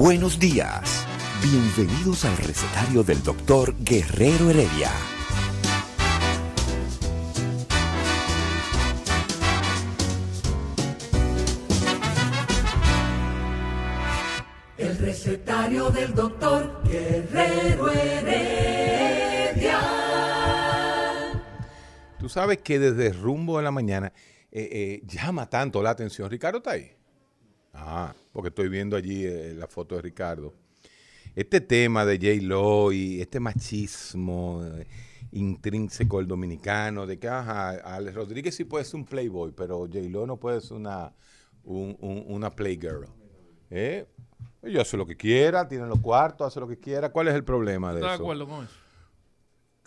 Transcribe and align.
Buenos 0.00 0.38
días. 0.38 1.06
Bienvenidos 1.42 2.24
al 2.24 2.34
recetario 2.38 3.02
del 3.02 3.22
doctor 3.22 3.74
Guerrero 3.80 4.48
Heredia. 4.48 4.90
El 14.78 14.96
recetario 14.96 15.90
del 15.90 16.14
doctor 16.14 16.80
Guerrero 16.82 17.92
Heredia. 17.92 19.80
Tú 22.18 22.30
sabes 22.30 22.56
que 22.62 22.78
desde 22.78 23.12
rumbo 23.12 23.58
de 23.58 23.64
la 23.64 23.70
mañana 23.70 24.14
eh, 24.50 24.66
eh, 24.72 25.02
llama 25.04 25.50
tanto 25.50 25.82
la 25.82 25.90
atención. 25.90 26.30
Ricardo 26.30 26.56
está 26.56 26.70
ahí. 26.70 26.90
Ah, 27.82 28.14
porque 28.32 28.48
estoy 28.48 28.68
viendo 28.68 28.94
allí 28.96 29.24
eh, 29.24 29.54
la 29.56 29.66
foto 29.66 29.96
de 29.96 30.02
Ricardo. 30.02 30.52
Este 31.34 31.60
tema 31.60 32.04
de 32.04 32.16
J. 32.18 32.46
Lo 32.46 32.92
y 32.92 33.20
este 33.20 33.40
machismo 33.40 34.62
eh, 34.64 34.86
intrínseco 35.32 36.18
del 36.18 36.26
dominicano, 36.26 37.06
de 37.06 37.18
que 37.18 37.28
ajá, 37.28 37.70
Alex 37.70 38.14
Rodríguez 38.14 38.54
sí 38.54 38.64
puede 38.64 38.84
ser 38.84 38.96
un 38.96 39.06
playboy, 39.06 39.52
pero 39.52 39.78
J. 39.86 39.98
Lo 40.10 40.26
no 40.26 40.36
puede 40.36 40.60
ser 40.60 40.76
una, 40.76 41.12
un- 41.64 41.96
un- 42.00 42.24
una 42.28 42.50
playgirl. 42.50 43.06
¿Eh? 43.70 44.06
Ella 44.62 44.82
hace 44.82 44.96
lo 44.96 45.06
que 45.06 45.16
quiera, 45.16 45.66
tiene 45.66 45.86
los 45.86 46.00
cuartos, 46.00 46.46
hace 46.46 46.60
lo 46.60 46.68
que 46.68 46.78
quiera. 46.78 47.10
¿Cuál 47.10 47.28
es 47.28 47.34
el 47.34 47.44
problema 47.44 47.92
de 47.94 48.00
¿Estás 48.00 48.10
de 48.10 48.14
eso? 48.16 48.22
acuerdo 48.24 48.46
con 48.46 48.64
eso? 48.64 48.74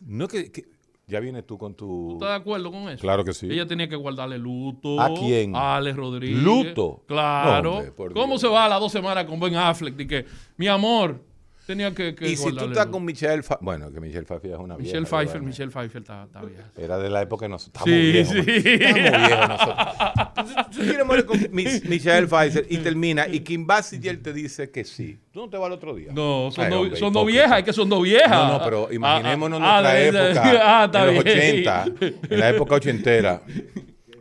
No 0.06 0.28
que, 0.28 0.52
que- 0.52 0.66
ya 1.14 1.20
vienes 1.20 1.46
tú 1.46 1.60
con 1.60 1.76
tu... 1.76 2.14
¿Estás 2.14 2.30
de 2.30 2.36
acuerdo 2.36 2.72
con 2.72 2.90
eso? 2.90 3.00
Claro 3.00 3.24
que 3.24 3.36
sí. 3.36 3.48
Ella 3.50 3.68
tenía 3.68 3.88
que 3.88 3.96
guardarle 3.96 4.40
luto. 4.40 5.00
¿A 5.00 5.14
quién? 5.14 5.56
A 5.56 5.76
Alex 5.76 5.96
Rodríguez. 5.96 6.42
¿Luto? 6.42 7.04
Claro. 7.08 7.64
No, 7.64 7.78
hombre, 7.78 7.92
por 7.92 8.14
¿Cómo 8.14 8.34
Dios. 8.34 8.42
se 8.42 8.48
va 8.48 8.66
a 8.66 8.70
las 8.70 8.80
dos 8.80 8.92
semanas 8.92 9.26
con 9.26 9.40
Ben 9.40 9.56
Affleck? 9.56 10.00
Y 10.00 10.08
que, 10.08 10.26
mi 10.58 10.68
amor, 10.68 11.24
tenía 11.66 11.94
que, 11.94 12.14
que 12.16 12.30
Y 12.30 12.36
si 12.36 12.52
tú 12.54 12.66
estás 12.66 12.88
con 12.88 13.04
Michelle 13.06 13.42
Pfeiffer, 13.42 13.58
bueno, 13.62 13.92
que 13.92 14.00
Michelle 14.00 14.26
Pfeiffer 14.26 14.52
es 14.52 14.58
una 14.58 14.78
Michelle 14.78 15.00
vieja, 15.02 15.18
Pfeiffer. 15.18 15.42
Michelle 15.42 15.72
Pfeiffer 15.72 16.02
está, 16.02 16.24
está 16.24 16.42
vieja. 16.42 16.64
Era 16.78 16.98
de 16.98 17.10
la 17.10 17.22
época 17.22 17.46
que 17.46 17.50
nosotros 17.50 17.84
Sí, 17.86 18.18
estamos 18.18 18.46
viejos. 18.46 18.64
sí. 18.64 18.74
Estamos 18.74 19.28
viejos 19.28 19.48
nosotros. 19.50 20.70
Tú 20.72 20.80
quieres 20.82 21.06
morir 21.06 21.26
con 21.26 21.40
Michelle 21.52 22.28
Pfeiffer 22.28 22.66
y 22.70 22.78
termina 22.78 23.28
y 23.28 23.40
Kim 23.42 23.66
Basinger 23.66 24.22
te 24.22 24.34
dice 24.34 24.70
que 24.72 24.84
sí. 24.84 25.18
¿Tú 25.32 25.42
no 25.42 25.50
te 25.50 25.58
vas 25.58 25.68
al 25.68 25.74
otro 25.74 25.96
día? 25.96 26.10
No, 26.14 26.50
son, 26.52 26.66
Ay, 26.66 26.70
dos, 26.72 26.80
hombre, 26.82 27.00
son 27.00 27.10
hipócrita. 27.12 27.32
viejas, 27.42 27.60
es 27.60 27.64
que 27.66 27.74
son 27.74 27.90
dos 27.90 28.04
viejas. 28.04 28.30
No, 28.30 28.58
no, 28.60 28.64
pero 28.64 28.92
imaginémonos 28.92 29.60
Ah, 29.64 29.78
ah, 29.78 29.82
nuestra 29.82 29.92
ah, 29.92 29.94
de- 29.94 30.30
época, 30.30 30.62
ah, 30.82 30.86
está 30.86 31.00
en 31.10 31.16
los 31.16 31.24
bien. 31.24 31.38
80, 31.68 31.86
en 32.30 32.40
la 32.40 32.50
época 32.50 32.76
ochentera. 32.76 33.42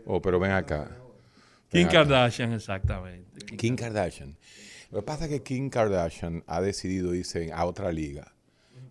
Oh, 0.05 0.21
pero 0.21 0.41
ven 0.41 0.51
acá. 0.51 0.91
Kim 1.71 1.87
acá. 1.87 1.93
Kardashian, 1.99 2.53
exactamente. 2.53 3.47
Kim 3.57 3.77
Kardashian. 3.77 4.37
Lo 4.93 4.99
que 5.01 5.03
pasa 5.07 5.25
es 5.25 5.31
que 5.31 5.43
Kim 5.43 5.71
Kardashian 5.71 6.45
ha 6.47 6.61
decidido 6.61 7.15
irse 7.15 7.51
a 7.53 7.65
otra 7.65 7.91
liga. 7.91 8.33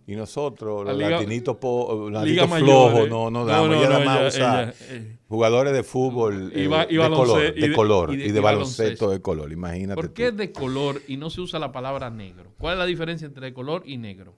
Y 0.04 0.16
nosotros, 0.16 0.84
los 0.84 0.98
latinitos, 0.98 1.56
flojos, 1.60 3.06
eh. 3.06 3.08
no, 3.08 3.30
no 3.30 3.44
No, 3.44 3.46
damos. 3.46 3.68
no, 3.68 3.74
ella 3.76 3.84
no, 3.84 3.90
nada 4.00 4.04
más 4.04 4.18
ella- 4.18 4.26
usa 4.28 4.62
ella, 4.64 4.74
eh. 4.90 5.16
jugadores 5.28 5.72
de 5.72 5.82
fútbol 5.84 6.52
Y 6.54 6.62
eh, 6.62 6.86
y 6.90 6.96
de, 6.96 7.08
color, 7.10 7.42
y 7.56 7.60
de 7.60 7.68
de- 7.68 7.74
color 7.74 8.12
y 8.12 8.16
de- 8.16 8.32
de, 8.32 8.38
y 8.38 8.42
baloncesto 8.42 8.82
baloncesto. 8.82 9.10
de 9.10 9.22
color. 9.22 9.52
Imagínate 9.52 9.94
¿Por 9.94 10.08
tú. 10.08 10.14
qué 10.14 10.32
de 10.32 10.50
color 10.50 11.00
y 11.06 11.16
no 11.18 11.30
se 11.30 11.40
usa 11.40 11.60
la 11.60 11.70
palabra 11.70 12.10
negro? 12.10 12.52
¿Cuál 12.58 12.74
es 12.74 12.78
la 12.80 12.86
diferencia 12.86 13.26
entre 13.28 13.54
color 13.54 13.84
y 13.86 13.96
negro? 13.96 14.34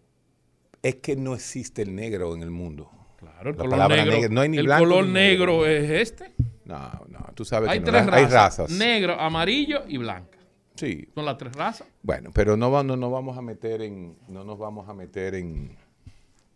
Es 0.83 0.97
que 0.97 1.17
no 1.17 1.35
existe 1.35 1.81
el 1.81 1.95
negro 1.95 2.35
en 2.35 2.43
el 2.43 2.51
mundo. 2.51 2.91
Claro, 3.17 3.51
el 3.51 3.57
La 3.57 3.63
color 3.65 3.89
negro. 3.89 4.13
negra, 4.13 4.29
no 4.29 4.41
hay 4.43 4.49
ni 4.51 4.59
el 4.59 4.67
blanco 4.67 4.85
color 4.85 5.07
ni 5.07 5.13
negro, 5.15 5.53
negro. 5.63 5.67
es 5.67 5.91
este. 5.91 6.35
No, 6.67 7.07
no, 7.09 7.27
tú 7.35 7.47
sabes 7.47 7.71
Hay 7.71 7.79
que 7.81 7.87
no, 7.87 7.91
tres 7.91 8.03
hay 8.03 8.25
razas. 8.25 8.59
razas. 8.59 8.71
Negro, 8.71 9.19
amarillo 9.19 9.83
y 9.89 9.97
blanca. 9.97 10.39
Sí. 10.75 11.09
Son 11.15 11.25
las 11.25 11.39
tres 11.39 11.55
razas. 11.55 11.87
Bueno, 12.03 12.31
pero 12.33 12.57
no, 12.57 12.83
no 12.83 12.97
nos 12.97 13.13
vamos 13.13 13.39
a 13.39 13.43
meter 13.43 13.83
en, 13.83 14.17
no 14.29 14.45
nos 14.45 14.59
vamos 14.59 14.89
a 14.89 14.95
meter 14.95 15.35
en, 15.35 15.77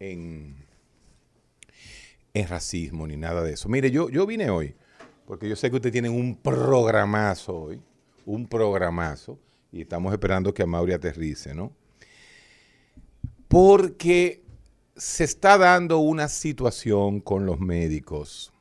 en, 0.00 0.56
en 2.34 2.48
racismo 2.48 3.06
ni 3.06 3.16
nada 3.16 3.42
de 3.42 3.52
eso. 3.52 3.68
Mire, 3.68 3.90
yo, 3.90 4.08
yo 4.10 4.26
vine 4.26 4.50
hoy, 4.50 4.74
porque 5.26 5.48
yo 5.48 5.56
sé 5.56 5.70
que 5.70 5.76
ustedes 5.76 5.92
tienen 5.92 6.12
un 6.12 6.36
programazo 6.36 7.56
hoy, 7.56 7.80
un 8.26 8.46
programazo, 8.48 9.38
y 9.70 9.82
estamos 9.82 10.12
esperando 10.12 10.52
que 10.52 10.62
a 10.62 10.66
Mauri 10.66 10.92
aterrice, 10.92 11.54
¿no? 11.54 11.72
Porque 13.46 14.42
se 14.96 15.24
está 15.24 15.58
dando 15.58 15.98
una 15.98 16.28
situación 16.28 17.20
con 17.20 17.46
los 17.46 17.60
médicos 17.60 18.52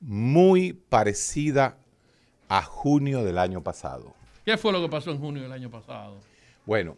muy 0.00 0.74
parecida 0.74 1.78
a 2.48 2.62
junio 2.62 3.24
del 3.24 3.38
año 3.38 3.62
pasado. 3.62 4.14
¿Qué 4.44 4.56
fue 4.58 4.72
lo 4.72 4.80
que 4.82 4.88
pasó 4.88 5.10
en 5.10 5.18
junio 5.18 5.42
del 5.42 5.52
año 5.52 5.70
pasado? 5.70 6.18
Bueno, 6.66 6.96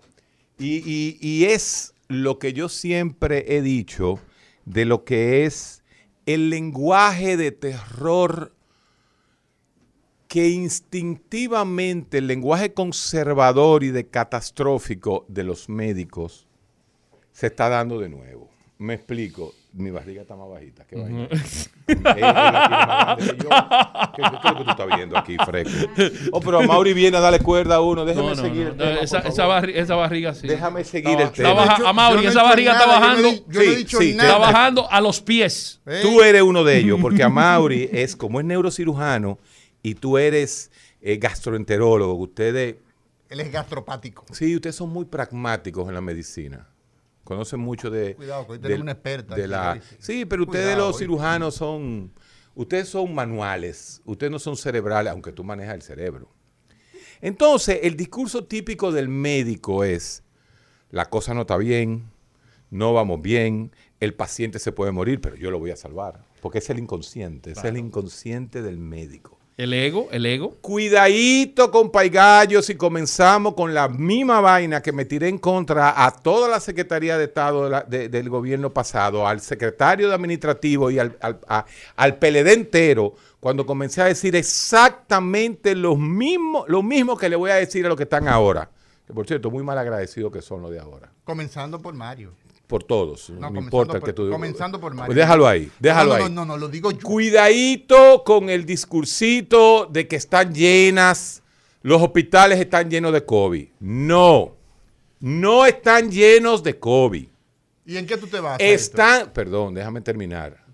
y, 0.59 0.77
y- 0.84 1.19
y 1.21 1.45
es 1.45 1.95
lo 2.09 2.39
que 2.39 2.53
yo 2.53 2.69
siempre 2.69 3.57
he 3.57 3.62
dicho 3.62 4.19
de 4.65 4.84
lo 4.84 5.05
que 5.05 5.45
es 5.45 5.83
el 6.27 6.51
lenguaje 6.51 7.37
de 7.37 7.53
terror 7.53 8.53
que 10.29 10.49
instintivamente 10.49 12.19
el 12.19 12.27
lenguaje 12.27 12.75
conservador 12.75 13.84
y 13.84 13.91
de 13.91 14.07
catastrófico 14.09 15.25
de 15.28 15.45
los 15.45 15.69
médicos 15.69 16.47
se 17.33 17.47
está 17.47 17.69
dando 17.69 18.01
de 18.01 18.09
nuevo. 18.09 18.51
Me 18.78 18.95
explico. 18.95 19.55
Mi 19.79 19.91
barriga 19.91 20.23
está 20.23 20.35
más 20.37 20.49
bajita. 20.49 20.87
¿Qué 20.87 20.97
vaina? 20.97 21.29
¿Qué, 21.29 21.97
qué 21.97 22.03
es 24.23 24.33
lo 24.33 24.41
que 24.59 24.65
tú 24.65 24.71
estás 24.71 24.87
viendo 24.97 25.17
aquí, 25.19 25.37
Freco? 25.45 25.71
Oh, 26.33 26.41
pero 26.41 26.61
a 26.61 26.67
Mauri 26.67 26.95
viene 26.95 27.17
a 27.17 27.21
darle 27.21 27.41
cuerda 27.41 27.77
a 27.77 27.81
uno. 27.83 28.05
Déjame 28.05 28.29
No, 28.29 28.35
no, 28.35 28.43
seguir 28.43 28.65
no, 28.65 28.71
el 28.71 28.77
tema, 28.79 28.91
esa, 29.01 29.19
esa, 29.21 29.47
barri- 29.47 29.75
esa 29.77 29.95
barriga 29.95 30.35
sí. 30.35 30.47
Déjame 30.49 30.83
seguir 30.85 31.11
Está- 31.11 31.23
el 31.23 31.29
está 31.29 31.43
tema. 31.43 31.55
baja- 31.55 31.89
a 31.89 31.93
Mauri, 31.93 32.27
esa 32.27 32.43
barriga 32.43 32.73
está 32.73 32.87
nada, 32.87 32.99
he 32.99 33.01
bajando. 33.01 33.29
Yo 33.29 33.43
no 33.49 33.61
he 33.61 33.65
Sí, 33.71 33.77
dicho 33.77 33.99
sí, 33.99 34.15
nada. 34.15 34.29
Está 34.31 34.39
bajando 34.41 34.91
a 34.91 35.01
los 35.01 35.21
pies. 35.21 35.81
Eh, 35.87 36.01
Tú 36.03 36.23
eres 36.23 36.43
uno 36.43 36.65
de 36.65 36.79
ellos, 36.79 36.99
porque 37.01 37.23
a 37.23 37.29
Mauri 37.29 37.89
es 37.93 38.17
como 38.17 38.41
es 38.41 38.47
neurocirujano 38.47 39.39
y 39.83 39.95
tú 39.95 40.19
eres 40.19 40.71
eh, 41.03 41.19
gastroenterólogo. 41.19 42.15
Ustedes, 42.15 42.77
Él 43.29 43.41
es 43.41 43.53
gastropático. 43.53 44.25
sí, 44.33 44.55
ustedes 44.55 44.77
son 44.77 44.89
muy 44.91 45.05
pragmáticos 45.05 45.87
en 45.89 45.95
la 45.95 46.01
medicina. 46.01 46.67
Conocen 47.27 47.59
mucho 47.61 47.91
de. 47.91 48.15
Cuidado, 48.15 48.47
que 48.47 48.53
hoy 48.53 48.59
de- 48.59 48.75
una 48.77 48.93
experta 48.93 49.35
de 49.35 49.49
la- 49.49 49.81
sí. 49.99 50.25
pero 50.25 50.45
ustedes 50.45 50.65
Cuidado, 50.67 50.87
los 50.87 50.97
hoy. 50.97 51.01
cirujanos 51.01 51.55
son. 51.57 52.13
Ustedes 52.55 52.89
son 52.89 53.13
manuales. 53.15 54.01
Ustedes 54.07 54.31
no 54.31 54.39
son 54.39 54.57
cerebrales, 54.57 55.13
aunque 55.13 55.33
tú 55.33 55.43
manejas 55.45 55.75
el 55.75 55.83
cerebro. 55.83 56.31
Entonces, 57.21 57.81
el 57.83 57.97
discurso 57.97 58.45
típico 58.45 58.93
del 58.93 59.09
médico 59.09 59.83
es: 59.85 60.23
la 60.91 61.07
cosa 61.07 61.34
no 61.34 61.41
está 61.43 61.57
bien, 61.57 62.05
no 62.71 62.93
vamos 62.93 63.21
bien, 63.21 63.72
el 64.01 64.15
paciente 64.15 64.59
se 64.59 64.71
puede 64.72 64.93
morir, 64.93 65.21
pero 65.21 65.34
yo 65.37 65.51
lo 65.51 65.59
voy 65.59 65.72
a 65.72 65.77
salvar. 65.77 66.25
Porque 66.41 66.59
es 66.59 66.71
el 66.71 66.79
inconsciente, 66.79 67.51
es 67.53 67.65
el 67.65 67.77
inconsciente 67.77 68.63
del 68.63 68.79
médico. 68.79 69.35
El 69.57 69.73
ego, 69.73 70.09
el 70.13 70.27
ego. 70.27 70.55
Cuidadito 70.61 71.71
con 71.71 71.91
Paigallos 71.91 72.69
y 72.69 72.75
comenzamos 72.75 73.55
con 73.55 73.73
la 73.73 73.89
misma 73.89 74.43
vaina 74.43 74.83
que 74.83 74.93
me 74.93 75.07
tiré 75.07 75.29
en 75.29 75.39
contra 75.39 76.05
a 76.05 76.11
toda 76.11 76.47
la 76.47 76.61
Secretaría 76.61 77.17
de 77.17 77.25
Estado 77.25 77.65
de 77.65 77.71
la- 77.71 77.81
de- 77.83 78.11
del 78.11 78.29
gobierno 78.29 78.69
pasado, 78.75 79.27
al 79.27 79.41
secretario 79.41 80.09
de 80.09 80.15
Administrativo 80.15 80.91
y 80.91 80.99
al, 80.99 81.17
al, 81.23 81.41
a- 81.49 81.65
al 81.97 82.19
PLD 82.19 82.53
entero, 82.53 83.15
cuando 83.41 83.65
comencé 83.65 84.03
a 84.03 84.07
decir 84.07 84.37
exactamente 84.37 85.75
lo 85.75 85.97
mismo, 85.97 86.67
lo 86.69 86.83
mismo 86.83 87.17
que 87.17 87.31
le 87.31 87.37
voy 87.37 87.51
a 87.51 87.55
decir 87.55 87.87
a 87.87 87.89
los 87.89 87.97
que 87.97 88.03
están 88.03 88.29
ahora. 88.29 88.69
Que 89.07 89.15
por 89.15 89.27
cierto, 89.27 89.51
muy 89.51 89.63
mal 89.63 89.79
agradecidos 89.79 90.31
que 90.33 90.43
son 90.43 90.61
los 90.61 90.71
de 90.71 90.81
ahora. 90.81 91.11
Comenzando 91.25 91.81
por 91.81 91.95
Mario. 91.95 92.33
Por 92.66 92.83
todos. 92.83 93.30
No, 93.30 93.36
comenzando 93.48 93.60
importa 93.60 93.92
el 93.95 94.01
por- 94.01 94.09
que 94.09 94.13
tú 94.13 94.30
comenzando 94.30 94.80
por 94.80 94.92
Mario. 94.92 95.07
Pues 95.07 95.16
déjalo 95.16 95.47
ahí, 95.47 95.71
déjalo 95.78 96.09
no, 96.09 96.15
ahí. 96.16 96.22
no, 96.24 96.28
no, 96.30 96.45
no, 96.45 96.57
lo 96.57 96.68
digo 96.68 96.91
yo. 96.91 96.98
Cuidadito 97.01 98.24
con 98.24 98.51
el 98.51 98.66
discursito 98.66 99.86
de 99.86 100.09
que 100.09 100.16
están 100.16 100.53
llenas, 100.53 101.42
los 101.83 102.03
hospitales 102.03 102.59
están 102.59 102.91
llenos 102.91 103.13
de 103.13 103.24
COVID. 103.24 103.68
No, 103.78 104.57
no 105.21 105.65
están 105.65 106.10
llenos 106.10 106.63
de 106.65 106.77
COVID. 106.78 107.27
¿Y 107.86 107.97
en 107.97 108.07
qué 108.07 108.16
tú 108.16 108.27
te 108.27 108.41
vas? 108.41 108.57
Están, 108.60 109.30
perdón, 109.33 109.72
déjame 109.74 110.01
terminar. 110.01 110.65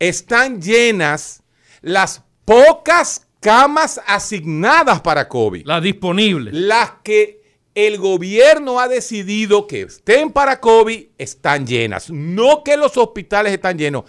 Están 0.00 0.60
llenas 0.60 1.42
las 1.82 2.22
pocas 2.44 3.28
camas 3.40 4.00
asignadas 4.06 5.00
para 5.00 5.28
COVID. 5.28 5.64
Las 5.64 5.82
disponibles. 5.82 6.52
Las 6.52 6.94
que 7.04 7.42
el 7.86 7.98
gobierno 7.98 8.80
ha 8.80 8.88
decidido 8.88 9.68
que 9.68 9.82
estén 9.82 10.32
para 10.32 10.58
COVID 10.58 11.10
están 11.16 11.64
llenas. 11.64 12.10
No 12.10 12.64
que 12.64 12.76
los 12.76 12.96
hospitales 12.96 13.52
están 13.52 13.78
llenos. 13.78 14.02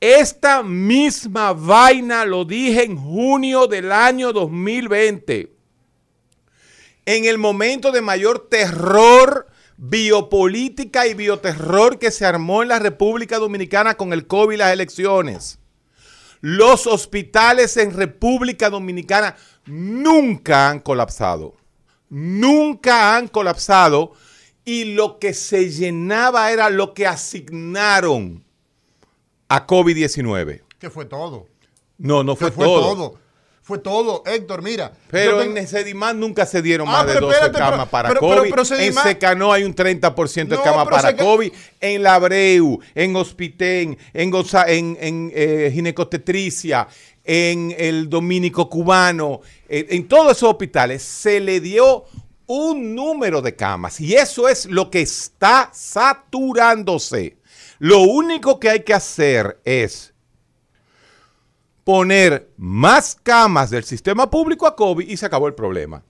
Esta 0.00 0.64
misma 0.64 1.52
vaina 1.52 2.24
lo 2.24 2.44
dije 2.44 2.82
en 2.82 2.96
junio 2.96 3.68
del 3.68 3.92
año 3.92 4.32
2020. 4.32 5.52
En 7.06 7.24
el 7.26 7.38
momento 7.38 7.92
de 7.92 8.02
mayor 8.02 8.48
terror 8.48 9.46
biopolítica 9.76 11.06
y 11.06 11.14
bioterror 11.14 12.00
que 12.00 12.10
se 12.10 12.26
armó 12.26 12.64
en 12.64 12.68
la 12.68 12.80
República 12.80 13.38
Dominicana 13.38 13.94
con 13.94 14.12
el 14.12 14.26
COVID 14.26 14.54
y 14.54 14.58
las 14.58 14.72
elecciones. 14.72 15.60
Los 16.40 16.88
hospitales 16.88 17.76
en 17.76 17.92
República 17.92 18.70
Dominicana 18.70 19.36
nunca 19.66 20.68
han 20.68 20.80
colapsado. 20.80 21.54
Nunca 22.14 23.16
han 23.16 23.26
colapsado. 23.28 24.12
Y 24.64 24.94
lo 24.94 25.18
que 25.18 25.34
se 25.34 25.68
llenaba 25.70 26.50
era 26.52 26.70
lo 26.70 26.94
que 26.94 27.06
asignaron 27.06 28.44
a 29.48 29.66
COVID-19. 29.66 30.62
Que 30.78 30.90
fue 30.90 31.04
todo. 31.06 31.48
No, 31.98 32.22
no 32.22 32.34
fue, 32.36 32.50
fue 32.52 32.64
todo. 32.64 32.80
todo. 32.94 33.24
Fue 33.62 33.78
todo, 33.78 34.22
Héctor, 34.26 34.60
mira. 34.62 34.92
Pero 35.10 35.38
yo 35.38 35.42
en 35.42 35.54
tengo- 35.54 35.66
Sedimán 35.68 36.20
nunca 36.20 36.44
se 36.44 36.60
dieron 36.60 36.86
Ah, 36.86 36.92
más 36.92 37.06
de 37.06 37.14
pero 37.14 37.26
12 37.28 37.38
espérate, 37.38 37.58
camas 37.58 37.78
pero- 37.78 37.90
para 37.90 38.08
pero- 38.10 38.20
COVID. 38.20 38.50
pero- 38.54 38.78
en 38.78 38.92
Secano 38.94 39.52
hay 39.52 39.64
un 39.64 39.74
30% 39.74 40.54
de 40.54 40.58
No, 40.58 40.62
camas 40.62 40.86
para 40.86 41.08
Seca- 41.10 41.24
COVID. 41.24 41.50
En 41.80 42.02
Labreu, 42.02 42.78
en 42.94 43.16
Hospitén, 43.16 43.96
en, 44.12 44.30
Goza- 44.30 44.66
en, 44.68 44.98
en 45.00 45.32
eh, 45.34 45.70
Ginecotetricia, 45.72 46.86
en 47.24 47.74
el 47.76 48.08
Dominico 48.08 48.68
Cubano, 48.68 49.40
en, 49.68 49.86
en 49.88 50.08
todos 50.08 50.36
esos 50.36 50.50
hospitales 50.50 51.02
se 51.02 51.40
le 51.40 51.60
dio 51.60 52.04
un 52.46 52.94
número 52.94 53.42
de 53.42 53.56
camas. 53.56 54.00
Y 54.00 54.14
eso 54.14 54.48
es 54.48 54.66
lo 54.66 54.90
que 54.90 55.00
está 55.00 55.70
saturándose. 55.72 57.38
Lo 57.78 58.00
único 58.00 58.60
que 58.60 58.70
hay 58.70 58.80
que 58.80 58.94
hacer 58.94 59.60
es 59.64 60.14
poner 61.84 62.50
más 62.56 63.14
camas 63.22 63.70
del 63.70 63.84
sistema 63.84 64.30
público 64.30 64.66
a 64.66 64.74
COVID 64.74 65.08
y 65.08 65.16
se 65.16 65.26
acabó 65.26 65.46
el 65.46 65.54
problema. 65.54 66.02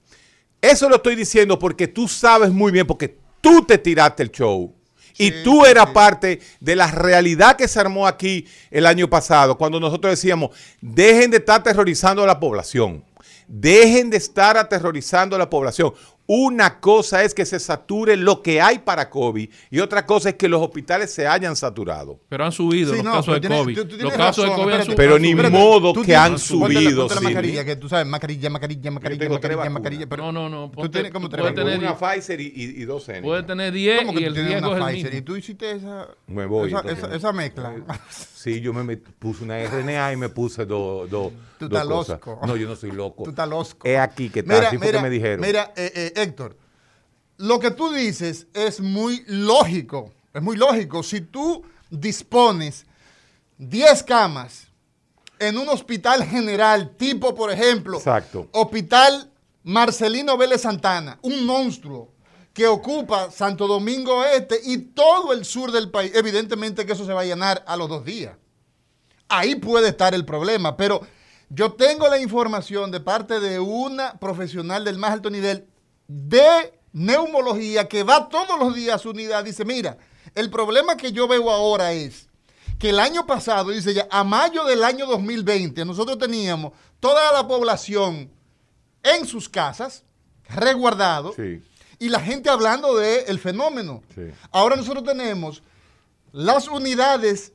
Eso 0.60 0.88
lo 0.88 0.96
estoy 0.96 1.16
diciendo 1.16 1.58
porque 1.58 1.88
tú 1.88 2.08
sabes 2.08 2.50
muy 2.50 2.72
bien, 2.72 2.86
porque 2.86 3.18
tú 3.40 3.64
te 3.64 3.76
tiraste 3.76 4.22
el 4.22 4.30
show. 4.30 4.74
Y 5.16 5.42
tú 5.42 5.64
eras 5.64 5.86
sí. 5.88 5.94
parte 5.94 6.40
de 6.60 6.76
la 6.76 6.90
realidad 6.90 7.56
que 7.56 7.68
se 7.68 7.78
armó 7.80 8.06
aquí 8.06 8.46
el 8.70 8.86
año 8.86 9.08
pasado, 9.08 9.56
cuando 9.56 9.78
nosotros 9.78 10.12
decíamos, 10.12 10.50
dejen 10.80 11.30
de 11.30 11.36
estar 11.38 11.60
aterrorizando 11.60 12.22
a 12.22 12.26
la 12.26 12.40
población. 12.40 13.04
Dejen 13.46 14.10
de 14.10 14.16
estar 14.16 14.56
aterrorizando 14.56 15.36
a 15.36 15.38
la 15.38 15.50
población. 15.50 15.92
Una 16.26 16.80
cosa 16.80 17.22
es 17.22 17.34
que 17.34 17.44
se 17.44 17.60
sature 17.60 18.16
lo 18.16 18.40
que 18.42 18.60
hay 18.62 18.78
para 18.78 19.10
COVID 19.10 19.50
y 19.70 19.80
otra 19.80 20.06
cosa 20.06 20.30
es 20.30 20.36
que 20.36 20.48
los 20.48 20.62
hospitales 20.62 21.12
se 21.12 21.26
hayan 21.26 21.54
saturado. 21.54 22.18
Pero 22.30 22.46
han 22.46 22.52
subido 22.52 22.90
Sí, 22.92 22.96
los 22.96 23.04
no, 23.04 23.10
casos 23.12 23.26
pero 23.26 23.34
de 23.34 23.40
tienes- 23.42 23.58
COVID. 23.60 23.74
tú- 23.76 23.84
tú 23.98 24.04
los 24.04 24.12
casos 24.14 24.44
de 24.46 24.50
COVID 24.54 24.72
han 24.72 24.80
subido. 24.84 24.96
Pero 24.96 25.18
ni 25.18 25.34
modo 25.34 25.92
tú 25.92 26.00
que 26.00 26.06
tienes- 26.06 26.22
han 26.24 26.30
ponte 26.58 26.74
la- 26.74 26.80
subido, 26.80 27.00
ponte 27.02 27.14
la 27.16 27.20
sí. 27.20 27.24
mascarilla, 27.26 27.64
que 27.66 27.76
tú 27.76 27.88
sabes, 27.90 28.06
mascarilla, 28.06 28.48
mascarilla, 28.48 28.90
mascarilla, 28.90 29.28
mascarilla, 29.28 29.70
mascarilla. 29.70 30.06
pero- 30.08 30.22
No, 30.24 30.32
no, 30.32 30.48
no. 30.48 30.70
Tú 30.74 30.88
tienes 30.88 31.12
como 31.12 31.26
tú 31.28 31.32
tres 31.36 31.42
puedes 31.42 31.56
tener, 31.56 31.78
una 31.78 31.94
Pfizer 31.98 32.40
y, 32.40 32.46
y, 32.46 32.62
y 32.82 32.84
dos 32.86 33.06
N. 33.10 33.20
puedes 33.20 33.46
tener 33.46 33.70
10 33.72 33.98
¿Cómo 34.00 34.12
que 34.14 34.20
y 34.20 34.22
tú 34.22 34.28
el 34.28 34.32
tienes 34.34 34.50
riesgo 34.52 34.68
una 34.70 34.78
es 34.78 34.86
el 34.88 34.94
Pfizer? 34.94 35.10
mismo. 35.12 35.18
Y 35.18 35.22
tú 35.26 35.36
hiciste 35.36 35.70
esa, 35.72 36.08
Me 36.26 36.46
voy, 36.46 36.68
esa, 36.68 36.80
esa- 36.90 37.14
esa 37.14 37.32
mezcla. 37.34 37.74
Sí, 38.44 38.60
yo 38.60 38.74
me 38.74 38.82
met- 38.82 39.02
puse 39.18 39.42
una 39.42 39.56
RNA 39.58 40.12
y 40.12 40.16
me 40.16 40.28
puse 40.28 40.66
dos 40.66 41.08
dos 41.08 41.32
Tú 41.58 41.64
estás 41.64 41.86
cosas. 41.86 42.20
loco. 42.20 42.40
No, 42.46 42.56
yo 42.56 42.68
no 42.68 42.76
soy 42.76 42.90
loco. 42.90 43.24
Tú 43.24 43.30
estás 43.30 43.48
losco. 43.48 43.88
Es 43.88 43.98
aquí 43.98 44.28
que 44.28 44.40
está, 44.40 44.68
así 44.68 44.76
fue 44.76 44.92
que 44.92 45.00
me 45.00 45.08
dijeron. 45.08 45.40
Mira, 45.40 45.72
eh, 45.76 45.90
eh, 45.94 46.12
Héctor, 46.16 46.54
lo 47.38 47.58
que 47.58 47.70
tú 47.70 47.90
dices 47.90 48.46
es 48.52 48.80
muy 48.82 49.24
lógico. 49.28 50.12
Es 50.34 50.42
muy 50.42 50.56
lógico. 50.58 51.02
Si 51.02 51.22
tú 51.22 51.64
dispones 51.88 52.84
10 53.56 54.02
camas 54.02 54.68
en 55.38 55.56
un 55.56 55.66
hospital 55.70 56.22
general, 56.24 56.90
tipo, 56.98 57.34
por 57.34 57.50
ejemplo, 57.50 57.96
Exacto. 57.96 58.48
Hospital 58.52 59.30
Marcelino 59.62 60.36
Vélez 60.36 60.60
Santana, 60.60 61.18
un 61.22 61.46
monstruo 61.46 62.12
que 62.54 62.68
ocupa 62.68 63.30
Santo 63.32 63.66
Domingo 63.66 64.24
Este 64.24 64.60
y 64.64 64.78
todo 64.78 65.32
el 65.32 65.44
sur 65.44 65.72
del 65.72 65.90
país, 65.90 66.12
evidentemente 66.14 66.86
que 66.86 66.92
eso 66.92 67.04
se 67.04 67.12
va 67.12 67.22
a 67.22 67.26
llenar 67.26 67.64
a 67.66 67.76
los 67.76 67.88
dos 67.88 68.04
días. 68.04 68.36
Ahí 69.28 69.56
puede 69.56 69.88
estar 69.88 70.14
el 70.14 70.24
problema, 70.24 70.76
pero 70.76 71.00
yo 71.50 71.72
tengo 71.72 72.08
la 72.08 72.18
información 72.18 72.92
de 72.92 73.00
parte 73.00 73.40
de 73.40 73.58
una 73.58 74.18
profesional 74.20 74.84
del 74.84 74.98
más 74.98 75.10
alto 75.10 75.30
nivel 75.30 75.66
de 76.06 76.78
neumología 76.92 77.88
que 77.88 78.04
va 78.04 78.28
todos 78.28 78.56
los 78.58 78.74
días 78.74 78.94
a 78.94 78.98
su 78.98 79.10
unidad. 79.10 79.44
Dice, 79.44 79.64
mira, 79.64 79.98
el 80.36 80.48
problema 80.48 80.96
que 80.96 81.10
yo 81.10 81.26
veo 81.26 81.50
ahora 81.50 81.92
es 81.92 82.28
que 82.78 82.90
el 82.90 83.00
año 83.00 83.26
pasado, 83.26 83.70
dice 83.70 83.94
ya, 83.94 84.06
a 84.10 84.22
mayo 84.22 84.64
del 84.64 84.84
año 84.84 85.06
2020, 85.06 85.84
nosotros 85.84 86.18
teníamos 86.18 86.72
toda 87.00 87.32
la 87.32 87.48
población 87.48 88.30
en 89.02 89.26
sus 89.26 89.48
casas, 89.48 90.04
resguardados, 90.48 91.34
Sí. 91.34 91.60
Y 91.98 92.08
la 92.08 92.20
gente 92.20 92.50
hablando 92.50 92.96
del 92.96 93.38
fenómeno. 93.38 94.02
Sí. 94.14 94.22
Ahora 94.50 94.76
nosotros 94.76 95.04
tenemos 95.04 95.62
las 96.32 96.68
unidades 96.68 97.52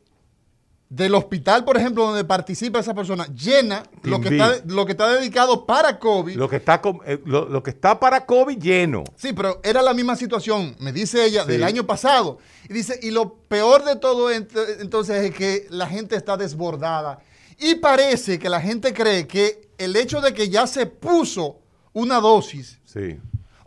del 0.89 1.13
hospital, 1.13 1.63
por 1.65 1.77
ejemplo, 1.77 2.03
donde 2.07 2.24
participa 2.24 2.80
esa 2.80 2.95
persona, 2.95 3.27
llena 3.27 3.83
lo 4.01 4.19
que, 4.19 4.30
está, 4.30 4.56
lo 4.65 4.88
que 4.88 4.94
está 4.94 5.07
dedicado 5.13 5.68
para 5.68 6.00
COVID. 6.00 6.36
Lo 6.36 6.50
que 6.50 6.56
está 6.56 6.81
eh, 7.06 7.19
lo, 7.25 7.47
lo 7.47 7.62
que 7.62 7.69
está 7.69 8.00
para 8.00 8.25
COVID 8.25 8.57
lleno. 8.57 9.03
Sí, 9.15 9.33
pero 9.33 9.59
era 9.63 9.83
la 9.83 9.94
misma 9.94 10.15
situación, 10.15 10.75
me 10.80 10.91
dice 10.91 11.24
ella, 11.25 11.44
Sí. 11.44 11.51
del 11.51 11.63
año 11.63 11.86
pasado. 11.86 12.39
Y 12.68 12.74
dice, 12.74 13.00
y 13.03 13.12
lo 13.12 13.36
peor 13.36 13.83
de 13.86 13.97
todo 13.97 14.31
ent- 14.31 14.50
entonces 14.80 15.25
es 15.30 15.36
que 15.36 15.68
la 15.69 15.86
gente 15.86 16.15
está 16.15 16.38
desbordada. 16.38 17.19
Y 17.59 17.75
parece 17.75 18.39
que 18.39 18.50
la 18.50 18.59
gente 18.62 18.91
cree 18.91 19.27
que 19.27 19.69
el 19.77 19.95
hecho 19.95 20.21
de 20.21 20.33
que 20.33 20.50
ya 20.50 20.65
se 20.65 20.88
puso 20.88 21.59
una 21.94 22.19
dosis 22.19 22.80
Sí. 22.86 23.19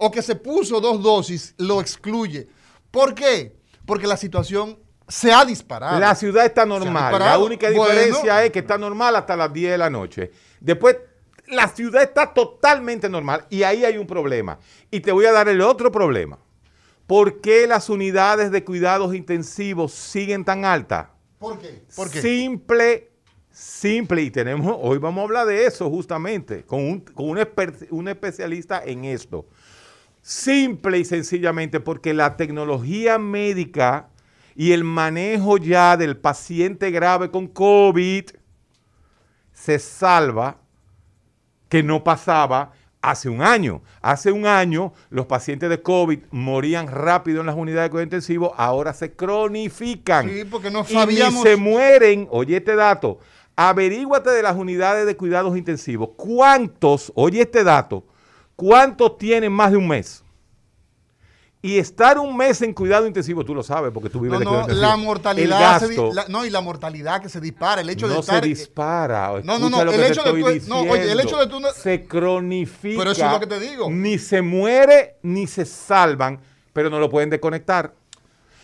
O 0.05 0.11
que 0.11 0.21
se 0.21 0.35
puso 0.35 0.81
dos 0.81 1.01
dosis 1.01 1.55
lo 1.59 1.81
excluye. 1.81 2.49
¿Por 2.91 3.15
qué? 3.15 3.55
Porque 3.87 4.09
la 4.09 4.17
situación 4.17 4.77
se 5.07 5.33
ha 5.33 5.45
disparado. 5.45 6.01
La 6.01 6.17
ciudad 6.17 6.45
está 6.45 6.67
normal. 6.67 7.17
La 7.21 7.39
única 7.39 7.69
Bueno. 7.71 7.85
diferencia 7.85 8.45
es 8.45 8.51
que 8.51 8.59
está 8.59 8.77
normal 8.77 9.15
hasta 9.15 9.37
las 9.37 9.53
10 9.53 9.71
de 9.71 9.79
la 9.79 9.91
noche. 9.91 10.33
Después, 10.59 10.97
la 11.47 11.69
ciudad 11.69 12.03
está 12.03 12.35
totalmente 12.35 13.09
normal 13.09 13.47
y 13.49 13.63
ahí 13.63 13.85
hay 13.85 13.97
un 13.97 14.09
problema. 14.09 14.59
Y 14.91 14.99
te 14.99 15.13
voy 15.13 15.27
a 15.27 15.33
dar 15.33 15.49
el 15.49 15.61
otro 15.61 15.93
problema. 15.93 16.37
¿Por 17.07 17.41
qué 17.41 17.69
las 17.69 17.89
unidades 17.89 18.51
de 18.51 18.65
cuidados 18.65 19.15
intensivos 19.15 19.93
siguen 19.93 20.45
tan 20.45 20.65
altas? 20.65 21.09
¿Por 21.39 21.61
qué? 21.61 21.85
¿Por 21.95 22.11
qué? 22.11 22.21
Simple, 22.21 23.13
simple, 23.53 24.23
y 24.23 24.33
tenemos, 24.33 24.77
hoy 24.81 24.99
vamos 24.99 25.21
a 25.21 25.25
hablar 25.25 25.47
de 25.47 25.65
eso 25.65 25.89
justamente, 25.89 26.65
con 26.65 26.81
un, 26.81 27.01
con 27.01 27.29
un 27.29 28.09
especialista 28.09 28.83
en 28.85 29.05
esto. 29.05 29.47
Simple 30.23 30.99
y 31.01 31.05
sencillamente 31.05 31.81
porque 31.81 32.15
la 32.15 32.37
tecnología 32.37 33.19
médica 33.19 34.09
y 34.55 34.71
el 34.73 34.85
manejo 34.85 35.59
ya 35.59 35.97
del 35.97 36.17
paciente 36.17 36.91
grave 36.93 37.31
con 37.31 37.49
COVID 37.49 38.27
se 39.53 39.79
salva 39.81 40.59
que 41.69 41.83
no 41.83 42.05
pasaba 42.05 42.73
hace 43.01 43.29
un 43.29 43.43
año. 43.43 43.83
Hace 44.01 44.31
un 44.31 44.47
año 44.47 44.93
los 45.11 45.27
pacientes 45.27 45.69
de 45.69 45.83
COVID 45.83 46.21
morían 46.31 46.87
rápido 46.87 47.41
en 47.41 47.47
las 47.47 47.57
unidades 47.57 47.87
de 47.87 47.91
cuidado 47.91 48.05
intensivo, 48.05 48.55
ahora 48.57 48.93
se 48.93 49.13
cronifican. 49.17 50.29
Sí, 50.29 50.45
porque 50.45 50.71
no 50.71 50.83
Y 50.89 50.93
sabíamos- 50.93 51.43
ni 51.43 51.51
se 51.51 51.57
mueren, 51.57 52.29
oye 52.31 52.59
este 52.59 52.77
dato, 52.77 53.19
averíguate 53.57 54.31
de 54.31 54.43
las 54.43 54.55
unidades 54.55 55.05
de 55.05 55.17
cuidados 55.17 55.57
intensivos, 55.59 56.11
¿cuántos, 56.17 57.11
oye 57.17 57.41
este 57.43 57.65
dato, 57.65 58.07
cuántos 58.57 59.19
tienen 59.19 59.53
más 59.53 59.71
de 59.71 59.77
un 59.77 59.89
mes? 59.89 60.23
Y 61.65 61.79
estar 61.79 62.19
un 62.19 62.37
mes 62.37 62.61
en 62.63 62.75
cuidado 62.75 63.07
intensivo, 63.07 63.45
tú 63.45 63.55
lo 63.55 63.63
sabes 63.63 63.93
porque 63.93 64.11
tú 64.11 64.19
vives 64.19 64.33
No, 64.33 64.39
de 64.41 64.45
cuidado 64.47 64.67
no, 64.67 64.73
intensivo. 64.73 64.89
la 64.89 64.95
El 64.97 65.01
mortalidad 65.07 65.79
se 65.81 65.89
di- 65.89 65.95
gasto 65.97 66.13
la- 66.13 66.27
no, 66.29 66.45
y 66.45 66.51
la 66.51 66.61
mortalidad 66.61 67.23
que 67.23 67.29
se 67.29 67.41
dispara, 67.41 67.81
el 67.83 67.89
hecho 67.89 68.09
de 68.09 68.15
no 68.15 68.21
estar 68.21 68.43
se 68.43 68.49
dispara. 68.49 69.41
No, 69.45 69.61
no, 69.61 69.71
no, 69.71 69.81
el 69.83 70.03
hecho 70.03 70.25
de 70.25 70.31
tú- 70.61 70.69
no, 70.69 70.81
oye, 70.81 71.13
el 71.13 71.21
hecho 71.21 71.37
de 71.37 71.47
tú 71.47 71.61
no- 71.61 71.71
se 71.71 72.05
cronifica. 72.05 72.99
Pero 72.99 73.13
eso 73.13 73.25
es 73.27 73.31
lo 73.31 73.39
que 73.39 73.47
te 73.47 73.61
digo. 73.61 73.89
Ni 73.89 74.19
se 74.19 74.43
muere 74.43 75.19
ni 75.23 75.47
se 75.47 75.65
salvan, 75.65 76.41
pero 76.73 76.91
no 76.91 76.99
lo 76.99 77.09
pueden 77.09 77.31
desconectar. 77.31 77.95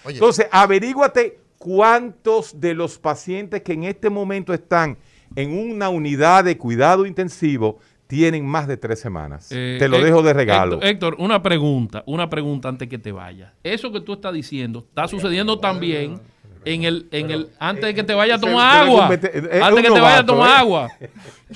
Oye, 0.05 0.15
Entonces, 0.17 0.49
averíguate 0.51 1.39
cuántos 1.59 2.61
de 2.61 2.75
los 2.75 2.99
pacientes 2.99 3.63
que 3.63 3.75
en 3.75 3.85
este 3.85 4.11
momento 4.11 4.53
están 4.53 4.99
en 5.37 5.57
una 5.57 5.89
unidad 5.89 6.43
de 6.43 6.59
cuidado 6.59 7.07
intensivo 7.07 7.79
tienen 8.09 8.45
más 8.45 8.67
de 8.67 8.77
tres 8.77 8.99
semanas. 8.99 9.49
Eh, 9.53 9.77
Te 9.79 9.87
lo 9.89 9.97
Héctor- 9.99 10.05
dejo 10.07 10.23
de 10.23 10.33
regalo. 10.33 10.83
Héctor, 10.83 11.15
una 11.19 11.41
pregunta, 11.43 12.03
una 12.07 12.29
pregunta 12.29 12.69
antes 12.69 12.89
que 12.89 12.99
te 12.99 13.13
vayas. 13.13 13.53
Eso 13.63 13.93
que 13.93 14.01
tú 14.01 14.15
estás 14.15 14.33
diciendo 14.35 14.81
está 14.89 15.07
sucediendo 15.07 15.59
también 15.61 16.19
en 16.65 16.83
el, 16.85 17.07
en 17.13 17.31
el, 17.31 17.49
antes 17.59 17.85
de 17.85 17.95
que 17.95 18.03
te 18.03 18.15
vayas 18.15 18.39
a 18.39 18.41
tomar 18.41 18.87
agua. 18.87 19.07
Antes 19.07 19.31
un 19.35 19.83
que 19.83 19.91
te 19.91 20.01
vayas 20.01 20.21
a 20.21 20.27
tomar 20.27 20.51
¿eh? 20.51 20.55
agua. 20.59 20.89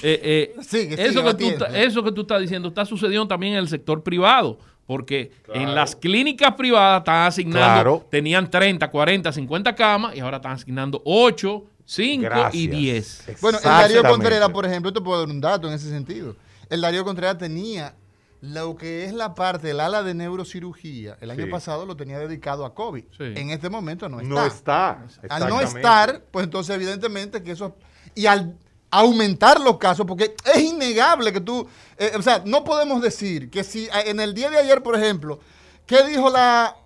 Eh, 0.02 0.54
eh, 0.56 0.96
eso, 0.96 1.22
que 1.22 1.34
tú, 1.34 1.50
eso 1.74 2.02
que 2.02 2.12
tú 2.12 2.22
estás 2.22 2.40
diciendo 2.40 2.68
está 2.68 2.86
sucediendo 2.86 3.28
también 3.28 3.52
en 3.54 3.58
el 3.58 3.68
sector 3.68 4.02
privado. 4.02 4.58
Porque 4.86 5.30
en 5.54 5.74
las 5.74 5.94
clínicas 5.94 6.54
privadas 6.54 7.00
están 7.02 7.26
asignando, 7.26 7.60
Claro. 7.60 8.06
tenían 8.10 8.50
30, 8.50 8.90
40, 8.90 9.30
50 9.32 9.74
camas 9.74 10.16
y 10.16 10.20
ahora 10.20 10.38
están 10.38 10.52
asignando 10.52 11.00
8, 11.04 11.64
5 11.84 12.22
y 12.22 12.24
Gracias. 12.24 12.52
10. 12.70 13.24
Bueno, 13.40 13.58
el 13.58 13.64
Darío. 13.64 14.02
Contreras, 14.04 14.48
por 14.50 14.66
ejemplo, 14.66 14.92
te 14.92 15.00
puedo 15.00 15.20
dar 15.20 15.28
un 15.28 15.40
dato 15.40 15.68
en 15.68 15.74
ese 15.74 15.88
sentido. 15.90 16.36
El 16.70 16.80
Darío 16.80 17.04
Contreras 17.04 17.38
tenía 17.38 17.94
lo 18.40 18.76
que 18.76 19.04
es 19.04 19.12
la 19.12 19.34
parte 19.34 19.68
del 19.68 19.78
ala 19.80 20.02
de 20.02 20.14
neurocirugía. 20.14 21.16
El 21.20 21.30
año 21.30 21.44
Sí. 21.44 21.50
pasado 21.50 21.86
lo 21.86 21.96
tenía 21.96 22.18
dedicado 22.18 22.64
a 22.64 22.74
COVID. 22.74 23.04
Sí. 23.16 23.24
En 23.36 23.50
este 23.50 23.70
momento 23.70 24.08
no 24.08 24.20
está. 24.20 24.32
No 24.34 24.46
está. 24.46 24.98
Al 25.28 25.48
no 25.48 25.60
estar, 25.60 26.24
pues 26.30 26.44
entonces 26.44 26.74
evidentemente 26.74 27.42
que 27.42 27.52
eso... 27.52 27.76
Y 28.14 28.26
al 28.26 28.56
aumentar 28.90 29.60
los 29.60 29.78
casos, 29.78 30.04
porque 30.06 30.34
es 30.54 30.60
innegable 30.62 31.32
que 31.32 31.40
tú... 31.40 31.66
eh, 31.98 32.12
o 32.16 32.20
sea, 32.22 32.42
no 32.44 32.64
podemos 32.64 33.00
decir 33.00 33.48
que 33.48 33.64
si 33.64 33.84
eh, 33.86 33.90
en 34.06 34.20
el 34.20 34.34
día 34.34 34.50
de 34.50 34.58
ayer, 34.58 34.82
por 34.82 34.96
ejemplo, 34.96 35.38
¿qué 35.86 36.02
dijo 36.06 36.28
la, 36.28 36.76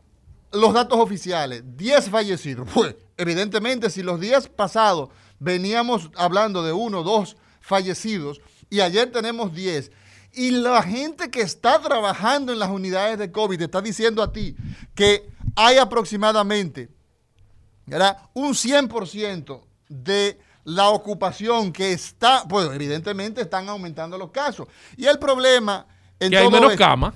los 0.61 0.75
datos 0.75 0.99
oficiales? 0.99 1.63
10 1.77 2.11
fallecidos. 2.11 2.69
Pues, 2.73 2.97
evidentemente, 3.17 3.91
si 3.91 4.03
los 4.03 4.21
días 4.21 4.49
pasados 4.49 5.11
veníamos 5.39 6.11
hablando 6.17 6.63
de 6.63 6.73
uno, 6.73 7.03
dos 7.03 7.37
fallecidos, 7.61 8.41
y 8.69 8.81
ayer 8.81 9.11
tenemos 9.13 9.55
10, 9.55 9.91
y 10.33 10.51
la 10.51 10.83
gente 10.83 11.31
que 11.31 11.41
está 11.41 11.81
trabajando 11.81 12.53
en 12.53 12.59
las 12.59 12.69
unidades 12.69 13.19
de 13.19 13.33
COVID 13.33 13.61
está 13.63 13.81
diciendo 13.81 14.23
a 14.23 14.33
ti 14.33 14.55
que 14.95 15.31
hay 15.55 15.79
aproximadamente 15.79 16.91
¿verdad? 17.87 18.19
un 18.35 18.53
100% 18.53 19.63
de 19.89 20.39
la 20.65 20.91
ocupación 20.91 21.73
que 21.73 21.93
está, 21.93 22.45
pues 22.47 22.69
evidentemente 22.71 23.41
están 23.41 23.69
aumentando 23.69 24.19
los 24.19 24.31
casos. 24.31 24.67
Y 24.97 25.07
el 25.07 25.19
problema 25.19 25.87
en 26.19 26.31
Que 26.31 26.39
hay 26.39 26.51
menos 26.51 26.75
camas. 26.75 27.15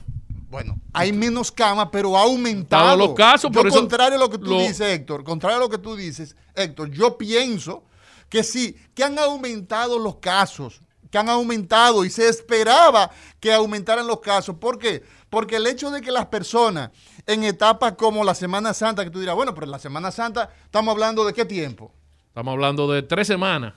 Bueno, 0.51 0.79
hay 0.93 1.13
menos 1.13 1.51
camas, 1.53 1.89
pero 1.93 2.17
ha 2.17 2.23
aumentado. 2.23 2.97
Los 2.97 3.15
casos, 3.15 3.51
Yo, 3.53 3.61
por 3.61 3.69
eso 3.69 3.79
contrario 3.79 4.17
a 4.17 4.21
lo 4.21 4.29
que 4.29 4.37
tú 4.39 4.47
lo- 4.51 4.59
dices, 4.59 4.81
Héctor, 4.81 5.23
contrario 5.25 5.57
a 5.59 5.61
lo 5.61 5.69
que 5.71 5.79
tú 5.79 5.95
dices, 5.97 6.37
Héctor, 6.55 6.91
yo 6.91 7.17
pienso 7.17 7.85
que 8.29 8.43
sí, 8.43 8.77
que 8.95 9.05
han 9.05 9.19
aumentado 9.19 9.99
los 9.99 10.17
casos, 10.17 10.83
que 11.11 11.19
han 11.19 11.29
aumentado 11.29 12.05
y 12.05 12.11
se 12.11 12.29
esperaba 12.29 13.11
que 13.41 13.53
aumentaran 13.53 14.07
los 14.07 14.21
casos. 14.21 14.57
¿Por 14.57 14.79
qué? 14.79 15.03
Porque 15.29 15.57
el 15.57 15.67
hecho 15.67 15.91
de 15.91 16.01
que 16.01 16.11
las 16.11 16.27
personas 16.27 16.91
en 17.27 17.45
etapas 17.45 17.95
como 17.97 18.25
la 18.25 18.35
Semana 18.35 18.75
Santa, 18.75 19.05
que 19.05 19.11
tú 19.11 19.21
dirás, 19.21 19.35
bueno, 19.37 19.55
pero 19.55 19.67
en 19.67 19.71
la 19.73 19.79
Semana 19.79 20.11
Santa 20.11 20.51
estamos 20.65 20.93
hablando 20.93 21.25
de 21.25 21.33
qué 21.33 21.45
tiempo? 21.45 21.93
Estamos 22.29 22.53
hablando 22.53 22.91
de 22.91 23.03
tres 23.03 23.27
semanas. 23.29 23.75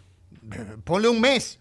Ponle 0.84 1.08
un 1.08 1.20
mes. 1.22 1.60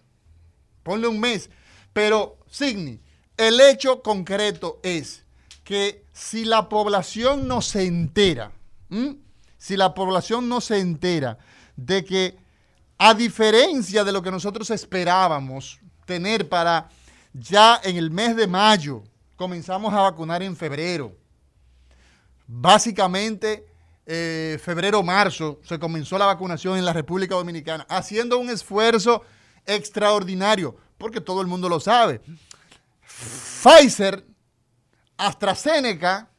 Ponle 0.83 1.07
un 1.07 1.19
mes. 1.19 1.49
Pero, 1.93 2.37
Signi, 2.49 2.99
el 3.37 3.59
hecho 3.61 4.01
concreto 4.01 4.79
es 4.83 5.23
que 5.63 6.05
si 6.13 6.45
la 6.45 6.69
población 6.69 7.47
no 7.47 7.61
se 7.61 7.85
entera, 7.85 8.51
si 9.57 9.77
la 9.77 9.93
población 9.93 10.47
no 10.47 10.61
se 10.61 10.79
entera 10.79 11.37
de 11.75 12.03
que, 12.03 12.37
a 12.97 13.13
diferencia 13.13 14.03
de 14.03 14.11
lo 14.11 14.21
que 14.21 14.31
nosotros 14.31 14.69
esperábamos 14.69 15.79
tener 16.05 16.47
para 16.47 16.89
ya 17.33 17.79
en 17.83 17.97
el 17.97 18.11
mes 18.11 18.35
de 18.35 18.45
mayo, 18.45 19.03
comenzamos 19.35 19.93
a 19.93 20.01
vacunar 20.01 20.43
en 20.43 20.55
febrero. 20.55 21.15
Básicamente, 22.45 23.65
eh, 24.05 24.59
febrero-marzo 24.61 25.59
se 25.63 25.79
comenzó 25.79 26.17
la 26.17 26.25
vacunación 26.25 26.77
en 26.77 26.85
la 26.85 26.93
República 26.93 27.35
Dominicana, 27.35 27.85
haciendo 27.89 28.37
un 28.37 28.49
esfuerzo 28.49 29.23
extraordinario, 29.65 30.75
porque 30.97 31.21
todo 31.21 31.41
el 31.41 31.47
mundo 31.47 31.69
lo 31.69 31.79
sabe. 31.79 32.21
Pfizer, 33.23 34.25
AstraZeneca, 35.17 36.29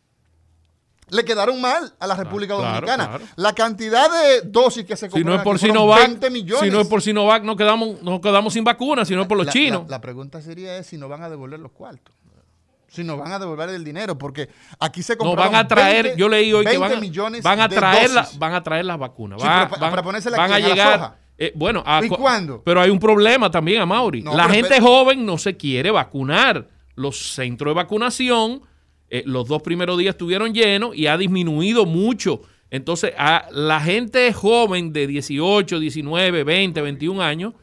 le 1.10 1.24
quedaron 1.24 1.60
mal 1.60 1.94
a 2.00 2.06
la 2.06 2.16
República 2.16 2.54
claro, 2.56 2.70
Dominicana. 2.86 3.08
claro. 3.08 3.24
La 3.36 3.52
cantidad 3.52 4.10
de 4.10 4.42
dosis 4.48 4.84
que 4.84 4.96
se 4.96 5.06
Si 5.10 5.18
no 5.18 5.32
compraron 5.32 5.40
es 5.40 5.44
por 5.44 5.58
Sinovac, 5.58 6.06
20 6.08 6.30
millones. 6.30 6.64
si 6.64 6.70
no 6.70 6.80
es 6.80 6.88
por 6.88 7.02
Sinovac, 7.02 7.42
no 7.44 7.56
quedamos, 7.56 8.02
no 8.02 8.20
quedamos 8.20 8.52
sin 8.52 8.64
vacunas, 8.64 9.06
sino 9.08 9.28
por 9.28 9.36
los 9.36 9.46
La- 9.46 9.52
chinos. 9.52 9.82
La, 9.84 9.90
la 9.96 10.00
pregunta 10.00 10.40
sería 10.40 10.76
es 10.78 10.86
si 10.86 10.96
no 10.96 11.08
van 11.08 11.22
a 11.22 11.28
devolver 11.30 11.60
los 11.60 11.72
cuartos. 11.72 12.14
Si 12.88 13.02
no 13.02 13.16
van 13.16 13.32
a 13.32 13.40
devolver 13.40 13.70
el 13.70 13.82
dinero, 13.82 14.16
porque 14.16 14.48
aquí 14.78 15.02
se 15.02 15.14
no 15.14 15.18
compraron 15.24 15.52
van 15.52 15.64
a 15.64 15.68
traer, 15.68 16.04
20 16.04 16.20
yo 16.20 16.28
leí 16.28 16.52
hoy 16.52 16.64
que 16.64 16.70
20 16.70 16.78
van, 16.88 16.92
a- 16.96 17.00
millones 17.00 17.42
van 17.42 17.60
a 17.60 17.68
traer 17.68 18.10
la- 18.10 18.28
van 18.38 18.54
a 18.54 18.62
traer 18.62 18.84
las 18.84 18.98
vacunas. 18.98 19.40
Sí, 19.40 19.46
Van, 19.48 19.68
para 19.68 19.86
a 19.98 20.02
quién, 20.02 20.16
a 20.36 20.48
la 20.48 20.58
llegar. 20.58 21.18
eh, 21.36 21.52
bueno, 21.56 21.82
a 21.84 22.04
¿Y 22.04 22.08
co- 22.08 22.16
cuándo? 22.16 22.62
Pero 22.64 22.80
hay 22.80 22.90
un 22.90 23.00
problema 23.00 23.50
también, 23.50 23.82
a 23.82 23.86
Mauri. 23.86 24.22
No, 24.22 24.36
la 24.36 24.48
gente 24.48 24.80
joven 24.80 25.26
no 25.26 25.36
se 25.38 25.56
quiere 25.56 25.90
vacunar. 25.90 26.68
Los 26.96 27.34
centros 27.34 27.70
de 27.70 27.74
vacunación, 27.74 28.62
eh, 29.08 29.22
los 29.26 29.48
dos 29.48 29.62
primeros 29.62 29.98
días 29.98 30.14
estuvieron 30.14 30.54
llenos 30.54 30.96
y 30.96 31.06
ha 31.06 31.16
disminuido 31.16 31.86
mucho. 31.86 32.42
Entonces, 32.70 33.12
a 33.16 33.48
la 33.52 33.80
gente 33.80 34.32
joven 34.32 34.92
de 34.92 35.06
18, 35.06 35.78
19, 35.78 36.44
20, 36.44 36.80
21 36.80 37.22
años 37.22 37.54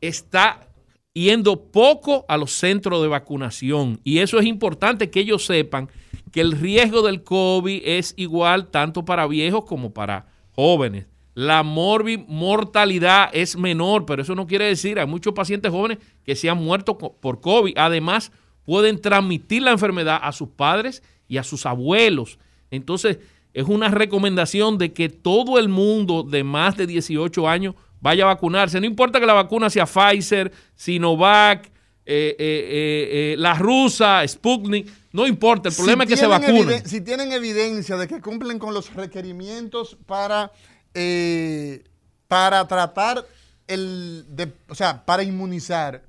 está 0.00 0.68
yendo 1.14 1.70
poco 1.70 2.24
a 2.28 2.36
los 2.36 2.52
centros 2.52 3.02
de 3.02 3.08
vacunación. 3.08 4.00
Y 4.04 4.18
eso 4.18 4.38
es 4.38 4.46
importante 4.46 5.10
que 5.10 5.20
ellos 5.20 5.44
sepan 5.44 5.88
que 6.30 6.40
el 6.40 6.52
riesgo 6.52 7.02
del 7.02 7.22
COVID 7.22 7.82
es 7.84 8.14
igual 8.16 8.68
tanto 8.68 9.04
para 9.04 9.26
viejos 9.26 9.64
como 9.64 9.92
para 9.92 10.26
jóvenes. 10.52 11.06
La 11.34 11.62
morbi 11.62 12.24
mortalidad 12.28 13.30
es 13.32 13.56
menor, 13.56 14.04
pero 14.04 14.22
eso 14.22 14.34
no 14.34 14.46
quiere 14.46 14.66
decir, 14.66 14.98
hay 14.98 15.06
muchos 15.06 15.32
pacientes 15.32 15.70
jóvenes 15.70 15.98
que 16.24 16.36
se 16.36 16.50
han 16.50 16.58
muerto 16.58 16.98
por 16.98 17.40
COVID. 17.40 17.76
Además, 17.76 18.32
pueden 18.64 19.00
transmitir 19.00 19.62
la 19.62 19.70
enfermedad 19.70 20.20
a 20.22 20.32
sus 20.32 20.48
padres 20.48 21.02
y 21.28 21.38
a 21.38 21.42
sus 21.42 21.64
abuelos. 21.64 22.38
Entonces, 22.70 23.18
es 23.54 23.66
una 23.66 23.88
recomendación 23.88 24.78
de 24.78 24.92
que 24.92 25.08
todo 25.08 25.58
el 25.58 25.68
mundo 25.68 26.22
de 26.22 26.44
más 26.44 26.76
de 26.76 26.86
18 26.86 27.48
años 27.48 27.74
vaya 28.00 28.24
a 28.24 28.28
vacunarse. 28.28 28.80
No 28.80 28.86
importa 28.86 29.20
que 29.20 29.26
la 29.26 29.34
vacuna 29.34 29.70
sea 29.70 29.86
Pfizer, 29.86 30.52
Sinovac, 30.74 31.72
eh, 32.04 32.34
eh, 32.36 32.36
eh, 32.38 33.32
eh, 33.32 33.36
la 33.38 33.54
rusa, 33.54 34.26
Sputnik, 34.26 34.90
no 35.12 35.26
importa. 35.26 35.68
El 35.68 35.74
problema 35.74 36.02
es 36.04 36.10
que 36.10 36.16
se 36.16 36.26
vacunen. 36.26 36.84
Si 36.84 37.00
tienen 37.00 37.30
evidencia 37.30 37.96
de 37.96 38.08
que 38.08 38.20
cumplen 38.20 38.58
con 38.58 38.74
los 38.74 38.92
requerimientos 38.94 39.96
para, 40.06 40.50
eh, 40.94 41.84
para 42.28 42.66
tratar 42.66 43.24
el, 43.66 44.24
de- 44.28 44.52
o 44.68 44.74
sea, 44.74 45.04
para 45.04 45.22
inmunizar, 45.22 46.02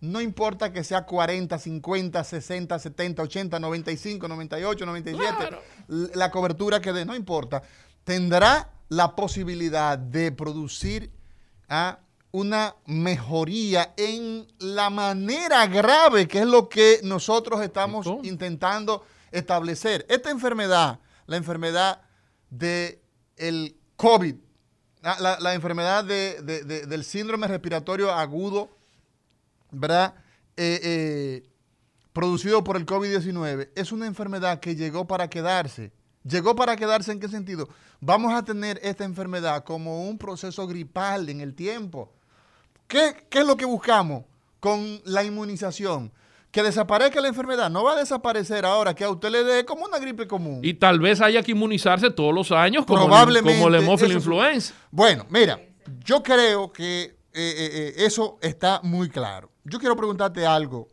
no 0.00 0.20
importa 0.20 0.72
que 0.72 0.84
sea 0.84 1.04
40, 1.06 1.58
50, 1.58 2.22
60, 2.24 2.78
70, 2.78 3.22
80, 3.22 3.58
95, 3.58 4.28
98, 4.28 4.86
97, 4.86 5.34
Claro. 5.36 5.62
la 5.88 6.30
cobertura 6.30 6.80
que 6.80 6.92
dé, 6.92 7.04
no 7.04 7.14
importa, 7.16 7.62
tendrá 8.04 8.70
la 8.88 9.16
posibilidad 9.16 9.98
de 9.98 10.32
producir 10.32 11.10
ah, 11.68 11.98
una 12.30 12.76
mejoría 12.84 13.94
en 13.96 14.46
la 14.58 14.90
manera 14.90 15.66
grave, 15.66 16.28
que 16.28 16.40
es 16.40 16.46
lo 16.46 16.68
que 16.68 17.00
nosotros 17.02 17.60
estamos 17.62 18.06
intentando 18.22 19.04
establecer. 19.32 20.04
Esta 20.08 20.30
enfermedad, 20.30 21.00
la 21.26 21.36
enfermedad 21.36 22.02
de 22.50 23.00
el 23.36 23.76
COVID, 23.96 24.34
la, 25.02 25.38
la- 25.40 25.54
enfermedad 25.54 26.04
de- 26.04 26.42
de- 26.42 26.86
del 26.86 27.04
síndrome 27.04 27.46
respiratorio 27.46 28.12
agudo, 28.12 28.76
¿verdad? 29.70 30.14
Eh, 30.56 30.80
eh, 30.82 31.48
producido 32.12 32.64
por 32.64 32.76
el 32.76 32.86
COVID-19, 32.86 33.70
es 33.74 33.92
una 33.92 34.06
enfermedad 34.06 34.58
que 34.60 34.74
llegó 34.74 35.06
para 35.06 35.28
quedarse. 35.28 35.92
¿Llegó 36.24 36.56
para 36.56 36.74
quedarse 36.76 37.12
en 37.12 37.20
qué 37.20 37.28
sentido? 37.28 37.68
Vamos 38.00 38.32
a 38.34 38.44
tener 38.44 38.80
esta 38.82 39.04
enfermedad 39.04 39.62
como 39.64 40.08
un 40.08 40.18
proceso 40.18 40.66
gripal 40.66 41.28
en 41.28 41.40
el 41.40 41.54
tiempo. 41.54 42.12
¿Qué, 42.88 43.26
qué 43.30 43.40
es 43.40 43.46
lo 43.46 43.56
que 43.56 43.64
buscamos 43.64 44.24
con 44.58 45.00
la 45.04 45.22
inmunización? 45.22 46.12
Que 46.56 46.62
desaparezca 46.62 47.20
la 47.20 47.28
enfermedad. 47.28 47.68
No 47.68 47.84
va 47.84 47.92
a 47.92 47.96
desaparecer 47.96 48.64
ahora 48.64 48.94
que 48.94 49.04
a 49.04 49.10
usted 49.10 49.28
le 49.28 49.44
dé 49.44 49.66
como 49.66 49.84
una 49.84 49.98
gripe 49.98 50.26
común. 50.26 50.60
Y 50.62 50.72
tal 50.72 50.98
vez 50.98 51.20
haya 51.20 51.42
que 51.42 51.52
inmunizarse 51.52 52.10
todos 52.10 52.32
los 52.32 52.50
años 52.50 52.86
como, 52.86 53.00
Probablemente 53.04 53.58
como 53.58 53.68
la 53.68 53.76
hemófila 53.76 54.14
influenza. 54.14 54.72
Bueno, 54.90 55.26
mira, 55.28 55.60
yo 56.02 56.22
creo 56.22 56.72
que 56.72 57.02
eh, 57.02 57.14
eh, 57.34 57.70
eh, 57.74 57.94
eso 57.98 58.38
está 58.40 58.80
muy 58.82 59.10
claro. 59.10 59.50
Yo 59.64 59.78
quiero 59.78 59.96
preguntarte 59.96 60.46
algo, 60.46 60.88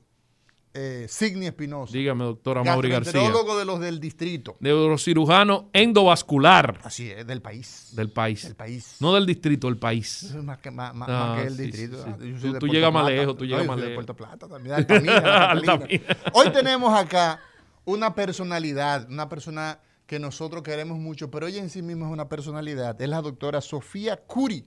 eh, 0.75 1.05
Signi 1.07 1.45
Espinosa. 1.45 1.93
Dígame, 1.93 2.23
doctora 2.23 2.63
Mauri 2.63 2.89
García. 2.89 3.21
de 3.21 3.65
los 3.65 3.79
del 3.79 3.99
distrito. 3.99 4.57
Neurocirujano 4.59 5.69
endovascular 5.71 6.79
Así 6.83 7.11
es, 7.11 7.27
del 7.27 7.41
país. 7.41 7.89
del 7.95 8.11
país. 8.11 8.43
Del 8.43 8.55
país. 8.55 8.95
No 8.99 9.13
del 9.13 9.25
distrito, 9.25 9.67
del 9.67 9.77
país. 9.77 10.23
Eso 10.23 10.39
es 10.39 10.43
más 10.43 10.57
que, 10.57 10.71
más, 10.71 10.93
más- 10.95 11.09
Ah, 11.11 11.35
que 11.39 11.47
el 11.47 11.55
sí, 11.57 11.63
distrito. 11.63 11.97
sí, 12.03 12.09
Ah, 12.09 12.17
sí. 12.41 12.53
Tú- 12.59 12.67
llegas 12.67 12.91
más 12.91 13.05
lejos, 13.05 13.37
tú 13.37 13.45
llegas 13.45 13.65
más 13.67 13.75
soy 13.75 13.81
de 13.83 13.89
lejos. 13.89 14.05
Puerto 14.05 14.15
Plata 14.15 14.47
también, 14.47 14.75
Altamira. 14.77 15.51
Altamira. 15.51 16.17
Hoy 16.33 16.49
tenemos 16.51 16.97
acá 16.99 17.39
una 17.85 18.15
personalidad, 18.15 19.07
una 19.11 19.29
persona 19.29 19.79
que 20.07 20.17
nosotros 20.19 20.63
queremos 20.63 20.97
mucho, 20.97 21.29
pero 21.29 21.47
ella 21.47 21.59
en 21.61 21.69
sí 21.69 21.81
misma 21.81 22.07
es 22.07 22.11
una 22.13 22.29
personalidad. 22.29 22.99
Es 23.01 23.09
la 23.09 23.21
doctora 23.21 23.61
Sofía 23.61 24.17
Curi 24.17 24.65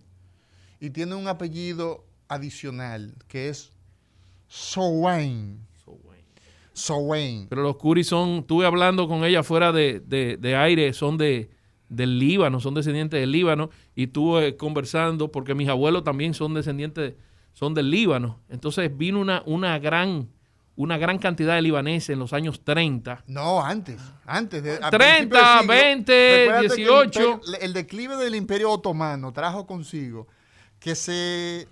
y 0.78 0.90
tiene 0.90 1.14
un 1.14 1.26
apellido 1.26 2.04
adicional 2.28 3.14
que 3.28 3.48
es 3.48 3.72
Sowain. 4.48 5.65
Sowain. 6.76 7.48
Pero 7.48 7.62
los 7.62 7.76
curis 7.76 8.06
son, 8.06 8.38
estuve 8.40 8.66
hablando 8.66 9.08
con 9.08 9.24
ella 9.24 9.42
fuera 9.42 9.72
de, 9.72 10.00
de- 10.00 10.36
de 10.36 10.56
aire, 10.56 10.92
son 10.92 11.16
de 11.18 11.50
del 11.88 12.18
Líbano, 12.18 12.58
son 12.60 12.74
descendientes 12.74 13.20
del 13.20 13.30
Líbano, 13.30 13.70
y 13.94 14.04
estuve 14.04 14.56
conversando 14.56 15.30
porque 15.30 15.54
mis 15.54 15.68
abuelos 15.68 16.02
también 16.02 16.34
son 16.34 16.52
descendientes, 16.52 17.14
son 17.52 17.74
del 17.74 17.90
Líbano. 17.90 18.40
Entonces 18.48 18.90
vino 18.96 19.20
una, 19.20 19.42
una 19.46 19.78
gran, 19.78 20.28
una 20.74 20.98
gran 20.98 21.18
cantidad 21.18 21.54
de 21.54 21.62
libaneses 21.62 22.10
en 22.10 22.18
los 22.18 22.32
años 22.32 22.64
30. 22.64 23.22
No, 23.28 23.62
antes, 23.64 24.00
antes 24.26 24.64
de 24.64 24.78
a 24.82 24.90
30, 24.90 24.90
principio 24.90 25.38
del 25.38 25.60
siglo. 25.60 25.72
20, 25.72 26.38
Recuérdate 26.38 26.66
que 26.76 26.82
el 26.82 26.88
18. 26.88 27.20
imperio- 27.20 27.58
El, 27.62 27.72
declive 27.72 28.16
del 28.16 28.34
imperio 28.34 28.70
otomano 28.72 29.32
trajo 29.32 29.64
consigo 29.66 30.26
que 30.80 30.94
se... 30.96 31.68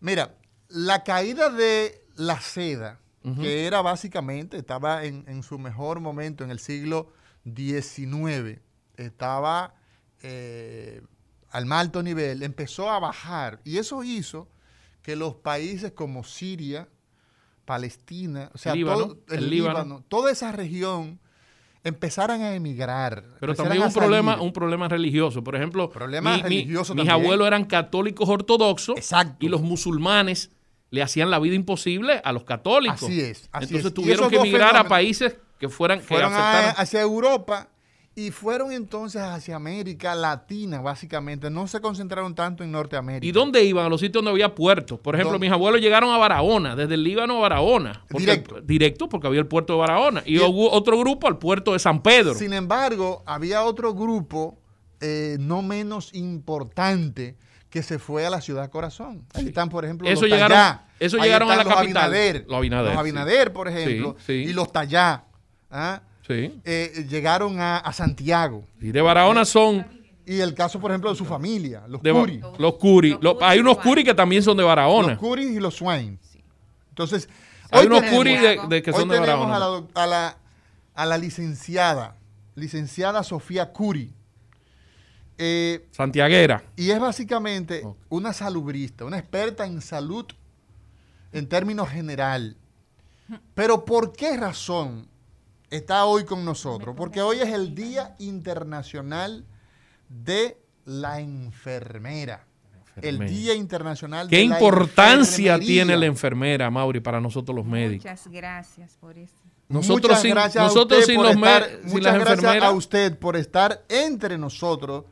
Mira, 0.00 0.36
la 0.68 1.02
caída 1.02 1.50
de 1.50 2.02
la 2.16 2.40
seda, 2.40 3.00
que 3.40 3.66
era 3.66 3.80
básicamente, 3.80 4.58
estaba 4.58 5.04
en, 5.04 5.24
en 5.28 5.42
su 5.42 5.58
mejor 5.58 6.00
momento 6.00 6.44
en 6.44 6.50
el 6.50 6.58
siglo 6.58 7.10
XIX, 7.44 8.60
estaba 8.96 9.74
eh, 10.22 11.02
al 11.50 11.66
más 11.66 11.80
alto 11.80 12.02
nivel, 12.02 12.42
empezó 12.42 12.90
a 12.90 12.98
bajar 12.98 13.60
y 13.64 13.78
eso 13.78 14.04
hizo 14.04 14.48
que 15.02 15.16
los 15.16 15.34
países 15.36 15.92
como 15.92 16.22
Siria, 16.24 16.88
Palestina, 17.64 18.50
o 18.54 18.58
sea, 18.58 18.74
Líbano, 18.74 18.98
todo, 19.08 19.18
el 19.30 19.38
el 19.44 19.50
Líbano. 19.50 19.78
Líbano, 19.84 20.04
toda 20.08 20.30
esa 20.30 20.52
región 20.52 21.18
empezaran 21.82 22.40
a 22.42 22.54
emigrar. 22.54 23.24
Pero 23.40 23.54
también 23.54 23.82
un 23.82 23.92
problema, 23.92 24.40
un 24.40 24.52
problema 24.52 24.88
religioso. 24.88 25.42
Por 25.44 25.54
ejemplo, 25.56 25.90
Problema 25.90 26.30
mi- 26.30 26.36
mi- 26.36 26.42
religioso 26.42 26.94
mis 26.94 27.06
también. 27.06 27.22
abuelos 27.24 27.46
eran 27.46 27.64
católicos 27.64 28.28
ortodoxos 28.28 28.96
Exacto. 28.96 29.44
y 29.44 29.48
los 29.48 29.60
musulmanes 29.62 30.50
le 30.90 31.02
hacían 31.02 31.30
la 31.30 31.38
vida 31.38 31.54
imposible 31.54 32.20
a 32.24 32.32
los 32.32 32.44
católicos. 32.44 33.02
Así 33.02 33.20
es, 33.20 33.48
así 33.52 33.64
Entonces 33.66 33.86
es. 33.86 33.94
Tuvieron 33.94 34.30
que 34.30 34.36
emigrar 34.36 34.76
a 34.76 34.84
países 34.84 35.36
que 35.58 35.68
fueran 35.68 35.98
que 36.00 36.04
fueron 36.06 36.32
a- 36.32 36.70
hacia 36.70 37.00
Europa 37.00 37.68
y 38.16 38.30
fueron 38.30 38.70
entonces 38.70 39.20
hacia 39.20 39.56
América 39.56 40.14
Latina, 40.14 40.80
básicamente. 40.80 41.50
No 41.50 41.66
se 41.66 41.80
concentraron 41.80 42.32
tanto 42.36 42.62
en 42.62 42.70
Norteamérica. 42.70 43.26
¿Y 43.26 43.32
dónde 43.32 43.64
iban? 43.64 43.86
A 43.86 43.88
los 43.88 44.00
sitios 44.00 44.22
donde 44.22 44.30
había 44.30 44.54
puertos. 44.54 45.00
Por 45.00 45.16
ejemplo, 45.16 45.32
¿Dónde? 45.32 45.46
mis 45.46 45.52
abuelos 45.52 45.80
llegaron 45.80 46.10
a 46.14 46.18
Barahona, 46.18 46.76
desde 46.76 46.94
el 46.94 47.02
Líbano 47.02 47.38
a 47.38 47.40
Barahona. 47.40 48.04
Porque- 48.08 48.26
Directo. 48.26 48.60
Directo, 48.60 49.08
porque 49.08 49.26
había 49.26 49.40
el 49.40 49.48
puerto 49.48 49.72
de 49.72 49.80
Barahona. 49.80 50.22
Y, 50.26 50.38
hubo 50.38 50.70
otro 50.70 50.96
grupo 50.96 51.26
al 51.26 51.38
puerto 51.38 51.72
de 51.72 51.80
San 51.80 52.02
Pedro. 52.04 52.34
Sin 52.34 52.52
embargo, 52.52 53.24
había 53.26 53.64
otro 53.64 53.94
grupo 53.94 54.60
eh, 55.00 55.36
no 55.40 55.60
menos 55.62 56.14
importante 56.14 57.36
que 57.74 57.82
se 57.82 57.98
fue 57.98 58.24
a 58.24 58.30
la 58.30 58.40
ciudad 58.40 58.70
corazón. 58.70 59.26
Ahí 59.34 59.42
Sí. 59.42 59.48
están, 59.48 59.68
por 59.68 59.84
ejemplo, 59.84 60.06
Eso 60.08 60.20
los 60.22 60.30
llegaron- 60.30 60.56
Tallá. 60.56 60.84
eso 61.00 61.16
Ahí 61.16 61.24
llegaron 61.24 61.48
a 61.50 61.54
están 61.54 61.66
la 61.66 61.74
los 61.74 61.80
capital. 61.82 62.04
Abinader, 62.04 62.44
Los 62.46 62.56
Abinader, 62.56 62.84
Los 62.84 62.92
sí. 62.94 62.98
Abinader, 63.00 63.52
por 63.52 63.66
ejemplo. 63.68 64.16
Sí, 64.20 64.24
sí. 64.26 64.32
Y 64.50 64.52
los 64.52 64.70
Tallá. 64.70 65.24
¿ah? 65.72 66.00
Sí. 66.24 66.60
Eh, 66.64 67.04
llegaron 67.10 67.58
a, 67.60 67.78
a 67.78 67.92
Santiago. 67.92 68.64
Y 68.80 68.92
de 68.92 69.00
Barahona 69.02 69.44
son 69.44 69.84
Y 70.24 70.38
el 70.38 70.54
caso, 70.54 70.78
por 70.80 70.92
ejemplo, 70.92 71.10
de 71.10 71.16
su 71.16 71.24
familia, 71.24 71.82
los 71.88 72.00
de, 72.00 72.12
Curi. 72.12 72.40
los 72.58 72.74
curi. 72.76 73.10
Los 73.10 73.22
Los- 73.22 73.34
Curi 73.34 73.44
hay 73.46 73.58
unos 73.58 73.78
curi 73.78 74.04
que 74.04 74.14
también 74.14 74.44
son 74.44 74.56
de 74.56 74.62
Barahona. 74.62 75.08
Los 75.08 75.18
Curis 75.18 75.50
y 75.50 75.58
los 75.58 75.74
Swain. 75.74 76.16
Entonces, 76.90 77.28
Hay 77.72 77.80
hoy 77.80 77.86
unos 77.88 78.02
tenemos- 78.02 78.18
curi 78.18 78.36
de, 78.36 78.60
de 78.68 78.82
que 78.84 78.90
hoy 78.92 79.00
son 79.00 79.08
de 79.08 79.18
tenemos 79.18 79.48
Barahona. 79.48 79.56
a 79.56 79.58
la, 79.58 80.02
a, 80.02 80.06
la, 80.06 80.36
a 80.94 81.06
la 81.06 81.18
licenciada, 81.18 82.14
licenciada 82.54 83.24
Sofía 83.24 83.72
Curi. 83.72 84.12
Eh, 85.36 85.86
Santiaguera. 85.90 86.62
y 86.76 86.90
es 86.90 87.00
básicamente 87.00 87.82
una 88.08 88.32
salubrista, 88.32 89.04
una 89.04 89.18
experta 89.18 89.66
en 89.66 89.80
salud 89.80 90.26
en 91.32 91.48
términos 91.48 91.88
general. 91.88 92.56
Pero 93.54 93.84
¿por 93.84 94.12
qué 94.12 94.36
razón 94.36 95.08
está 95.70 96.04
hoy 96.04 96.24
con 96.24 96.44
nosotros? 96.44 96.94
Porque 96.96 97.20
hoy 97.22 97.38
es 97.38 97.48
el 97.48 97.74
Día 97.74 98.14
Internacional 98.18 99.44
de 100.08 100.56
la 100.84 101.20
Enfermera. 101.20 102.46
El. 103.02 103.18
Día 103.26 103.54
Internacional 103.54 104.28
¿Qué 104.28 104.36
de 104.36 104.46
la 104.46 104.54
importancia 104.54 105.54
Enfermería. 105.54 105.66
tiene 105.84 105.96
la 105.96 106.06
enfermera, 106.06 106.70
Mauri, 106.70 107.00
para 107.00 107.20
nosotros 107.20 107.56
los 107.56 107.66
médicos? 107.66 108.04
Muchas 108.04 108.28
gracias 108.28 108.96
por 109.00 109.18
eso. 109.18 109.34
Nosotros 109.68 110.02
muchas 110.10 110.22
sin- 110.22 110.30
gracias 110.30 110.62
a 110.62 110.66
nosotros 110.68 111.00
usted 111.00 111.12
sin 111.12 111.16
por 111.16 111.24
los 111.26 111.36
me- 111.36 111.40
estar- 111.48 111.68
sin 111.82 111.90
muchas 111.90 112.02
las 112.04 112.14
gracias 112.14 112.38
enfermeras. 112.38 112.68
a 112.68 112.72
usted 112.72 113.18
por 113.18 113.34
estar 113.36 113.82
entre 113.88 114.38
nosotros, 114.38 115.06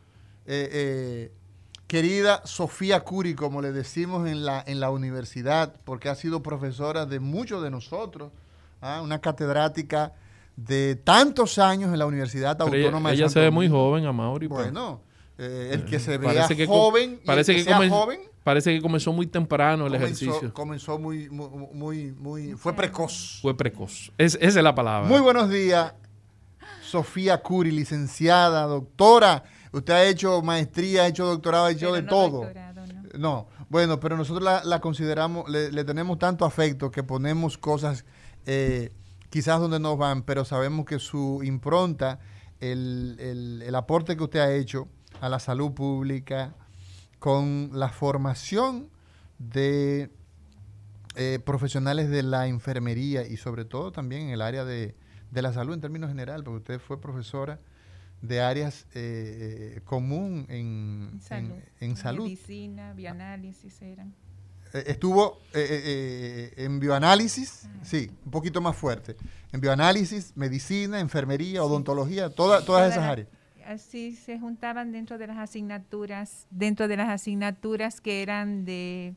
eh, 0.47 0.69
eh, 0.73 1.33
querida 1.87 2.41
Sofía 2.45 3.01
Curi, 3.01 3.35
como 3.35 3.61
le 3.61 3.73
decimos 3.73 4.29
en 4.29 4.45
la, 4.45 4.63
en 4.67 4.81
la 4.81 4.91
universidad, 4.91 5.75
porque 5.85 6.09
ha 6.09 6.15
sido 6.15 6.43
profesora 6.43 7.07
de 7.07 7.21
muchos 7.21 7.63
de 7.63 7.71
nosotros, 7.71 8.33
¿ah? 8.81 9.01
una 9.03 9.21
catedrática 9.21 10.13
de 10.57 10.97
tantos 10.97 11.59
años 11.59 11.93
en 11.93 11.99
la 11.99 12.07
Universidad 12.07 12.57
Pero 12.59 12.71
Autónoma 12.71 13.11
ella, 13.11 13.17
de 13.17 13.17
ella 13.17 13.25
Santo 13.29 13.33
se 13.35 13.41
ve 13.41 13.51
muy 13.51 13.69
joven, 13.69 14.07
a 14.07 14.13
Mauri. 14.13 14.49
pues. 14.49 14.65
Bueno, 14.65 15.01
eh, 15.39 15.71
el 15.73 15.85
que 15.85 15.99
se 15.99 16.19
vea 16.19 16.33
Parece 16.35 16.57
que 16.57 16.67
co- 16.67 16.73
joven, 16.75 17.19
y 17.23 17.27
parece 17.27 17.53
el 17.53 17.59
que, 17.59 17.65
que 17.65 17.71
sea 17.79 17.89
joven, 17.89 18.21
Parece 18.45 18.75
que 18.75 18.83
comenzó 18.83 19.13
muy 19.13 19.29
temprano 19.29 19.87
el 19.87 19.93
comenzó, 19.93 20.25
ejercicio. 20.25 20.53
comenzó 20.53 20.99
muy, 20.99 21.31
muy, 21.31 21.49
muy, 21.73 22.13
muy- 22.13 22.53
fue 22.55 22.73
precoz. 22.73 23.39
Fue 23.41 23.57
precoz. 23.57 24.11
Es- 24.19 24.35
esa 24.41 24.59
es 24.59 24.65
la 24.65 24.75
palabra. 24.75 25.09
Muy 25.09 25.21
buenos 25.21 25.49
días, 25.49 25.95
Sofía 26.83 27.39
Curi, 27.41 27.71
licenciada, 27.71 28.65
doctora. 28.65 29.45
Usted 29.73 29.93
ha 29.95 30.05
hecho 30.05 30.43
maestría, 30.43 31.03
ha 31.05 31.07
hecho 31.09 31.27
doctorado, 31.27 31.67
ha 31.67 31.71
hecho 31.71 31.93
Pero 31.93 31.95
de 31.97 32.03
no 32.03 32.09
todo. 32.09 32.45
¿no? 33.15 33.19
No, 33.19 33.49
bueno, 33.69 34.01
pero 34.01 34.17
nosotros 34.17 34.43
la, 34.45 34.63
la 34.65 34.81
consideramos, 34.81 35.49
le, 35.49 35.71
le 35.73 35.85
tenemos 35.85 36.19
tanto 36.19 36.45
afecto 36.45 36.91
que 36.91 37.03
ponemos 37.03 37.59
cosas 37.59 38.05
eh, 38.47 38.93
quizás 39.31 39.61
donde 39.61 39.79
no 39.81 39.97
van, 39.97 40.23
pero 40.23 40.45
sabemos 40.45 40.85
que 40.87 40.99
su 40.99 41.41
impronta, 41.43 42.21
el, 42.61 43.17
el- 43.19 43.63
el 43.63 43.75
aporte 43.75 44.17
que 44.17 44.25
usted 44.25 44.41
ha 44.41 44.53
hecho 44.53 44.89
a 45.21 45.29
la 45.29 45.39
salud 45.39 45.73
pública 45.73 46.55
con 47.19 47.71
la 47.73 47.89
formación 47.89 48.89
de 49.39 50.11
eh, 51.17 51.39
profesionales 51.45 52.09
de 52.09 52.23
la 52.23 52.47
enfermería 52.47 53.27
y 53.27 53.37
sobre 53.37 53.65
todo 53.65 53.93
también 53.93 54.23
en 54.23 54.29
el 54.31 54.43
área 54.43 54.65
de, 54.65 54.95
de 55.31 55.43
la 55.43 55.53
salud 55.53 55.75
en 55.75 55.81
términos 55.81 56.09
general, 56.09 56.43
porque 56.45 56.59
usted 56.59 56.81
fue 56.81 57.01
profesora 57.01 57.61
de 58.23 58.41
áreas 58.41 58.87
eh, 58.95 59.75
eh, 59.77 59.81
común 59.85 60.47
en, 60.49 61.21
Salud. 61.21 61.51
en- 61.81 61.91
en 61.91 61.97
salud. 61.97 62.25
Medicina, 62.25 62.93
bioanálisis 62.95 63.83
eran. 63.83 64.15
Eh, 64.73 64.85
estuvo 64.87 65.39
eh, 65.53 66.55
en 66.57 66.81
bioanálisis, 66.81 67.69
sí, 67.83 68.11
un 68.25 68.31
poquito 68.31 68.61
más 68.61 68.77
fuerte. 68.77 69.17
En 69.53 69.61
bioanálisis, 69.61 70.33
medicina, 70.37 71.01
enfermería, 71.01 71.63
odontología, 71.65 72.31
toda- 72.31 72.65
todas 72.65 72.91
esas 72.93 73.05
áreas. 73.05 73.29
Así 73.67 74.17
se 74.17 74.39
juntaban 74.41 74.91
dentro 74.93 75.19
de 75.19 75.27
las 75.27 75.39
asignaturas, 75.39 76.47
dentro 76.51 76.89
de 76.89 76.97
las 76.97 77.09
asignaturas 77.11 78.01
que 78.01 78.23
eran 78.23 78.65
de, 78.65 79.15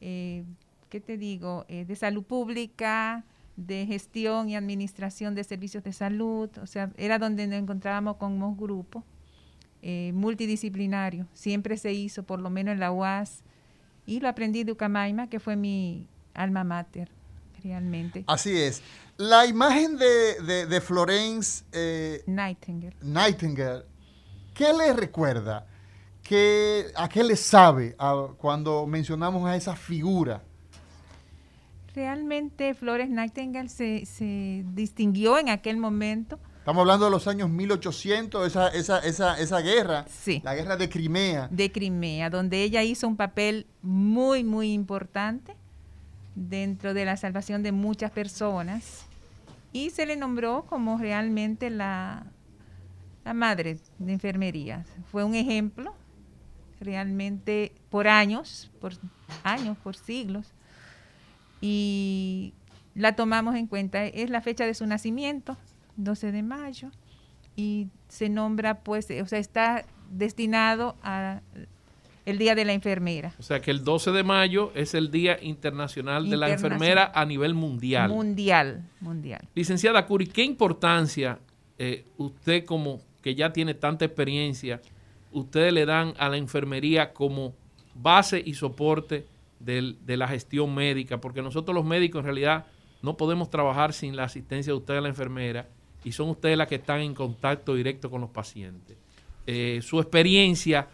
eh, 0.00 0.44
¿qué 0.88 1.00
te 1.00 1.16
digo? 1.16 1.64
Eh, 1.68 1.84
de 1.84 1.96
salud 1.96 2.22
pública, 2.22 3.24
de 3.56 3.86
gestión 3.86 4.48
y 4.48 4.56
administración 4.56 5.34
de 5.34 5.44
servicios 5.44 5.82
de 5.84 5.92
salud. 5.92 6.48
O 6.62 6.66
sea, 6.66 6.90
era 6.96 7.18
donde 7.18 7.46
nos 7.46 7.58
encontrábamos 7.58 8.16
con 8.16 8.42
un 8.42 8.56
grupo 8.56 9.04
eh, 9.82 10.12
multidisciplinario. 10.14 11.26
Siempre 11.34 11.76
se 11.76 11.92
hizo, 11.92 12.22
por 12.22 12.40
lo 12.40 12.50
menos 12.50 12.72
en 12.72 12.80
la 12.80 12.92
UAS. 12.92 13.42
Y 14.06 14.20
lo 14.20 14.28
aprendí 14.28 14.64
de 14.64 14.72
Ucamaima, 14.72 15.28
que 15.28 15.38
fue 15.38 15.54
mi 15.56 16.08
alma 16.34 16.64
mater, 16.64 17.08
realmente. 17.62 18.24
Así 18.26 18.56
es. 18.56 18.82
La 19.16 19.46
imagen 19.46 19.96
de, 19.98 20.40
de- 20.42 20.66
de 20.66 20.80
Florence 20.80 21.64
eh, 21.72 22.22
Nightingale. 22.26 22.96
Nightingale, 23.02 23.84
¿qué 24.54 24.72
le 24.72 24.92
recuerda? 24.94 25.66
¿Qué, 26.22 26.86
¿A 26.96 27.08
qué 27.08 27.22
le 27.22 27.36
sabe 27.36 27.94
a- 27.98 28.28
cuando 28.38 28.86
mencionamos 28.86 29.46
a 29.48 29.54
esa 29.56 29.76
figura? 29.76 30.42
Realmente 31.94 32.74
Flores 32.74 33.10
Nightingale 33.10 33.68
se, 33.68 34.06
se 34.06 34.64
distinguió 34.72 35.38
en 35.38 35.48
aquel 35.50 35.76
momento. 35.76 36.38
Estamos 36.58 36.80
hablando 36.82 37.06
de 37.06 37.10
los 37.10 37.26
años 37.26 37.50
1800, 37.50 38.46
esa, 38.46 38.68
esa, 38.68 38.98
esa, 39.00 39.38
esa 39.38 39.58
guerra, 39.60 40.04
Sí. 40.08 40.40
la 40.44 40.54
guerra 40.54 40.76
de 40.76 40.88
Crimea. 40.88 41.48
de 41.50 41.72
Crimea, 41.72 42.30
donde 42.30 42.62
ella 42.62 42.82
hizo 42.84 43.08
un 43.08 43.16
papel 43.16 43.66
muy, 43.82 44.44
muy 44.44 44.72
importante 44.72 45.56
dentro 46.36 46.94
de 46.94 47.04
la 47.04 47.16
salvación 47.16 47.62
de 47.62 47.72
muchas 47.72 48.10
personas 48.12 49.04
y 49.72 49.90
se 49.90 50.06
le 50.06 50.16
nombró 50.16 50.64
como 50.66 50.96
realmente 50.98 51.68
la, 51.68 52.24
la 53.24 53.34
madre 53.34 53.78
de 53.98 54.12
enfermería. 54.12 54.86
Fue 55.10 55.24
un 55.24 55.34
ejemplo 55.34 55.94
realmente 56.80 57.72
por 57.90 58.06
años, 58.08 58.70
por 58.80 58.92
años, 59.44 59.76
por 59.78 59.96
siglos. 59.96 60.46
Y 61.62 62.52
la 62.94 63.16
tomamos 63.16 63.54
en 63.54 63.66
cuenta. 63.66 64.04
Es 64.04 64.28
la 64.28 64.42
fecha 64.42 64.66
de 64.66 64.74
su 64.74 64.84
nacimiento, 64.86 65.56
12 65.96 66.32
de 66.32 66.42
mayo, 66.42 66.90
y 67.56 67.88
se 68.08 68.28
nombra, 68.28 68.80
pues, 68.80 69.08
o 69.10 69.26
sea, 69.26 69.38
está 69.38 69.86
destinado 70.10 70.96
a 71.02 71.40
el 72.26 72.38
Día 72.38 72.54
de 72.54 72.64
la 72.64 72.72
Enfermera. 72.72 73.34
O 73.38 73.42
sea 73.42 73.60
que 73.60 73.70
el 73.70 73.82
12 73.82 74.12
de 74.12 74.22
mayo 74.22 74.70
es 74.74 74.94
el 74.94 75.10
Día 75.10 75.38
Internacional 75.42 76.28
de 76.28 76.36
la 76.36 76.50
Enfermera 76.50 77.10
a 77.14 77.24
nivel 77.24 77.54
mundial. 77.54 78.10
Mundial, 78.10 78.84
mundial. 79.00 79.48
Licenciada 79.54 80.06
Curi, 80.06 80.26
¿qué 80.26 80.44
importancia 80.44 81.38
eh, 81.78 82.04
usted 82.18 82.64
como 82.64 83.00
que 83.22 83.34
ya 83.34 83.52
tiene 83.52 83.74
tanta 83.74 84.04
experiencia, 84.04 84.80
ustedes 85.32 85.72
le 85.72 85.86
dan 85.86 86.14
a 86.18 86.28
la 86.28 86.36
enfermería 86.36 87.12
como 87.12 87.54
base 87.94 88.42
y 88.44 88.54
soporte 88.54 89.26
de 89.64 90.16
la 90.16 90.28
gestión 90.28 90.74
médica? 90.74 91.20
Porque 91.20 91.42
nosotros 91.42 91.74
los 91.74 91.84
médicos 91.84 92.20
en 92.20 92.24
realidad 92.24 92.66
no 93.02 93.16
podemos 93.16 93.50
trabajar 93.50 93.92
sin 93.92 94.16
la 94.16 94.24
asistencia 94.24 94.72
de 94.72 94.78
ustedes, 94.78 95.02
la 95.02 95.08
enfermera, 95.08 95.68
y 96.04 96.12
son 96.12 96.30
ustedes 96.30 96.56
las 96.56 96.68
que 96.68 96.76
están 96.76 97.00
en 97.00 97.14
contacto 97.14 97.74
directo 97.74 98.10
con 98.10 98.20
los 98.20 98.30
pacientes. 98.30 98.96
Eh, 99.46 99.80
su 99.82 100.00
experiencia 100.00 100.88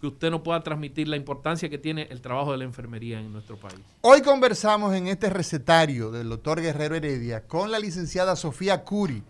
que 0.00 0.08
usted 0.08 0.30
nos 0.30 0.42
pueda 0.42 0.62
transmitir 0.62 1.08
la 1.08 1.16
importancia 1.16 1.68
que 1.70 1.78
tiene 1.78 2.08
el 2.10 2.20
trabajo 2.20 2.52
de 2.52 2.58
la 2.58 2.64
enfermería 2.64 3.20
en 3.20 3.32
nuestro 3.32 3.56
país. 3.56 3.80
Hoy 4.00 4.20
conversamos 4.20 4.94
en 4.94 5.06
este 5.06 5.30
recetario 5.30 6.10
del 6.10 6.28
doctor 6.28 6.60
Guerrero 6.60 6.94
Heredia 6.96 7.46
con 7.46 7.70
la 7.70 7.78
licenciada 7.78 8.36
Sofía 8.36 8.84
Curi, 8.84 9.22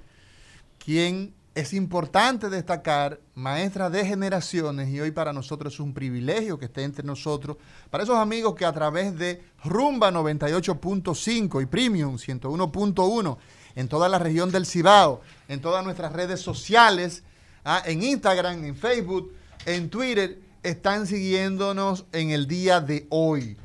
quien 0.78 1.32
es 1.54 1.72
importante 1.72 2.50
destacar, 2.50 3.20
maestra 3.34 3.88
de 3.88 4.04
generaciones, 4.04 4.88
y 4.88 5.00
hoy 5.00 5.12
para 5.12 5.32
nosotros 5.32 5.74
es 5.74 5.80
un 5.80 5.94
privilegio 5.94 6.58
que 6.58 6.64
esté 6.64 6.82
entre 6.82 7.04
nosotros, 7.04 7.56
para 7.90 8.02
esos 8.02 8.16
amigos 8.16 8.56
que 8.56 8.64
a 8.64 8.72
través 8.72 9.16
de 9.16 9.40
Rumba 9.62 10.10
98.5 10.10 11.62
y 11.62 11.66
Premium 11.66 12.16
101.1 12.16 13.36
en 13.76 13.88
toda 13.88 14.08
la 14.08 14.18
región 14.18 14.50
del 14.50 14.66
Cibao, 14.66 15.20
en 15.46 15.60
todas 15.60 15.84
nuestras 15.84 16.12
redes 16.12 16.40
sociales, 16.40 17.22
ah, 17.64 17.82
en 17.86 18.02
Instagram, 18.02 18.64
en 18.64 18.76
Facebook, 18.76 19.32
en 19.64 19.90
Twitter, 19.90 20.40
están 20.64 21.06
siguiéndonos 21.06 22.06
en 22.10 22.30
el 22.30 22.48
día 22.48 22.80
de 22.80 23.06
hoy. 23.10 23.56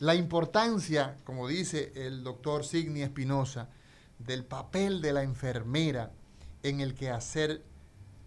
La 0.00 0.16
importancia, 0.16 1.16
como 1.24 1.46
dice 1.46 1.92
el 1.94 2.24
doctor 2.24 2.64
Signi 2.64 3.02
Espinosa, 3.02 3.68
del 4.18 4.44
papel 4.44 5.00
de 5.00 5.12
la 5.12 5.22
enfermera 5.22 6.10
en 6.62 6.80
el 6.80 6.94
quehacer 6.94 7.62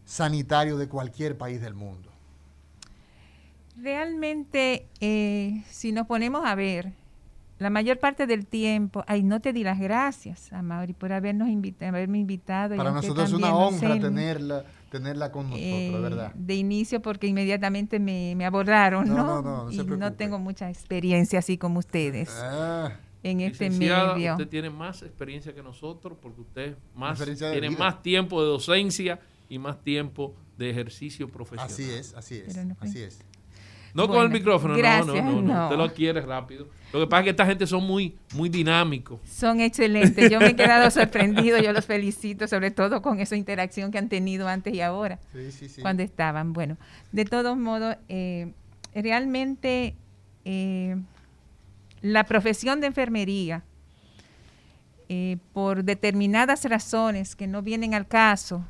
sanitario 0.06 0.78
de 0.78 0.88
cualquier 0.88 1.38
país 1.38 1.62
del 1.62 1.74
mundo. 1.74 2.10
Realmente, 3.78 4.88
eh, 5.00 5.64
si 5.70 5.92
nos 5.92 6.08
ponemos 6.08 6.46
a 6.46 6.56
ver, 6.56 6.92
la 7.60 7.70
mayor 7.70 8.00
parte 8.00 8.28
del 8.28 8.46
tiempo, 8.46 9.04
ay, 9.08 9.24
no 9.24 9.40
te 9.40 9.54
di 9.54 9.64
las 9.64 9.80
gracias 9.80 10.52
a 10.52 10.62
Mauri 10.62 10.94
por 10.94 11.14
habernos 11.14 11.50
invitado, 11.50 11.90
haberme 11.90 12.20
invitado. 12.20 12.76
Para 12.76 12.92
nosotros 12.92 13.30
es 13.30 13.34
una 13.34 13.56
honra 13.56 14.00
tenerla 14.00 14.66
tenerla 14.90 15.32
con 15.32 15.50
nosotros, 15.50 15.70
eh, 15.72 16.00
¿verdad? 16.02 16.34
De 16.34 16.56
inicio 16.56 17.02
porque 17.02 17.28
inmediatamente 17.28 18.00
me, 18.00 18.46
abordaron, 18.46 19.08
¿no? 19.08 19.16
No, 19.16 19.42
no, 19.42 19.66
no, 19.66 19.72
y 19.72 19.78
no 19.78 20.14
tengo 20.14 20.40
mucha 20.40 20.70
experiencia 20.70 21.40
así 21.40 21.58
como 21.58 21.80
ustedes. 21.80 22.30
Ah. 22.42 22.92
En 23.22 23.42
este 23.42 23.70
medio. 23.70 24.34
Usted 24.34 24.48
tiene 24.48 24.70
más 24.70 25.02
experiencia 25.04 25.54
que 25.54 25.62
nosotros 25.62 26.18
porque 26.22 26.42
usted 26.42 26.78
más 26.96 27.20
tiene 27.36 27.70
más 27.72 28.02
tiempo 28.02 28.42
de 28.42 28.48
docencia 28.48 29.20
y 29.50 29.60
más 29.60 29.82
tiempo 29.84 30.36
de 30.58 30.70
ejercicio 30.70 31.28
profesional. 31.28 31.68
Así 31.68 31.84
es, 31.84 32.14
así 32.14 32.36
es, 32.36 32.58
así 32.80 33.00
es. 33.00 33.20
No 33.94 34.08
con 34.08 34.24
el 34.24 34.30
micrófono, 34.30 34.78
no, 34.78 35.06
no, 35.06 35.42
no, 35.42 35.64
Usted 35.64 35.78
lo 35.78 35.94
quiere 35.94 36.22
rápido. 36.22 36.68
Lo 36.94 37.00
que 37.00 37.08
pasa 37.08 37.22
es 37.22 37.24
que 37.26 37.30
esta 37.32 37.46
gente 37.46 37.68
son 37.68 37.84
muy, 37.86 38.16
muy 38.36 38.50
dinámicos. 38.50 39.20
Son 39.28 39.60
excelentes. 39.62 40.30
Yo 40.30 40.40
me 40.40 40.50
he 40.50 40.56
quedado 40.56 40.90
sorprendido. 40.92 41.60
Yo 41.60 41.74
los 41.74 41.86
felicito, 41.86 42.48
sobre 42.48 42.72
todo 42.72 43.02
con 43.02 43.20
esa 43.20 43.36
interacción 43.36 43.92
que 43.92 43.98
han 43.98 44.10
tenido 44.10 44.48
antes 44.48 44.74
y 44.74 44.82
ahora. 44.82 45.20
Sí, 45.34 45.52
sí, 45.52 45.70
sí. 45.70 45.82
Cuando 45.82 46.04
estaban. 46.04 46.54
Bueno, 46.54 46.78
de 47.12 47.26
todos 47.26 47.58
modos, 47.58 47.96
eh, 48.10 48.54
realmente 48.94 49.96
eh, 50.46 50.96
la 52.02 52.24
profesión 52.26 52.82
de 52.82 52.88
enfermería, 52.88 53.64
eh, 55.10 55.38
por 55.54 55.84
determinadas 55.84 56.64
razones 56.66 57.36
que 57.36 57.48
no 57.48 57.62
vienen 57.62 57.94
al 57.94 58.08
caso, 58.08 58.64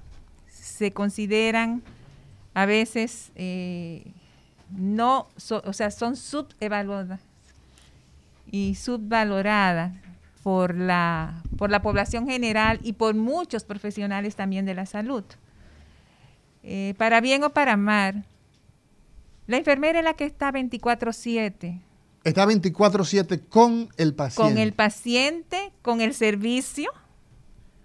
se 0.47 0.91
consideran 0.91 1.81
a 2.53 2.65
veces 2.65 3.31
no, 4.75 5.27
o 5.63 5.73
sea, 5.73 5.91
son 5.91 6.15
subevaluadas 6.15 7.21
y 8.51 8.75
subvaloradas 8.75 9.93
por 10.43 10.75
la, 10.75 11.41
por 11.57 11.69
la 11.69 11.81
población 11.81 12.27
general 12.27 12.79
y 12.83 12.93
por 12.93 13.15
muchos 13.15 13.63
profesionales 13.63 14.35
también 14.35 14.65
de 14.65 14.73
la 14.73 14.85
salud. 14.85 15.23
Eh, 16.63 16.93
para 16.97 17.21
bien 17.21 17.43
o 17.43 17.51
para 17.51 17.77
mal, 17.77 18.25
la 19.47 19.57
enfermera 19.57 19.99
es 19.99 20.05
la 20.05 20.13
que 20.13 20.25
está 20.25 20.51
24/7. 20.51 21.79
Está 22.23 22.45
24/7 22.45 23.39
con 23.47 23.89
el 23.97 24.13
paciente. 24.13 24.53
Con 24.53 24.61
el 24.61 24.73
paciente, 24.73 25.71
con 25.81 26.01
el 26.01 26.13
servicio 26.13 26.91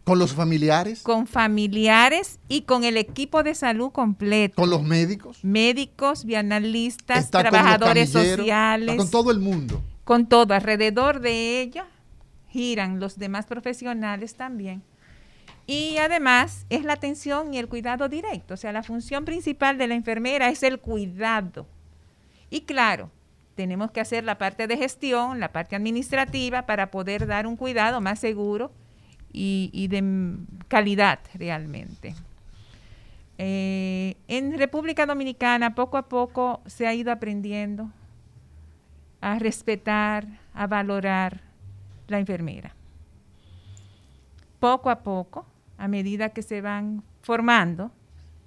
¿Con 0.04 0.18
los 0.18 0.34
familiares? 0.34 1.02
Con 1.02 1.26
familiares 1.26 2.38
y 2.46 2.62
con 2.62 2.84
el 2.84 2.98
equipo 2.98 3.42
de 3.42 3.54
salud 3.54 3.90
completo. 3.90 4.54
¿Con 4.56 4.68
los 4.68 4.82
médicos? 4.82 5.42
Médicos, 5.42 6.26
bianalistas, 6.26 7.30
trabajadores 7.30 8.10
sociales. 8.10 8.96
con 8.96 9.10
todo 9.10 9.30
el 9.30 9.40
mundo. 9.40 9.82
Con 10.04 10.26
todo. 10.26 10.52
Alrededor 10.52 11.20
de 11.20 11.62
ella 11.62 11.86
giran 12.50 13.00
los 13.00 13.18
demás 13.18 13.46
profesionales 13.46 14.34
también. 14.34 14.82
Y 15.66 15.96
además 15.96 16.66
es 16.68 16.84
la 16.84 16.92
atención 16.92 17.54
y 17.54 17.58
el 17.58 17.68
cuidado 17.68 18.10
directo. 18.10 18.52
O 18.52 18.56
sea, 18.58 18.72
la 18.72 18.82
función 18.82 19.24
principal 19.24 19.78
de 19.78 19.88
la 19.88 19.94
enfermera 19.94 20.50
es 20.50 20.62
el 20.62 20.80
cuidado. 20.80 21.66
Y 22.50 22.60
claro, 22.62 23.10
tenemos 23.54 23.90
que 23.90 24.00
hacer 24.00 24.24
la 24.24 24.38
parte 24.38 24.66
de 24.66 24.76
gestión, 24.76 25.40
la 25.40 25.52
parte 25.52 25.76
administrativa 25.76 26.66
para 26.66 26.90
poder 26.90 27.26
dar 27.26 27.46
un 27.46 27.56
cuidado 27.56 28.00
más 28.00 28.18
seguro 28.18 28.72
y, 29.32 29.88
de 29.88 30.36
calidad 30.68 31.18
realmente. 31.34 32.14
Eh, 33.38 34.16
en 34.28 34.56
República 34.56 35.06
Dominicana 35.06 35.74
poco 35.74 35.96
a 35.96 36.08
poco 36.08 36.60
se 36.66 36.86
ha 36.86 36.94
ido 36.94 37.10
aprendiendo 37.10 37.90
a 39.20 39.38
respetar, 39.38 40.26
a 40.52 40.66
valorar 40.66 41.40
la 42.06 42.18
enfermera. 42.18 42.74
Poco 44.60 44.90
a 44.90 45.00
poco, 45.00 45.46
a 45.78 45.88
medida 45.88 46.28
que 46.28 46.42
se 46.42 46.60
van 46.60 47.02
formando, 47.22 47.90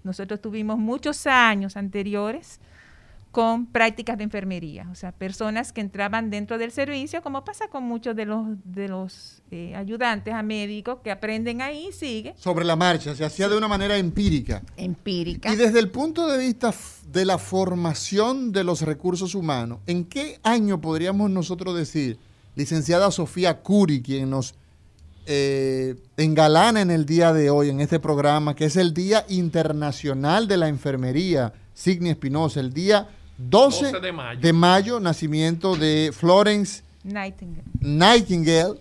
nosotros 0.03 0.41
tuvimos 0.41 0.77
muchos 0.77 1.27
años 1.27 1.75
anteriores 1.75 2.61
con 3.31 3.67
prácticas 3.67 4.17
de 4.17 4.23
enfermería, 4.23 4.87
o 4.91 4.95
sea, 4.95 5.11
personas 5.11 5.71
que 5.71 5.81
entraban 5.81 6.29
dentro 6.29 6.57
del 6.57 6.71
servicio, 6.71 7.21
como 7.21 7.43
pasa 7.45 7.67
con 7.67 7.83
muchos 7.83 8.15
de 8.15 8.25
los, 8.25 8.47
de 8.63 8.87
los 8.87 9.43
eh, 9.51 9.75
ayudantes 9.75 10.33
a 10.33 10.41
médicos 10.41 10.99
que 11.03 11.11
aprenden 11.11 11.61
ahí 11.61 11.87
y 11.89 11.91
sigue. 11.91 12.33
Sobre 12.37 12.65
la 12.65 12.75
marcha, 12.75 13.15
se 13.15 13.23
hacía 13.23 13.47
de 13.47 13.57
una 13.57 13.67
manera 13.67 13.97
empírica. 13.97 14.63
Empírica. 14.75 15.53
Y 15.53 15.55
desde 15.55 15.79
el 15.79 15.89
punto 15.89 16.27
de 16.27 16.37
vista 16.39 16.73
de 17.11 17.25
la 17.25 17.37
formación 17.37 18.51
de 18.51 18.63
los 18.63 18.81
recursos 18.81 19.35
humanos, 19.35 19.79
¿en 19.85 20.05
qué 20.05 20.39
año 20.43 20.81
podríamos 20.81 21.29
nosotros 21.29 21.75
decir, 21.75 22.17
licenciada 22.55 23.11
Sofía 23.11 23.61
Curi, 23.61 24.01
quien 24.01 24.29
nos 24.29 24.55
eh, 25.27 25.95
engalana 26.15 26.81
en 26.81 26.89
el 26.89 27.05
día 27.05 27.33
de 27.33 27.49
hoy, 27.49 27.69
en 27.69 27.81
este 27.81 27.99
programa, 27.99 28.55
que 28.55 28.65
es 28.65 28.77
el 28.77 28.93
Día 28.93 29.25
Internacional 29.27 30.47
de 30.47 30.55
la 30.55 30.69
Enfermería, 30.69 31.53
Signi 31.73 32.09
Espinosa, 32.09 32.61
el 32.61 32.73
día 32.73 33.09
12, 33.37 33.91
de, 34.41 34.53
mayo. 34.53 34.99
nacimiento 34.99 35.75
de 35.75 36.11
Florence 36.13 36.81
Nightingale, 37.03 38.79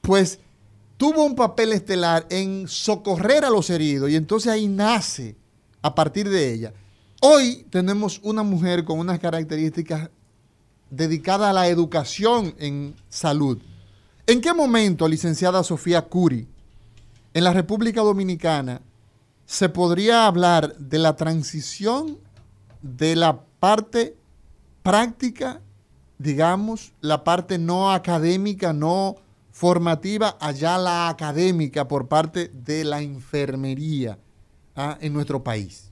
pues, 0.00 0.40
tuvo 0.96 1.22
un 1.22 1.34
papel 1.36 1.72
estelar 1.72 2.26
en 2.30 2.66
socorrer 2.66 3.44
a 3.44 3.50
los 3.50 3.68
heridos 3.68 4.08
y 4.08 4.16
entonces 4.16 4.50
ahí 4.50 4.68
nace 4.68 5.36
a 5.86 5.94
partir 5.94 6.28
de 6.28 6.52
ella. 6.52 6.72
Hoy 7.20 7.64
tenemos 7.70 8.20
una 8.24 8.42
mujer 8.42 8.84
con 8.84 8.98
unas 8.98 9.20
características 9.20 10.10
dedicadas 10.90 11.50
a 11.50 11.52
la 11.52 11.68
educación 11.68 12.56
en 12.58 12.96
salud. 13.08 13.58
¿En 14.26 14.40
qué 14.40 14.52
momento, 14.52 15.06
licenciada 15.06 15.62
Sofía 15.62 16.02
Curi, 16.02 16.48
en 17.34 17.44
la 17.44 17.52
República 17.52 18.00
Dominicana, 18.00 18.80
se 19.44 19.68
podría 19.68 20.26
hablar 20.26 20.76
de 20.76 20.98
la 20.98 21.14
transición 21.14 22.18
de 22.82 23.14
la 23.14 23.38
parte 23.60 24.16
práctica, 24.82 25.60
digamos, 26.18 26.94
la 27.00 27.22
parte 27.22 27.58
no 27.58 27.92
académica, 27.92 28.72
no 28.72 29.14
formativa, 29.52 30.36
allá 30.40 30.78
la 30.78 31.08
académica 31.08 31.86
por 31.86 32.08
parte 32.08 32.48
de 32.48 32.82
la 32.82 33.02
enfermería 33.02 34.18
ah, 34.76 34.98
en 35.00 35.12
nuestro 35.12 35.42
país? 35.42 35.90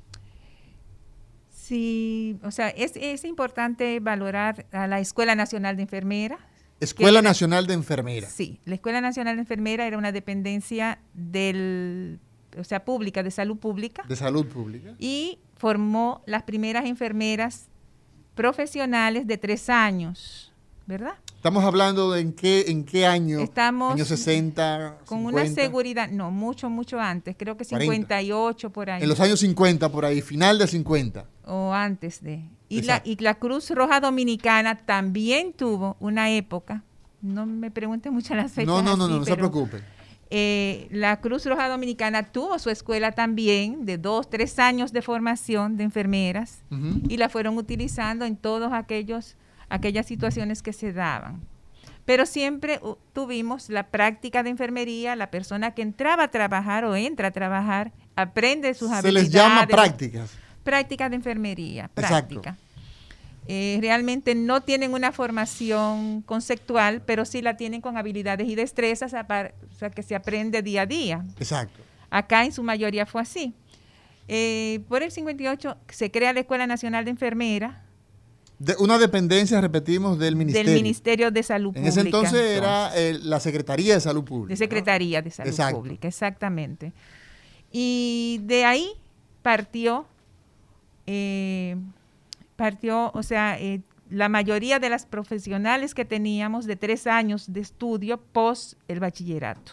Sí, 1.51 2.37
o 2.43 2.51
sea, 2.51 2.69
es, 2.69 2.93
es 2.97 3.25
importante 3.25 3.99
valorar 4.01 4.67
a 4.73 4.87
la 4.87 5.01
Escuela 5.01 5.35
Nacional 5.35 5.77
de 5.77 5.83
Enfermera. 5.83 6.39
Escuela 6.81 7.21
era- 7.21 7.29
Nacional 7.29 7.67
de 7.67 7.75
Enfermera. 7.75 8.29
Sí, 8.29 8.61
la 8.65 8.75
Escuela 8.75 9.01
Nacional 9.01 9.37
de 9.37 9.41
Enfermera 9.43 9.87
era 9.87 9.97
una 9.97 10.13
dependencia 10.13 10.99
del, 11.15 12.19
o 12.59 12.65
sea, 12.65 12.85
pública, 12.85 13.23
de 13.23 13.31
salud 13.31 13.57
pública, 13.57 14.05
de 14.07 14.17
salud 14.17 14.47
pública. 14.47 14.95
y 14.99 15.39
formó 15.57 16.23
las 16.27 16.43
primeras 16.43 16.85
enfermeras 16.85 17.69
profesionales 18.35 19.27
de 19.27 19.39
tres 19.39 19.71
años, 19.71 20.53
¿verdad? 20.87 21.15
Estamos 21.45 21.63
hablando 21.63 22.11
de 22.11 22.23
en 22.23 22.33
qué, 22.33 22.65
en 22.69 22.85
qué 22.87 23.07
año. 23.07 23.39
Estamos 23.41 23.93
años 23.93 24.09
60, 24.09 25.01
Con 25.05 25.27
una 25.27 25.43
50. 25.43 25.61
seguridad, 25.63 26.09
no, 26.09 26.31
mucho, 26.31 26.71
mucho 26.71 26.99
antes, 26.99 27.37
creo 27.39 27.59
que 27.59 27.67
40. 27.67 27.85
58 27.85 28.71
por 28.71 28.89
ahí. 28.89 29.03
En 29.03 29.11
los 29.11 29.21
años 29.21 29.41
50, 29.41 29.93
por 29.93 30.07
ahí, 30.07 30.23
final 30.23 30.59
de 30.59 30.67
50. 30.67 31.27
o 31.45 31.75
antes 31.75 32.23
de. 32.23 32.49
Y 32.71 32.81
la, 32.81 33.03
y 33.05 33.17
la 33.17 33.35
Cruz 33.35 33.69
Roja 33.69 34.01
Dominicana 34.01 34.75
también 34.87 35.53
tuvo 35.53 35.99
una 36.01 36.31
época, 36.31 36.83
no 37.21 37.45
me 37.45 37.71
pregunten 37.71 38.15
mucho 38.15 38.35
las 38.35 38.51
fechas. 38.53 38.67
No, 38.67 38.81
no, 38.81 38.97
no, 38.97 39.05
así, 39.05 39.13
no, 39.13 39.19
no 39.19 39.25
se 39.27 39.37
preocupe. 39.37 39.83
eh, 40.31 40.89
la 40.93 41.21
Cruz 41.21 41.45
Roja 41.45 41.69
Dominicana 41.69 42.23
tuvo 42.23 42.59
su 42.59 42.71
escuela 42.71 43.13
también 43.13 43.85
de 43.85 43.99
dos, 43.99 44.31
tres 44.31 44.59
años 44.59 44.95
de 44.95 45.03
formación 45.03 45.77
de 45.77 45.85
enfermeras 45.85 46.63
y 47.07 47.19
la 47.19 47.29
fueron 47.29 47.59
utilizando 47.59 48.25
en 48.25 48.35
todos 48.39 48.73
aquellos 48.73 49.37
aquellas 49.69 50.07
situaciones 50.07 50.63
que 50.63 50.73
se 50.73 50.93
daban. 50.93 51.41
Pero 52.05 52.27
siempre 52.27 52.81
tuvimos 53.15 53.71
la 53.71 53.85
práctica 53.87 54.43
de 54.43 54.51
enfermería, 54.51 55.17
la 55.17 55.31
persona 55.31 55.71
que 55.73 55.83
entraba 55.83 56.25
a 56.25 56.29
trabajar 56.29 56.85
o 56.85 56.95
entra 56.97 57.29
a 57.29 57.31
trabajar 57.31 57.93
aprende 58.15 58.75
sus 58.75 58.91
Se 58.91 58.97
habilidades. 58.97 59.25
les 59.25 59.33
llama 59.33 59.67
prácticas. 59.67 60.31
Práctica 60.63 61.09
de 61.09 61.17
enfermería, 61.17 61.85
Exacto. 61.97 62.41
práctica. 62.41 62.57
Eh, 63.47 63.79
realmente 63.81 64.35
no 64.35 64.63
tienen 64.63 64.95
una 64.95 65.13
formación 65.13 66.23
conceptual, 66.23 67.03
pero 67.05 67.25
sí 67.27 67.43
la 67.43 67.57
tienen 67.57 67.81
con 67.83 67.97
habilidades 67.99 68.49
y 68.49 68.55
destrezas, 68.55 69.13
o 69.13 69.77
sea, 69.79 69.91
que 69.91 70.03
se 70.03 70.15
aprende 70.15 70.63
día 70.63 70.83
a 70.83 70.87
día. 70.87 71.25
Exacto. 71.39 71.81
Acá 72.11 72.45
en 72.45 72.53
su 72.53 72.63
mayoría 72.63 73.05
fue 73.07 73.21
así. 73.21 73.53
Eh, 74.29 74.81
por 74.89 75.03
el 75.03 75.11
58 75.11 75.77
se 75.89 76.11
crea 76.11 76.33
la 76.33 76.41
Escuela 76.41 76.67
Nacional 76.67 77.05
de 77.05 77.11
Enfermera 77.11 77.83
De 78.59 78.75
una 78.79 78.97
dependencia, 78.99 79.61
repetimos, 79.61 80.19
del 80.19 80.37
ministerio. 80.37 80.73
del 80.73 80.83
Ministerio 80.83 81.31
de 81.31 81.43
Salud 81.43 81.69
En 81.77 81.83
Pública. 81.83 81.89
ese 81.91 82.01
entonces 82.01 82.57
era 82.57 82.97
eh, 82.97 83.19
la 83.23 83.39
Secretaría 83.41 83.93
de 83.95 84.01
Salud 84.01 84.25
Pública. 84.25 84.49
de 84.49 84.55
¿no? 84.55 84.59
Secretaría 84.59 85.21
de 85.23 85.31
Salud 85.31 85.51
Exacto. 85.51 85.77
Pública, 85.79 86.09
exactamente. 86.09 86.93
Y 87.73 88.41
de 88.45 88.65
ahí 88.65 88.89
partió, 89.43 90.07
eh, 91.07 91.77
partió, 92.57 93.11
o 93.13 93.23
sea, 93.25 93.59
eh, 93.61 93.81
la 94.09 94.29
mayoría 94.29 94.79
de 94.79 94.89
las 94.89 95.05
profesionales 95.07 95.93
que 95.95 96.05
teníamos 96.05 96.67
de 96.67 96.77
tres 96.77 97.07
años 97.09 97.53
de 97.53 97.61
estudio 97.61 98.21
post 98.21 98.75
el 98.87 99.01
bachillerato. 99.01 99.73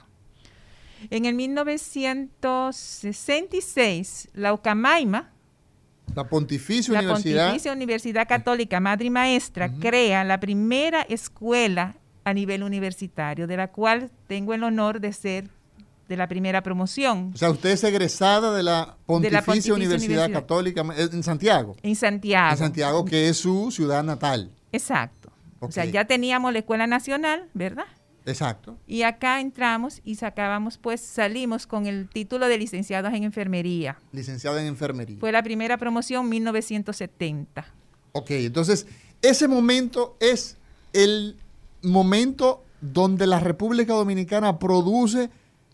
En 1.10 1.26
el 1.26 1.34
1966, 1.36 4.30
la 4.34 4.54
Ucamaima, 4.54 5.32
La 6.16 6.28
Pontificia 6.28 6.94
la 6.94 7.00
Universidad. 7.00 7.46
Pontificia 7.48 7.74
Universidad 7.74 8.28
Católica 8.28 8.80
Madre 8.80 9.06
y 9.06 9.10
Maestra 9.10 9.72
crea 9.80 10.24
la 10.24 10.40
primera 10.40 11.02
escuela 11.04 11.96
a 12.24 12.34
nivel 12.34 12.64
universitario, 12.64 13.48
de 13.48 13.58
la 13.58 13.72
cual 13.72 14.12
tengo 14.28 14.54
el 14.54 14.64
honor 14.64 15.00
de 15.00 15.14
ser 15.14 15.50
de 16.08 16.18
la 16.18 16.28
primera 16.28 16.62
promoción 16.62 17.32
O 17.34 17.38
sea, 17.38 17.50
usted 17.52 17.70
es 17.70 17.84
egresada 17.86 18.54
de 18.54 18.64
la 18.64 18.98
Pontificia, 19.06 19.42
Pontificia 19.42 19.74
Universidad, 19.74 20.26
Universidad. 20.26 20.42
Católica 20.42 20.86
en 20.98 21.24
Santiago. 21.24 21.76
en 21.82 21.96
Santiago. 21.96 22.52
En 22.52 22.58
Santiago, 22.58 23.06
que 23.06 23.30
es 23.30 23.38
su 23.38 23.72
ciudad 23.72 24.04
natal. 24.04 24.52
Exacto. 24.74 25.32
O 25.60 25.72
sea, 25.72 25.86
ya 25.86 26.06
teníamos 26.06 26.52
la 26.52 26.60
Escuela 26.60 26.88
Nacional, 26.88 27.48
¿verdad? 27.54 27.86
Exacto. 28.26 28.78
Y 28.88 29.02
acá 29.04 29.40
entramos 29.42 30.02
y 30.04 30.16
sacábamos, 30.16 30.78
pues 30.78 31.02
salimos 31.02 31.66
con 31.66 31.88
el 31.88 32.08
título 32.08 32.48
de 32.48 32.58
licenciados 32.58 33.14
en 33.14 33.24
enfermería. 33.24 33.98
Licenciada 34.12 34.62
en 34.62 34.68
enfermería. 34.68 35.18
Fue 35.20 35.32
la 35.32 35.42
primera 35.42 35.78
promoción 35.78 36.30
1970. 36.30 37.66
Ok, 38.14 38.32
entonces, 38.32 38.86
ese 39.22 39.48
momento 39.48 40.18
es 40.20 40.58
el 40.94 41.38
momento 41.82 42.64
donde 42.82 43.28
la 43.28 43.40
República 43.40 43.94
Dominicana 43.94 44.60
produce 44.60 45.30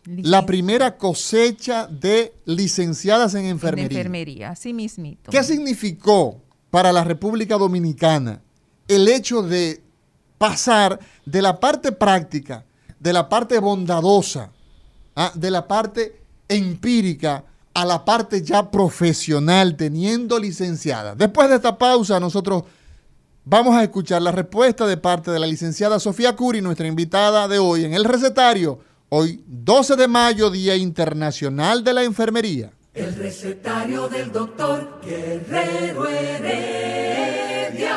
la 0.05 0.45
primera 0.45 0.97
cosecha 0.97 1.87
de 1.87 2.33
licenciadas 2.45 3.33
en 3.33 3.41
en 3.41 3.51
enfermería. 3.51 3.97
enfermería, 3.97 4.49
así 4.51 4.73
mismito. 4.73 5.31
¿Qué 5.31 5.43
significó 5.43 6.41
para 6.69 6.93
la 6.93 7.03
República 7.03 7.57
Dominicana 7.57 8.41
el 8.87 9.07
hecho 9.09 9.41
de 9.41 9.81
pasar 10.37 10.99
de 11.25 11.41
la 11.41 11.59
parte 11.59 11.91
práctica, 11.91 12.65
de 12.99 13.13
la 13.13 13.29
parte 13.29 13.59
bondadosa, 13.59 14.51
ah, 15.15 15.31
de 15.33 15.51
la 15.51 15.67
parte 15.67 16.21
empírica 16.47 17.43
a 17.73 17.85
la 17.85 18.03
parte 18.03 18.41
ya 18.41 18.71
profesional, 18.71 19.75
teniendo 19.75 20.39
licenciada? 20.39 21.15
Después 21.15 21.49
de 21.49 21.55
esta 21.55 21.77
pausa, 21.77 22.19
nosotros 22.19 22.63
vamos 23.45 23.75
a 23.75 23.83
escuchar 23.83 24.21
la 24.21 24.31
respuesta 24.31 24.87
de 24.87 24.97
parte 24.97 25.31
de 25.31 25.39
la 25.39 25.47
licenciada 25.47 25.99
Sofía 25.99 26.35
Curi, 26.35 26.61
nuestra 26.61 26.87
invitada 26.87 27.47
de 27.47 27.59
hoy 27.59 27.85
en 27.85 27.93
el 27.93 28.03
recetario. 28.03 28.79
Hoy, 29.09 29.41
12 29.47 29.95
de 29.95 30.07
mayo, 30.07 30.49
Día 30.49 30.75
Internacional 30.75 31.83
de 31.83 31.93
la 31.93 32.03
Enfermería. 32.03 32.71
El 32.93 33.15
recetario 33.15 34.09
del 34.09 34.31
doctor 34.31 34.99
Guerrero 35.01 36.07
Heredia. 36.09 37.95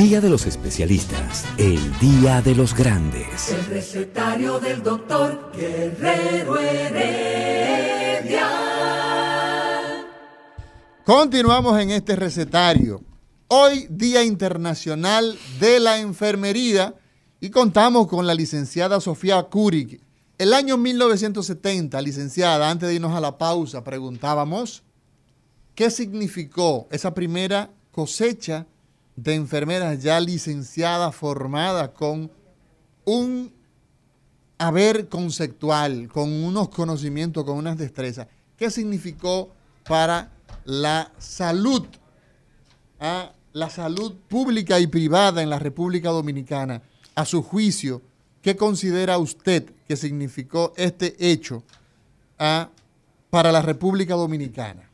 Día 0.00 0.22
de 0.22 0.30
los 0.30 0.46
especialistas, 0.46 1.44
el 1.58 1.78
día 1.98 2.40
de 2.40 2.54
los 2.54 2.74
grandes. 2.74 3.50
El 3.50 3.66
recetario 3.66 4.58
del 4.58 4.82
doctor 4.82 5.52
Guerrero 5.54 6.58
Heredia. 6.58 8.48
Continuamos 11.04 11.78
en 11.78 11.90
este 11.90 12.16
recetario. 12.16 13.02
Hoy, 13.48 13.88
Día 13.90 14.24
Internacional 14.24 15.38
de 15.60 15.80
la 15.80 15.98
Enfermería, 15.98 16.94
y 17.38 17.50
contamos 17.50 18.06
con 18.06 18.26
la 18.26 18.32
licenciada 18.34 19.02
Sofía 19.02 19.42
Curi. 19.42 20.00
El 20.38 20.54
año 20.54 20.78
1970, 20.78 22.00
licenciada, 22.00 22.70
antes 22.70 22.88
de 22.88 22.94
irnos 22.94 23.14
a 23.14 23.20
la 23.20 23.36
pausa, 23.36 23.84
preguntábamos 23.84 24.82
qué 25.74 25.90
significó 25.90 26.88
esa 26.90 27.12
primera 27.12 27.68
cosecha 27.90 28.64
de 29.22 29.34
enfermeras 29.34 30.02
ya 30.02 30.18
licenciadas, 30.18 31.14
formadas 31.14 31.90
con 31.90 32.30
un 33.04 33.52
haber 34.56 35.08
conceptual, 35.08 36.08
con 36.08 36.32
unos 36.32 36.70
conocimientos, 36.70 37.44
con 37.44 37.58
unas 37.58 37.76
destrezas. 37.76 38.28
¿Qué 38.56 38.70
significó 38.70 39.50
para 39.84 40.30
la 40.64 41.12
salud, 41.18 41.86
a 42.98 43.32
la 43.52 43.68
salud 43.68 44.14
pública 44.28 44.80
y 44.80 44.86
privada 44.86 45.42
en 45.42 45.50
la 45.50 45.58
República 45.58 46.10
Dominicana? 46.10 46.82
A 47.14 47.26
su 47.26 47.42
juicio, 47.42 48.00
¿qué 48.40 48.56
considera 48.56 49.18
usted 49.18 49.70
que 49.86 49.96
significó 49.96 50.72
este 50.76 51.14
hecho 51.18 51.62
ah, 52.38 52.70
para 53.28 53.52
la 53.52 53.60
República 53.60 54.14
Dominicana? 54.14 54.89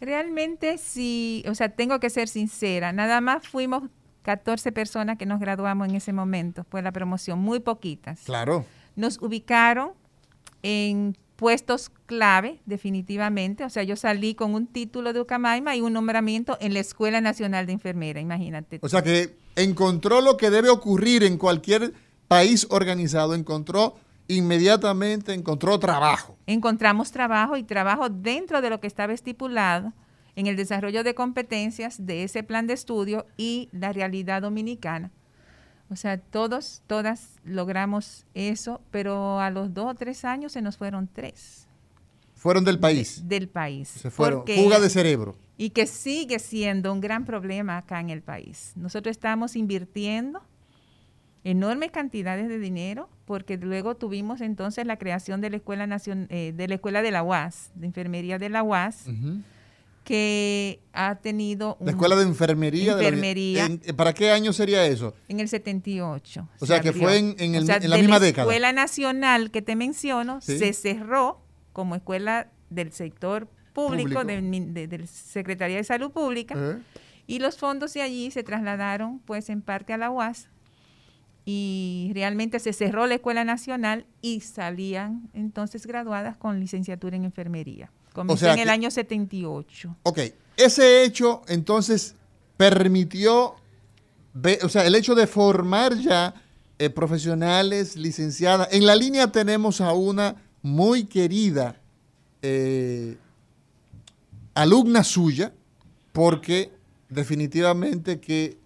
Realmente 0.00 0.78
sí, 0.78 1.44
o 1.48 1.54
sea, 1.54 1.68
tengo 1.68 2.00
que 2.00 2.10
ser 2.10 2.28
sincera, 2.28 2.92
nada 2.92 3.20
más 3.20 3.46
fuimos 3.46 3.84
14 4.22 4.72
personas 4.72 5.18
que 5.18 5.26
nos 5.26 5.40
graduamos 5.40 5.88
en 5.88 5.94
ese 5.94 6.12
momento, 6.12 6.64
fue 6.64 6.82
la 6.82 6.92
promoción, 6.92 7.38
muy 7.38 7.60
poquitas. 7.60 8.20
Claro. 8.24 8.64
Nos 8.96 9.20
ubicaron 9.20 9.92
en 10.62 11.16
puestos 11.40 11.90
clave, 12.04 12.60
definitivamente. 12.66 13.64
O 13.64 13.70
sea, 13.70 13.82
yo 13.82 13.96
salí 13.96 14.34
con 14.34 14.54
un 14.54 14.66
título 14.66 15.14
de 15.14 15.22
Ucamaima 15.22 15.74
y 15.74 15.80
un 15.80 15.94
nombramiento 15.94 16.58
en 16.60 16.74
la 16.74 16.80
Escuela 16.80 17.22
Nacional 17.22 17.64
de 17.64 17.72
Enfermera, 17.72 18.20
imagínate. 18.20 18.78
O 18.82 18.90
sea 18.90 19.02
que 19.02 19.36
encontró 19.56 20.20
lo 20.20 20.36
que 20.36 20.50
debe 20.50 20.68
ocurrir 20.68 21.24
en 21.24 21.38
cualquier 21.38 21.94
país 22.28 22.66
organizado, 22.68 23.34
encontró 23.34 23.96
inmediatamente, 24.36 25.34
encontró 25.34 25.78
trabajo. 25.78 26.36
Encontramos 26.46 27.10
trabajo 27.10 27.56
y 27.56 27.62
trabajo 27.62 28.08
dentro 28.08 28.60
de 28.62 28.70
lo 28.70 28.80
que 28.80 28.86
estaba 28.86 29.12
estipulado 29.12 29.92
en 30.36 30.46
el 30.46 30.56
desarrollo 30.56 31.04
de 31.04 31.14
competencias 31.14 32.06
de 32.06 32.24
ese 32.24 32.42
plan 32.42 32.66
de 32.66 32.74
estudio 32.74 33.26
y 33.36 33.68
la 33.72 33.92
realidad 33.92 34.42
dominicana. 34.42 35.10
O 35.90 35.96
sea, 35.96 36.18
todos, 36.18 36.82
todas 36.86 37.40
logramos 37.44 38.24
eso, 38.34 38.80
pero 38.92 39.40
a 39.40 39.50
los 39.50 39.74
dos 39.74 39.86
o 39.90 39.94
tres 39.94 40.24
años 40.24 40.52
se 40.52 40.62
nos 40.62 40.76
fueron 40.76 41.08
tres. 41.12 41.66
Fueron 42.36 42.64
del 42.64 42.78
país. 42.78 43.28
del 43.28 43.48
país. 43.48 43.88
Se 43.88 44.10
fueron. 44.10 44.44
Fuga 44.46 44.80
de 44.80 44.88
cerebro. 44.88 45.36
Y 45.58 45.70
que 45.70 45.86
sigue 45.86 46.38
siendo 46.38 46.92
un 46.92 47.00
gran 47.00 47.26
problema 47.26 47.76
acá 47.76 48.00
en 48.00 48.08
el 48.08 48.22
país. 48.22 48.72
Nosotros 48.76 49.10
estamos 49.10 49.56
invirtiendo 49.56 50.40
enormes 51.44 51.90
cantidades 51.90 52.48
de 52.48 52.58
dinero 52.58 53.10
porque 53.30 53.58
luego 53.58 53.94
tuvimos 53.94 54.40
entonces 54.40 54.84
la 54.84 54.96
creación 54.96 55.40
de 55.40 55.50
la 55.50 55.58
escuela 55.58 55.86
nacion 55.86 56.26
eh, 56.30 56.52
de 56.52 56.66
la 56.66 56.74
escuela 56.74 57.00
de 57.00 57.12
la 57.12 57.22
UAS, 57.22 57.70
de 57.76 57.86
enfermería 57.86 58.40
de 58.40 58.48
la 58.48 58.64
UAS 58.64 59.04
que 60.02 60.80
ha 60.92 61.14
tenido... 61.14 61.76
la 61.78 61.92
escuela 61.92 62.16
de 62.16 62.24
enfermería. 62.24 62.94
enfermería 62.94 63.68
¿Para 63.96 64.14
qué 64.14 64.32
año 64.32 64.52
sería 64.52 64.84
eso? 64.84 65.14
En 65.28 65.38
el 65.38 65.48
78. 65.48 66.48
O 66.58 66.66
sea, 66.66 66.80
que 66.80 66.92
fue 66.92 67.18
en, 67.18 67.36
en, 67.38 67.64
la 67.68 67.98
misma 67.98 68.18
década. 68.18 68.46
La 68.46 68.52
escuela 68.52 68.72
nacional 68.72 69.52
que 69.52 69.62
te 69.62 69.76
menciono 69.76 70.40
se 70.40 70.72
cerró 70.72 71.40
como 71.72 71.94
escuela 71.94 72.50
del 72.68 72.90
sector 72.90 73.46
público, 73.72 74.24
Del, 74.24 74.74
de, 74.74 75.06
Secretaría 75.06 75.76
de 75.76 75.84
Salud 75.84 76.10
Pública, 76.10 76.80
y 77.28 77.38
los 77.38 77.58
fondos 77.58 77.94
de 77.94 78.02
allí 78.02 78.32
se 78.32 78.42
trasladaron 78.42 79.20
pues 79.20 79.50
en 79.50 79.62
parte 79.62 79.92
a 79.92 79.98
la 79.98 80.10
UAS 80.10 80.48
y 81.52 82.12
realmente 82.14 82.60
se 82.60 82.72
cerró 82.72 83.08
la 83.08 83.16
escuela 83.16 83.42
nacional 83.42 84.06
y 84.22 84.38
salían 84.38 85.28
entonces 85.34 85.84
graduadas 85.84 86.36
con 86.36 86.60
licenciatura 86.60 87.16
en 87.16 87.24
enfermería. 87.24 87.90
Comenzó 88.12 88.46
en 88.52 88.60
el 88.60 88.68
año 88.68 88.88
78. 88.88 89.96
Ok, 90.04 90.20
ese 90.56 91.02
hecho 91.02 91.42
entonces 91.48 92.14
permitió, 92.56 93.56
o 94.62 94.68
sea, 94.68 94.86
el 94.86 94.94
hecho 94.94 95.16
de 95.16 95.26
formar 95.26 95.98
ya 95.98 96.34
eh, 96.78 96.88
profesionales, 96.88 97.96
licenciadas. 97.96 98.68
En 98.70 98.86
la 98.86 98.94
línea 98.94 99.32
tenemos 99.32 99.80
a 99.80 99.92
una 99.92 100.36
muy 100.62 101.02
querida 101.06 101.80
eh, 102.42 103.16
alumna 104.54 105.02
suya, 105.02 105.52
porque 106.12 106.70
definitivamente 107.08 108.20
que 108.20 108.59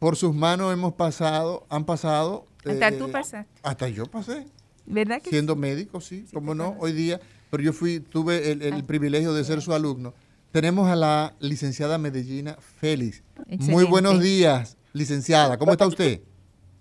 por 0.00 0.16
sus 0.16 0.34
manos 0.34 0.72
hemos 0.72 0.94
pasado, 0.94 1.64
han 1.68 1.84
pasado. 1.84 2.48
Hasta 2.66 2.90
tú 2.98 3.06
eh, 3.06 3.12
pasaste. 3.12 3.60
Hasta 3.62 3.88
yo 3.88 4.06
pasé. 4.06 4.46
¿Verdad 4.86 5.22
que 5.22 5.30
Siendo 5.30 5.54
médico, 5.54 6.00
sí, 6.00 6.26
como 6.32 6.56
no, 6.56 6.74
hoy 6.80 6.92
día 6.92 7.20
pero 7.50 7.62
yo 7.62 7.72
fui, 7.72 8.00
tuve 8.00 8.52
el, 8.52 8.72
ah. 8.72 8.86
privilegio 8.86 9.34
de 9.34 9.44
ser 9.44 9.60
su 9.60 9.74
alumno. 9.74 10.14
Tenemos 10.52 10.88
a 10.88 10.96
la 10.96 11.34
licenciada 11.40 11.98
Medellina 11.98 12.56
Félix. 12.58 13.22
Muy 13.58 13.84
buenos 13.84 14.20
días, 14.20 14.78
licenciada. 14.92 15.58
¿Cómo 15.58 15.72
está 15.72 15.86
usted? 15.86 16.20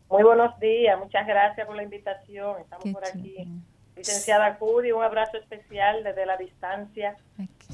Muy 0.10 0.24
buenos 0.24 0.60
días, 0.60 0.98
muchas 0.98 1.28
gracias 1.28 1.68
por 1.68 1.76
la 1.76 1.84
invitación. 1.84 2.62
Estamos 2.62 2.94
por 2.94 3.06
aquí. 3.06 3.48
Licenciada 3.96 4.58
Cudi, 4.58 4.92
un 4.92 5.04
abrazo 5.04 5.38
especial 5.38 6.04
desde 6.04 6.26
la 6.26 6.38
distancia. 6.38 7.18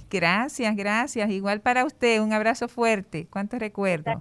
Gracias, 0.10 0.76
gracias. 0.76 1.30
Igual 1.30 1.62
para 1.62 1.86
usted, 1.86 2.20
un 2.20 2.34
abrazo 2.34 2.68
fuerte. 2.68 3.28
¿Cuántos 3.30 3.60
recuerdos? 3.60 4.16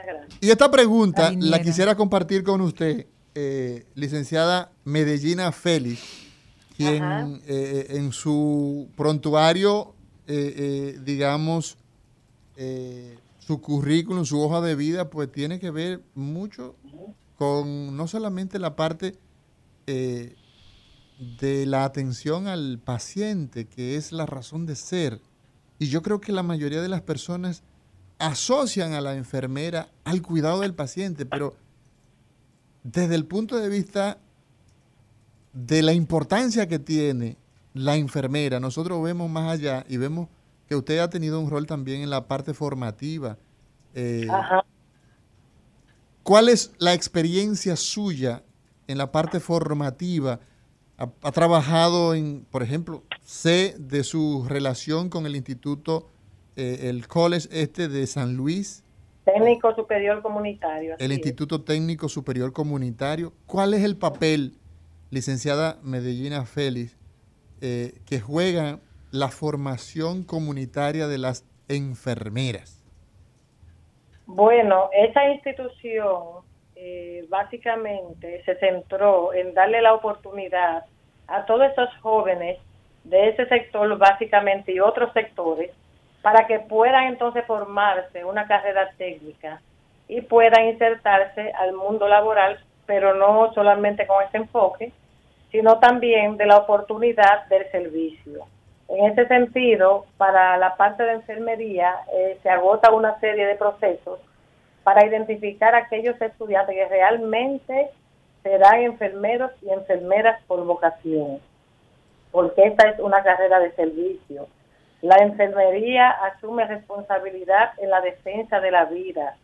Muchas 0.00 0.14
gracias. 0.14 0.38
Y 0.40 0.50
esta 0.50 0.70
pregunta 0.70 1.32
la 1.38 1.60
quisiera 1.60 1.94
compartir 1.94 2.42
con 2.42 2.60
usted, 2.60 3.06
eh, 3.34 3.86
licenciada 3.94 4.72
Medellina 4.84 5.52
Félix 5.52 6.28
quien 6.78 7.42
eh, 7.48 7.86
en 7.90 8.12
su 8.12 8.88
prontuario, 8.96 9.96
eh, 10.28 10.54
eh, 10.94 11.00
digamos, 11.04 11.76
su 13.38 13.60
currículum, 13.60 14.24
su 14.24 14.40
hoja 14.40 14.60
de 14.60 14.76
vida, 14.76 15.10
pues 15.10 15.30
tiene 15.30 15.58
que 15.58 15.70
ver 15.72 16.02
mucho 16.14 16.76
con 17.36 17.96
no 17.96 18.06
solamente 18.06 18.58
la 18.58 18.76
parte 18.76 19.16
de 19.86 20.36
la 21.66 21.84
atención 21.84 22.46
al 22.46 22.78
paciente, 22.78 23.66
que 23.66 23.96
es 23.96 24.12
la 24.12 24.26
razón 24.26 24.66
de 24.66 24.76
ser. 24.76 25.20
Y 25.78 25.88
yo 25.88 26.02
creo 26.02 26.20
que 26.20 26.32
la 26.32 26.42
mayoría 26.42 26.82
de 26.82 26.88
las 26.88 27.02
personas 27.02 27.62
asocian 28.18 28.92
a 28.94 29.00
la 29.00 29.14
enfermera 29.14 29.88
al 30.04 30.22
cuidado 30.22 30.60
del 30.60 30.74
paciente, 30.74 31.24
pero 31.26 31.54
desde 32.82 33.14
el 33.14 33.24
punto 33.24 33.56
de 33.56 33.68
vista 33.68 34.18
de 35.52 35.82
la 35.82 35.92
importancia 35.92 36.68
que 36.68 36.78
tiene 36.78 37.36
la 37.74 37.96
enfermera, 37.96 38.60
nosotros 38.60 39.02
vemos 39.02 39.30
más 39.30 39.50
allá 39.50 39.84
y 39.88 39.96
vemos 39.96 40.28
que 40.68 40.76
usted 40.76 40.98
ha 40.98 41.08
tenido 41.10 41.40
un 41.40 41.50
rol 41.50 41.66
también 41.66 42.02
en 42.02 42.10
la 42.10 42.26
parte 42.26 42.54
formativa. 42.54 43.38
Eh, 43.94 44.28
¿Cuál 46.22 46.50
es 46.50 46.72
la 46.78 46.92
experiencia 46.92 47.74
suya 47.74 48.42
en 48.86 48.98
la 48.98 49.10
parte 49.10 49.40
formativa? 49.40 50.40
Ha, 50.98 51.32
trabajado 51.32 52.14
en, 52.14 52.44
por 52.50 52.62
ejemplo, 52.62 53.04
sé 53.24 53.76
de 53.78 54.04
su 54.04 54.44
relación 54.46 55.08
con 55.08 55.26
el 55.26 55.36
instituto, 55.36 56.10
eh, 56.58 56.88
el 56.88 57.06
College 57.06 57.48
este 57.52 57.86
de 57.86 58.04
San 58.08 58.36
Luis. 58.36 58.84
Técnico 59.24 59.72
Superior 59.76 60.20
Comunitario. 60.22 60.96
El 60.98 61.12
Instituto 61.12 61.62
Técnico 61.62 62.08
Superior 62.08 62.52
Comunitario. 62.52 63.32
¿Cuál 63.46 63.74
es 63.74 63.84
el 63.84 63.96
papel 63.96 64.54
licenciada 65.10 65.78
Medellina 65.84 66.44
Félix, 66.46 66.98
eh, 67.60 67.92
que 68.08 68.18
juega 68.18 68.80
la 69.12 69.28
formación 69.28 70.24
comunitaria 70.24 71.06
de 71.06 71.18
las 71.18 71.44
enfermeras? 71.68 72.84
Bueno, 74.26 74.90
esa 74.92 75.30
institución 75.30 76.42
eh, 76.74 77.24
básicamente 77.28 78.42
se 78.44 78.56
centró 78.56 79.32
en 79.32 79.54
darle 79.54 79.80
la 79.80 79.94
oportunidad 79.94 80.86
a 81.28 81.46
todos 81.46 81.70
esos 81.70 81.88
jóvenes 82.00 82.58
de 83.04 83.28
ese 83.28 83.46
sector 83.46 83.96
básicamente 83.96 84.72
y 84.72 84.80
otros 84.80 85.12
sectores 85.12 85.70
para 86.30 86.46
que 86.46 86.58
puedan 86.58 87.04
entonces 87.04 87.42
formarse 87.46 88.22
una 88.22 88.46
carrera 88.46 88.90
técnica 88.98 89.62
y 90.08 90.20
puedan 90.20 90.66
insertarse 90.66 91.52
al 91.52 91.72
mundo 91.72 92.06
laboral 92.06 92.60
pero 92.84 93.14
no 93.14 93.50
solamente 93.54 94.06
con 94.06 94.22
ese 94.22 94.36
enfoque, 94.36 94.92
sino 95.50 95.78
también 95.78 96.36
de 96.36 96.44
la 96.44 96.58
oportunidad 96.58 97.46
del 97.46 97.70
servicio. 97.70 98.46
En 98.88 99.06
ese 99.10 99.26
sentido, 99.26 100.04
para 100.18 100.58
la 100.58 100.76
parte 100.76 101.02
de 101.02 101.12
enfermería 101.12 101.94
eh, 102.12 102.38
se 102.42 102.50
agota 102.50 102.92
una 102.92 103.18
serie 103.20 103.46
de 103.46 103.54
procesos 103.54 104.20
para 104.84 105.06
identificar 105.06 105.74
a 105.74 105.78
aquellos 105.78 106.20
estudiantes 106.20 106.74
que 106.74 106.88
realmente 106.88 107.88
serán 108.42 108.82
enfermeros 108.82 109.52
y 109.62 109.70
enfermeras 109.70 110.42
por 110.46 110.62
vocación, 110.64 111.40
porque 112.30 112.64
esta 112.64 112.90
es 112.90 112.98
una 113.00 113.22
carrera 113.22 113.60
de 113.60 113.72
servicio. 113.72 114.46
La 115.02 115.16
enfermería 115.16 116.10
asume 116.10 116.66
responsabilidad 116.66 117.72
en 117.78 117.90
la 117.90 118.00
defensa 118.00 118.60
de 118.60 118.70
la 118.70 118.86
vida, 118.86 119.36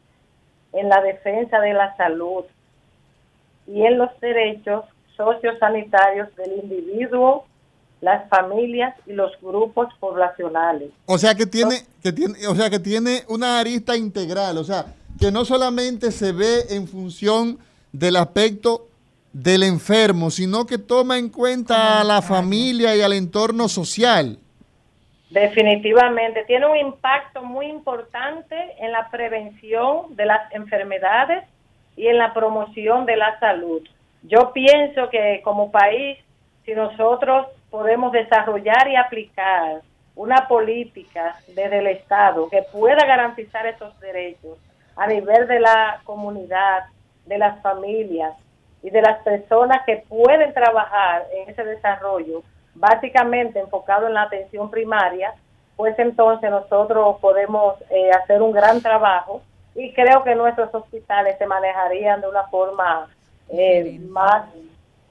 en 0.72 0.88
la 0.88 1.00
defensa 1.00 1.60
de 1.60 1.74
la 1.74 1.96
salud, 1.96 2.44
y 3.66 3.82
en 3.84 3.98
los 3.98 4.10
derechos 4.20 4.84
sociosanitarios 5.16 6.34
del 6.36 6.64
individuo, 6.64 7.46
las 8.00 8.28
familias 8.28 8.94
y 9.06 9.12
los 9.12 9.32
grupos 9.40 9.88
poblacionales. 9.98 10.90
O 11.06 11.16
sea 11.16 11.34
que 11.34 11.46
tiene, 11.46 11.86
que 12.02 12.12
tiene, 12.12 12.46
o 12.46 12.54
sea 12.54 12.68
que 12.68 12.78
tiene 12.78 13.22
una 13.28 13.60
arista 13.60 13.96
integral, 13.96 14.58
o 14.58 14.64
sea, 14.64 14.86
que 15.18 15.30
no 15.30 15.44
solamente 15.44 16.10
se 16.10 16.32
ve 16.32 16.64
en 16.70 16.86
función 16.86 17.58
del 17.92 18.16
aspecto 18.16 18.88
del 19.32 19.62
enfermo, 19.62 20.30
sino 20.30 20.66
que 20.66 20.78
toma 20.78 21.18
en 21.18 21.28
cuenta 21.28 22.00
a 22.00 22.04
la 22.04 22.20
familia 22.20 22.94
y 22.94 23.00
al 23.00 23.12
entorno 23.12 23.68
social. 23.68 24.38
Definitivamente, 25.30 26.44
tiene 26.44 26.66
un 26.66 26.76
impacto 26.76 27.42
muy 27.42 27.66
importante 27.66 28.56
en 28.78 28.92
la 28.92 29.08
prevención 29.10 30.14
de 30.14 30.26
las 30.26 30.52
enfermedades 30.52 31.44
y 31.96 32.06
en 32.06 32.18
la 32.18 32.32
promoción 32.34 33.06
de 33.06 33.16
la 33.16 33.38
salud. 33.40 33.82
Yo 34.22 34.52
pienso 34.52 35.10
que 35.10 35.40
como 35.42 35.70
país, 35.70 36.18
si 36.64 36.74
nosotros 36.74 37.46
podemos 37.70 38.12
desarrollar 38.12 38.88
y 38.88 38.96
aplicar 38.96 39.80
una 40.14 40.46
política 40.46 41.36
desde 41.48 41.78
el 41.78 41.88
Estado 41.88 42.48
que 42.48 42.62
pueda 42.62 43.04
garantizar 43.04 43.66
esos 43.66 43.98
derechos 44.00 44.58
a 44.96 45.06
nivel 45.06 45.46
de 45.48 45.60
la 45.60 46.00
comunidad, 46.04 46.84
de 47.26 47.38
las 47.38 47.60
familias 47.62 48.34
y 48.82 48.90
de 48.90 49.02
las 49.02 49.22
personas 49.22 49.84
que 49.86 50.04
pueden 50.08 50.52
trabajar 50.52 51.24
en 51.34 51.50
ese 51.50 51.64
desarrollo, 51.64 52.42
básicamente 52.74 53.58
enfocado 53.58 54.06
en 54.06 54.14
la 54.14 54.22
atención 54.22 54.70
primaria, 54.70 55.34
pues 55.76 55.98
entonces 55.98 56.50
nosotros 56.50 57.16
podemos 57.20 57.76
eh, 57.90 58.10
hacer 58.10 58.42
un 58.42 58.52
gran 58.52 58.80
trabajo 58.80 59.42
y 59.74 59.92
creo 59.92 60.22
que 60.22 60.34
nuestros 60.34 60.72
hospitales 60.74 61.36
se 61.38 61.46
manejarían 61.46 62.20
de 62.20 62.28
una 62.28 62.44
forma 62.44 63.08
eh, 63.48 63.98
más 64.08 64.44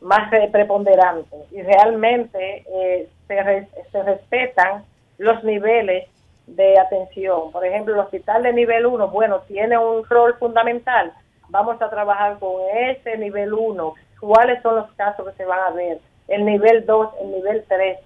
más 0.04 0.30
preponderante 0.52 1.38
y 1.52 1.62
realmente 1.62 2.66
eh, 2.70 3.10
se, 3.28 3.68
se 3.90 4.04
respetan 4.04 4.84
los 5.18 5.44
niveles 5.46 6.10
de 6.46 6.78
atención. 6.78 7.52
Por 7.52 7.66
ejemplo, 7.66 7.94
el 7.94 8.02
hospital 8.02 8.44
de 8.44 8.54
nivel 8.54 8.86
1, 8.86 9.08
bueno, 9.08 9.40
tiene 9.48 9.78
un 9.78 10.04
rol 10.06 10.36
fundamental. 10.36 11.14
Vamos 11.48 11.82
a 11.82 11.90
trabajar 11.90 12.38
con 12.40 12.62
ese 12.76 13.18
nivel 13.18 13.54
1. 13.54 13.94
¿Cuáles 14.20 14.62
son 14.62 14.76
los 14.76 14.92
casos 14.94 15.26
que 15.26 15.38
se 15.38 15.46
van 15.46 15.60
a 15.60 15.70
ver? 15.72 16.00
El 16.28 16.46
nivel 16.46 16.86
2, 16.86 17.10
el 17.22 17.32
nivel 17.32 17.66
3. 17.68 18.00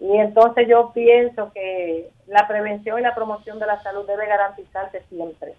Y 0.00 0.16
entonces 0.16 0.66
yo 0.68 0.92
pienso 0.92 1.52
que 1.52 2.10
la 2.26 2.48
prevención 2.48 2.98
y 2.98 3.02
la 3.02 3.14
promoción 3.14 3.58
de 3.58 3.66
la 3.66 3.82
salud 3.82 4.06
debe 4.06 4.26
garantizarse 4.26 5.02
siempre. 5.08 5.54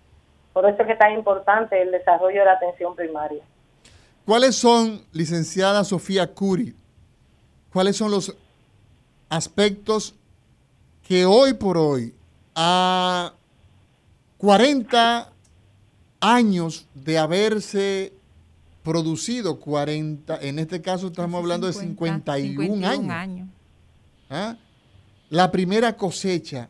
Por 0.52 0.66
eso 0.66 0.82
es 0.82 0.88
que 0.88 0.94
es 0.94 1.00
tan 1.00 1.14
importante 1.14 1.82
el 1.82 1.92
desarrollo 1.92 2.40
de 2.40 2.46
la 2.46 2.54
atención 2.54 2.96
primaria. 2.96 3.44
¿Cuáles 4.26 4.56
son, 4.56 5.02
licenciada 5.12 5.84
Sofía 5.84 6.28
Curi, 6.28 6.76
cuáles 7.72 7.98
son 7.98 8.12
los 8.12 8.36
aspectos 9.30 10.16
que 11.08 11.26
hoy 11.26 11.54
por 11.54 11.78
hoy, 11.78 12.14
a 12.56 13.34
40 14.38 15.30
años 16.22 16.88
de 16.94 17.18
haberse 17.18 18.14
producido 18.84 19.60
40, 19.60 20.40
en 20.42 20.60
este 20.60 20.82
caso 20.82 21.08
estamos 21.08 21.40
hablando 21.40 21.68
de 21.68 21.74
51, 21.74 22.88
años. 22.88 23.50
¿Ah? 24.30 24.58
La 25.30 25.52
primera 25.52 25.96
cosecha 25.96 26.70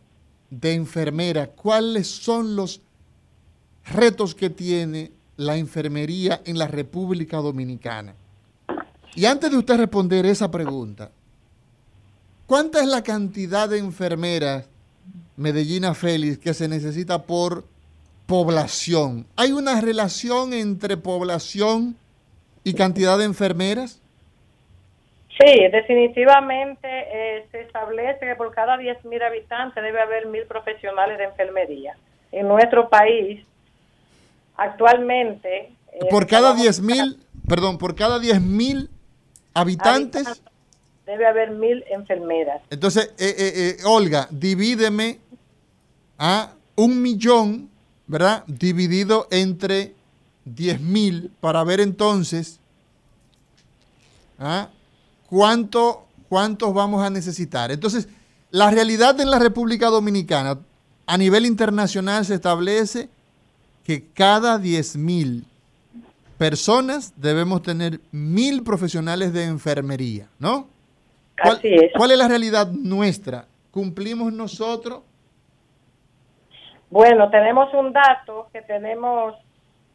de 0.49 0.74
enfermera, 0.74 1.47
¿cuáles 1.47 2.07
son 2.07 2.55
los 2.55 2.82
retos 3.86 4.36
que 4.36 4.49
tiene 4.49 5.11
la 5.38 5.57
enfermería 5.57 6.41
en 6.45 6.57
la 6.57 6.68
República 6.68 7.38
Dominicana? 7.38 8.14
Y 9.16 9.26
antes 9.26 9.51
de 9.51 9.57
usted 9.57 9.78
responder 9.78 10.26
esa 10.26 10.49
pregunta, 10.49 11.11
¿cuánta 12.45 12.80
es 12.82 12.88
la 12.88 13.03
cantidad 13.03 13.68
de 13.68 13.80
enfermeras, 13.80 14.66
Medellina 15.36 15.93
Félix, 15.95 16.38
que 16.38 16.53
se 16.53 16.68
necesita 16.68 17.24
por 17.24 17.66
población? 18.28 19.26
¿Hay 19.36 19.51
una 19.51 19.82
relación 19.82 20.53
entre 20.53 20.95
población 20.95 21.97
y 22.64 22.74
cantidad 22.74 23.18
de 23.18 23.26
enfermeras? 23.26 23.99
Sí, 25.39 25.68
definitivamente 25.72 26.88
eh, 26.88 27.47
se 27.51 27.61
establece 27.61 28.26
que 28.26 28.36
por 28.36 28.53
cada 28.53 28.78
10.000 28.78 29.24
habitantes 29.26 29.84
debe 29.84 29.99
haber 29.99 30.28
mil 30.28 30.45
profesionales 30.45 31.18
de 31.18 31.24
enfermería. 31.26 31.95
En 32.32 32.47
nuestro 32.47 32.88
país 32.89 33.43
Actualmente... 34.57 35.72
Eh, 35.91 35.99
por 36.09 36.28
cada 36.28 36.53
10 36.53 36.82
mil, 36.82 37.20
perdón, 37.47 37.78
por 37.78 37.95
cada 37.95 38.20
10 38.20 38.41
mil 38.41 38.89
habitantes... 39.53 40.41
Debe 41.05 41.28
haber 41.28 41.51
mil 41.51 41.84
enfermeras. 41.89 42.61
Entonces, 42.70 43.14
eh, 43.20 43.36
eh, 43.38 43.78
Olga, 43.86 44.28
divídeme 44.32 45.20
a 46.18 46.53
un 46.78 47.01
millón, 47.01 47.70
¿verdad? 48.07 48.45
Dividido 48.47 49.28
entre 49.30 49.95
10 50.45 50.81
mil 50.81 51.31
para 51.39 51.63
ver 51.63 51.79
entonces 51.79 52.59
¿ah? 54.39 54.69
cuánto, 55.27 56.05
cuántos 56.29 56.73
vamos 56.73 57.03
a 57.03 57.09
necesitar. 57.09 57.71
Entonces, 57.71 58.07
la 58.51 58.69
realidad 58.71 59.19
en 59.19 59.31
la 59.31 59.39
República 59.39 59.87
Dominicana 59.87 60.59
a 61.05 61.17
nivel 61.17 61.45
internacional 61.45 62.25
se 62.25 62.35
establece 62.35 63.09
que 63.83 64.05
cada 64.13 64.57
10 64.57 64.97
mil 64.97 65.45
personas 66.37 67.13
debemos 67.15 67.61
tener 67.61 67.99
mil 68.11 68.63
profesionales 68.63 69.33
de 69.33 69.45
enfermería, 69.45 70.27
¿no? 70.39 70.67
¿Cuál, 71.41 71.57
Así 71.57 71.73
es. 71.73 71.91
¿Cuál 71.95 72.11
es 72.11 72.17
la 72.17 72.27
realidad 72.27 72.71
nuestra? 72.71 73.45
¿Cumplimos 73.71 74.31
nosotros? 74.31 75.01
Bueno, 76.89 77.29
tenemos 77.29 77.73
un 77.73 77.91
dato 77.91 78.49
que 78.53 78.61
tenemos 78.61 79.35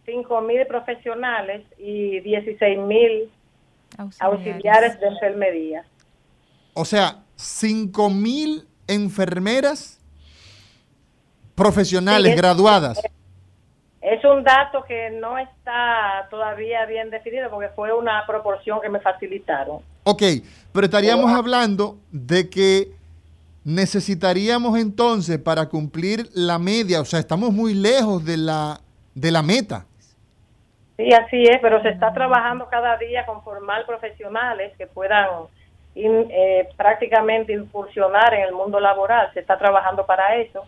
5 0.09 0.41
mil 0.41 0.67
profesionales 0.67 1.67
y 1.77 2.21
16 2.21 2.79
mil 2.79 3.31
auxiliares. 4.21 4.99
de 4.99 5.07
enfermería. 5.07 5.85
O 6.73 6.87
sea, 6.87 7.25
5 7.37 8.09
mil 8.09 8.67
enfermeras 8.87 10.01
profesionales 11.55 12.35
graduadas. 12.35 12.99
Es 14.01 14.25
un 14.25 14.45
dato 14.45 14.83
que 14.87 15.11
no 15.11 15.37
está 15.37 16.27
todavía 16.31 16.87
bien 16.87 17.11
definido 17.11 17.51
porque 17.51 17.69
fue 17.77 17.93
una 17.93 18.25
proporción 18.27 18.81
que 18.81 18.89
me 18.89 19.01
facilitaron. 19.01 19.81
Ok, 20.05 20.23
pero 20.73 20.87
estaríamos 20.87 21.31
hablando 21.33 21.99
de 22.11 22.49
que 22.49 22.93
necesitaríamos 23.65 24.79
entonces 24.79 25.39
para 25.39 25.69
cumplir 25.69 26.31
la 26.33 26.59
media, 26.59 27.03
o 27.03 27.05
sea, 27.05 27.19
estamos 27.19 27.53
muy 27.53 27.75
lejos 27.75 28.25
de 28.25 28.39
la, 28.39 28.81
de 29.15 29.31
la 29.31 29.43
meta. 29.43 29.85
Sí, 30.99 31.13
así 31.13 31.45
es, 31.45 31.61
pero 31.63 31.81
se 31.81 31.91
está 31.91 32.13
trabajando 32.13 32.67
cada 32.69 32.97
día 32.97 33.25
con 33.25 33.45
formar 33.45 33.87
profesionales 33.87 34.73
que 34.77 34.89
puedan 34.89 35.29
eh, 35.95 36.69
prácticamente 36.77 37.53
incursionar 37.53 38.35
en 38.35 38.43
el 38.43 38.53
mundo 38.53 38.81
laboral. 38.81 39.31
Se 39.33 39.39
está 39.39 39.57
trabajando 39.57 40.05
para 40.07 40.35
eso 40.35 40.65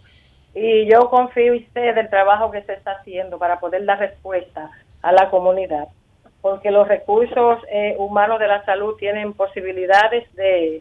y 0.55 0.89
yo 0.89 1.11
confío 1.11 1.53
en 1.53 1.65
usted 1.65 1.97
del 1.97 2.09
trabajo 2.09 2.53
que 2.53 2.63
se 2.63 2.75
está 2.75 2.93
haciendo 2.93 3.41
para 3.41 3.59
poder 3.59 3.85
dar 3.85 3.99
respuesta 3.99 4.71
a 5.03 5.11
la 5.11 5.31
comunidad, 5.31 5.89
porque 6.43 6.71
los 6.71 6.87
recursos 6.87 7.59
eh, 7.69 7.97
humanos 7.99 8.39
de 8.39 8.47
la 8.47 8.65
salud 8.65 8.95
tienen 8.99 9.33
posibilidades 9.33 10.33
de 10.37 10.81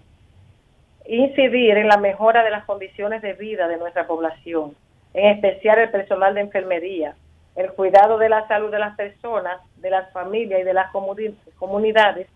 incidir 1.08 1.76
en 1.76 1.88
la 1.88 1.98
mejora 1.98 2.44
de 2.44 2.52
las 2.52 2.66
condiciones 2.66 3.24
de 3.24 3.34
vida 3.34 3.68
de 3.68 3.78
nuestra 3.78 4.06
población, 4.06 4.76
en 5.16 5.26
especial 5.38 5.80
el 5.80 5.90
personal 5.90 6.36
de 6.36 6.42
enfermería, 6.42 7.16
el 7.56 7.72
cuidado 7.74 8.18
de 8.18 8.30
la 8.30 8.48
salud 8.48 8.72
de 8.72 8.80
las 8.80 8.96
personas, 8.96 9.62
de 9.78 9.90
las 9.90 10.12
familias 10.14 10.62
y 10.62 10.64
de 10.64 10.74
las 10.74 10.92
comunidades 10.92 12.28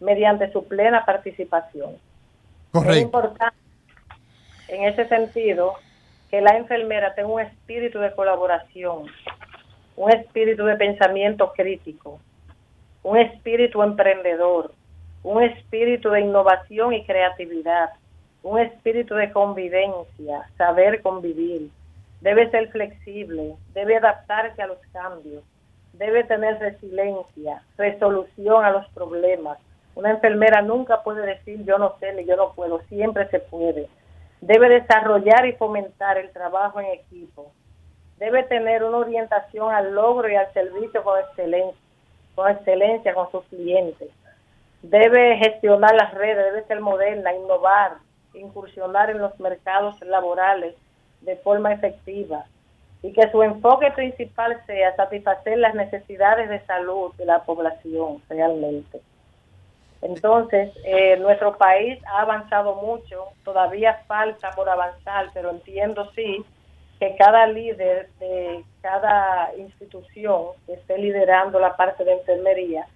mediante 0.00 0.52
su 0.52 0.66
plena 0.66 1.04
participación. 1.04 1.96
Es 2.88 2.98
importante 2.98 3.56
en 4.68 4.84
ese 4.84 5.08
sentido 5.08 5.74
que 6.30 6.40
la 6.40 6.56
enfermera 6.56 7.14
tenga 7.14 7.28
un 7.28 7.40
espíritu 7.40 8.00
de 8.00 8.14
colaboración, 8.14 9.06
un 9.96 10.10
espíritu 10.10 10.64
de 10.64 10.76
pensamiento 10.76 11.52
crítico, 11.52 12.20
un 13.02 13.16
espíritu 13.16 13.82
emprendedor, 13.82 14.72
un 15.22 15.42
espíritu 15.42 16.10
de 16.10 16.20
innovación 16.20 16.92
y 16.92 17.04
creatividad, 17.04 17.90
un 18.42 18.58
espíritu 18.60 19.14
de 19.14 19.32
convivencia, 19.32 20.48
saber 20.56 21.02
convivir. 21.02 21.70
Debe 22.20 22.50
ser 22.50 22.68
flexible, 22.70 23.56
debe 23.74 23.96
adaptarse 23.96 24.62
a 24.62 24.66
los 24.66 24.78
cambios, 24.92 25.44
debe 25.92 26.24
tener 26.24 26.58
resiliencia, 26.58 27.62
resolución 27.76 28.64
a 28.64 28.70
los 28.70 28.88
problemas. 28.90 29.58
Una 29.94 30.10
enfermera 30.10 30.62
nunca 30.62 31.02
puede 31.02 31.26
decir 31.26 31.64
yo 31.64 31.78
no 31.78 31.96
sé 32.00 32.12
ni 32.14 32.24
yo 32.24 32.36
no 32.36 32.52
puedo, 32.52 32.80
siempre 32.88 33.28
se 33.28 33.40
puede. 33.40 33.88
Debe 34.40 34.68
desarrollar 34.68 35.46
y 35.46 35.52
fomentar 35.52 36.18
el 36.18 36.30
trabajo 36.30 36.80
en 36.80 36.86
equipo, 36.86 37.52
debe 38.18 38.42
tener 38.44 38.84
una 38.84 38.98
orientación 38.98 39.72
al 39.72 39.94
logro 39.94 40.28
y 40.28 40.36
al 40.36 40.52
servicio 40.52 41.02
con 41.02 41.18
excelencia, 41.20 41.80
con 42.34 42.50
excelencia 42.50 43.14
con 43.14 43.30
sus 43.30 43.44
clientes, 43.44 44.08
debe 44.82 45.36
gestionar 45.38 45.94
las 45.94 46.14
redes, 46.14 46.44
debe 46.44 46.66
ser 46.66 46.80
moderna, 46.80 47.34
innovar, 47.34 47.94
incursionar 48.34 49.10
en 49.10 49.18
los 49.18 49.38
mercados 49.40 50.00
laborales 50.02 50.74
de 51.26 51.36
forma 51.36 51.72
efectiva 51.72 52.46
y 53.02 53.12
que 53.12 53.30
su 53.30 53.42
enfoque 53.42 53.90
principal 53.90 54.58
sea 54.66 54.96
satisfacer 54.96 55.58
las 55.58 55.74
necesidades 55.74 56.48
de 56.48 56.64
salud 56.64 57.12
de 57.16 57.26
la 57.26 57.44
población 57.44 58.22
realmente. 58.28 59.00
Entonces, 60.02 60.72
eh, 60.84 61.16
nuestro 61.18 61.56
país 61.56 61.98
ha 62.06 62.22
avanzado 62.22 62.76
mucho, 62.76 63.24
todavía 63.44 64.02
falta 64.06 64.50
por 64.52 64.68
avanzar, 64.68 65.30
pero 65.34 65.50
entiendo 65.50 66.10
sí 66.14 66.44
que 66.98 67.14
cada 67.16 67.46
líder 67.46 68.08
de 68.18 68.64
cada 68.80 69.54
institución 69.56 70.52
que 70.66 70.74
esté 70.74 70.96
liderando 70.98 71.58
la 71.58 71.76
parte 71.76 72.04
de 72.04 72.12
enfermería 72.12 72.86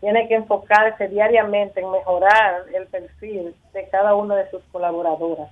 tiene 0.00 0.28
que 0.28 0.34
enfocarse 0.34 1.08
diariamente 1.08 1.80
en 1.80 1.90
mejorar 1.90 2.64
el 2.72 2.86
perfil 2.86 3.54
de 3.72 3.88
cada 3.88 4.14
una 4.14 4.36
de 4.36 4.50
sus 4.50 4.62
colaboradoras. 4.70 5.50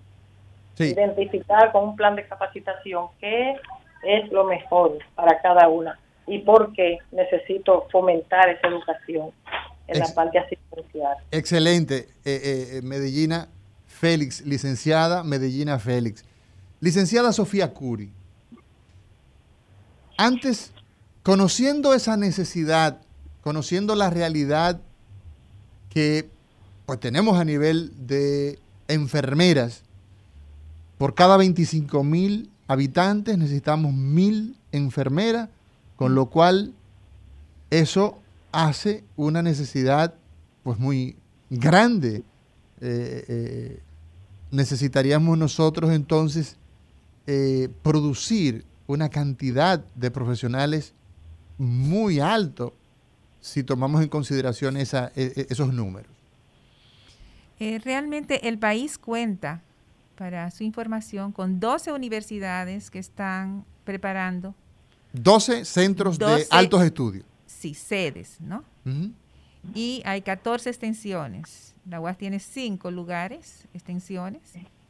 Sí. 0.77 0.93
Identificar 0.93 1.73
con 1.73 1.85
un 1.89 1.97
plan 1.97 2.15
de 2.17 2.27
capacitación 2.27 3.07
qué 3.19 3.55
es 4.05 4.31
lo 4.31 4.45
mejor 4.45 4.99
para 5.15 5.41
cada 5.41 5.69
una 5.69 5.99
y 6.27 6.41
por 6.41 6.73
qué 6.75 6.99
necesito 7.13 7.87
fomentar 7.91 8.49
esa 8.51 8.69
educación 8.69 9.31
en 9.89 9.97
Ex- 9.97 10.09
la 10.09 10.15
parte 10.15 10.39
asistencial. 10.39 11.17
Excelente, 11.31 12.09
eh, 12.25 12.71
eh, 12.75 12.81
Medellina 12.83 13.49
Félix, 13.87 14.45
licenciada 14.45 15.23
Medellina 15.25 15.79
Félix. 15.79 16.25
Licenciada 16.81 17.33
Sofía 17.33 17.73
Curi, 17.73 18.11
antes, 20.19 20.73
conociendo 21.23 21.95
esa 21.95 22.17
necesidad, 22.17 23.01
conociendo 23.41 23.95
la 23.95 24.11
realidad 24.11 24.81
que 25.91 26.29
pues, 26.85 27.01
tenemos 27.01 27.39
a 27.39 27.45
nivel 27.45 27.93
de 28.07 28.59
enfermeras, 28.89 29.83
por 30.99 31.15
cada 31.15 31.37
25 31.37 32.03
mil 32.05 32.51
habitantes 32.69 33.39
necesitamos 33.39 33.93
mil 33.93 34.57
enfermeras, 34.73 35.49
con 35.97 36.15
lo 36.15 36.27
cual 36.27 36.75
eso 37.71 38.19
hace 38.53 39.05
una 39.17 39.43
necesidad 39.43 40.15
pues 40.63 40.79
muy 40.79 41.17
grande. 41.51 42.23
Eh, 42.81 43.25
eh, 43.29 43.81
necesitaríamos 44.51 45.37
nosotros 45.39 45.91
entonces 45.93 46.57
eh, 47.27 47.69
producir 47.83 48.65
una 48.87 49.09
cantidad 49.09 49.85
de 49.95 50.11
profesionales 50.11 50.95
muy 51.59 52.21
alto 52.21 52.75
si 53.41 53.63
tomamos 53.63 54.03
en 54.03 54.09
consideración 54.09 54.77
e- 54.77 54.83
e- 55.15 55.47
esos 55.49 55.73
números. 55.73 56.11
Realmente 57.59 58.49
el 58.49 58.59
país 58.59 58.99
cuenta, 58.99 59.63
para 60.17 60.51
su 60.51 60.65
información, 60.65 61.33
con 61.33 61.61
12 61.61 61.93
universidades 61.93 62.91
que 62.91 62.99
están 62.99 63.65
preparando, 63.85 64.55
12 65.13 65.65
centros 65.65 66.19
de 66.19 66.25
12 66.27 66.47
altos 66.51 66.83
estudios. 66.83 67.25
sí, 67.47 67.75
sedes, 67.75 68.37
¿no? 68.41 68.65
Ujú. 68.85 69.13
Y 69.75 70.03
hay 70.05 70.23
14 70.23 70.69
extensiones. 70.71 71.75
La 71.89 72.01
UAS 72.01 72.19
tiene 72.19 72.39
5 72.41 72.91
lugares, 72.91 73.67
extensiones. 73.75 74.43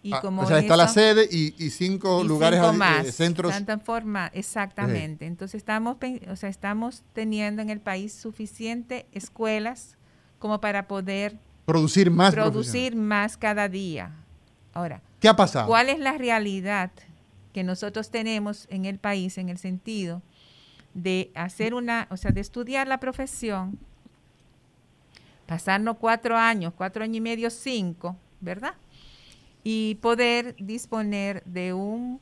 Y 0.02 0.12
Ah, 0.12 0.20
como 0.20 0.42
o 0.42 0.46
sea, 0.46 0.58
en 0.58 0.64
está 0.64 0.76
la 0.76 0.84
eso- 0.84 0.94
sede 0.94 1.28
y, 1.30 1.54
y 1.58 1.70
cinco 1.70 2.22
y 2.22 2.28
lugares, 2.28 2.60
cinco 2.60 2.72
adi- 2.72 2.76
más, 2.78 3.06
eh, 3.06 3.12
centros. 3.12 3.52
Forma- 3.84 4.30
exactamente. 4.34 5.26
Entonces 5.26 5.56
estamos, 5.58 5.96
o 6.30 6.36
sea, 6.36 6.48
estamos 6.48 7.02
teniendo 7.12 7.60
en 7.60 7.70
el 7.70 7.80
país 7.80 8.12
suficiente 8.14 9.06
escuelas 9.12 9.96
como 10.38 10.60
para 10.60 10.86
poder 10.86 11.38
Producir 11.64 12.10
más 12.12 12.32
producir 12.34 12.94
más 12.94 13.36
cada 13.36 13.68
día. 13.68 14.12
Ahora, 14.72 15.02
¿Qué 15.20 15.28
ha 15.28 15.36
pasado? 15.36 15.66
¿cuál 15.66 15.88
es 15.88 15.98
la 15.98 16.18
realidad 16.18 16.90
que 17.52 17.64
nosotros 17.64 18.10
tenemos 18.10 18.66
en 18.70 18.84
el 18.84 18.98
país 18.98 19.38
en 19.38 19.48
el 19.48 19.58
sentido 19.58 20.22
de 20.92 21.30
hacer 21.34 21.74
una, 21.74 22.06
o 22.10 22.16
sea, 22.16 22.30
de 22.30 22.40
estudiar 22.40 22.86
la 22.88 23.00
profesión, 23.00 23.78
pasarnos 25.46 25.96
cuatro 25.98 26.36
años, 26.36 26.72
cuatro 26.76 27.04
años 27.04 27.16
y 27.16 27.20
medio, 27.20 27.50
cinco, 27.50 28.16
¿verdad? 28.40 28.74
Y 29.62 29.96
poder 29.96 30.54
disponer 30.58 31.42
de 31.44 31.72
un, 31.72 32.20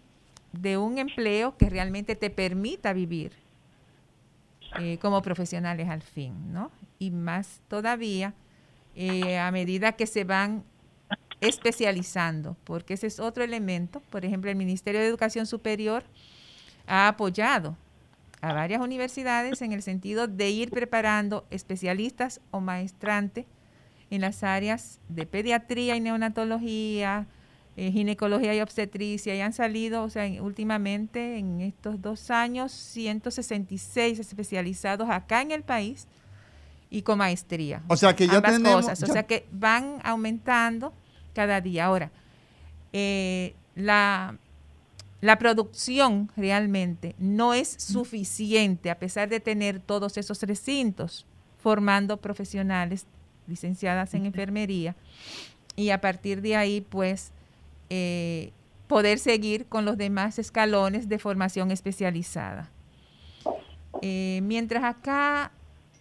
de 0.53 0.76
un 0.76 0.99
empleo 0.99 1.57
que 1.57 1.70
realmente 1.70 2.16
te 2.16 2.30
permita 2.30 2.92
vivir 2.92 3.32
eh, 4.78 4.99
como 4.99 5.22
profesionales 5.22 5.88
al 5.88 6.03
fin, 6.03 6.53
¿no? 6.53 6.70
Y 6.99 7.11
más 7.11 7.61
todavía 7.68 8.34
eh, 8.97 9.38
a 9.38 9.51
medida 9.51 9.92
que 9.92 10.07
se 10.07 10.24
van 10.24 10.64
especializando, 11.49 12.57
porque 12.64 12.95
ese 12.95 13.07
es 13.07 13.20
otro 13.20 13.45
elemento. 13.45 14.01
Por 14.11 14.24
ejemplo, 14.24 14.51
el 14.51 14.57
Ministerio 14.57 15.01
de 15.01 15.07
Educación 15.07 15.47
Superior 15.47 16.05
ha 16.86 17.09
apoyado 17.09 17.76
a 18.40 18.53
varias 18.53 18.80
universidades 18.82 19.62
en 19.62 19.72
el 19.72 19.82
sentido 19.82 20.26
de 20.26 20.51
ir 20.51 20.70
preparando 20.70 21.47
especialistas 21.51 22.40
o 22.51 22.61
maestrantes 22.61 23.47
en 24.11 24.20
las 24.20 24.42
áreas 24.42 25.01
de 25.09 25.24
pediatría 25.26 25.97
y 25.97 26.01
neonatología, 26.01 27.26
eh, 27.76 27.90
ginecología 27.90 28.55
y 28.55 28.61
obstetricia, 28.61 29.34
y 29.34 29.40
han 29.40 29.53
salido, 29.55 30.03
o 30.05 30.11
sea, 30.11 30.26
en- 30.26 30.40
últimamente 30.42 31.38
en 31.38 31.61
estos 31.62 32.01
dos 32.03 32.30
años, 32.30 32.70
166 32.70 34.18
especializados 34.18 35.09
acá 35.11 35.42
en 35.42 35.51
el 35.51 35.62
país 35.62 36.07
y 36.90 37.03
con 37.03 37.18
maestría. 37.18 37.82
O 37.88 37.97
sea, 37.97 38.14
que 38.14 38.26
ya 38.28 38.40
tenemos- 38.42 38.82
cosas, 38.82 39.03
o 39.03 39.07
ya- 39.07 39.12
sea 39.14 39.22
que 39.26 39.47
van 39.51 39.99
aumentando 40.05 40.92
cada 41.35 41.61
día. 41.61 41.87
Ahora, 41.87 42.11
eh, 42.93 43.55
la, 43.74 44.39
la 45.20 45.39
producción 45.39 46.30
realmente 46.37 47.14
no 47.18 47.55
es 47.55 47.68
suficiente 47.68 48.91
a 48.91 48.99
pesar 48.99 49.28
de 49.28 49.41
tener 49.41 49.80
todos 49.80 50.16
esos 50.16 50.41
recintos 50.43 51.26
formando 51.59 52.18
profesionales 52.18 53.07
licenciadas 53.47 54.14
en 54.14 54.26
enfermería 54.26 54.95
y 55.76 55.91
a 55.91 56.01
partir 56.01 56.41
de 56.41 56.57
ahí 56.57 56.80
pues 56.80 57.32
eh, 57.91 58.53
poder 58.87 59.18
seguir 59.18 59.66
con 59.66 59.85
los 59.85 59.97
demás 59.97 60.39
escalones 60.39 61.09
de 61.09 61.18
formación 61.18 61.70
especializada. 61.70 62.70
Eh, 64.03 64.41
mientras 64.43 64.85
acá 64.85 65.53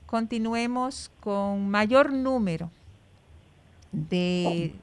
continuemos 0.06 1.12
con 1.20 1.70
mayor 1.70 2.12
número 2.12 2.70
de, 3.92 4.76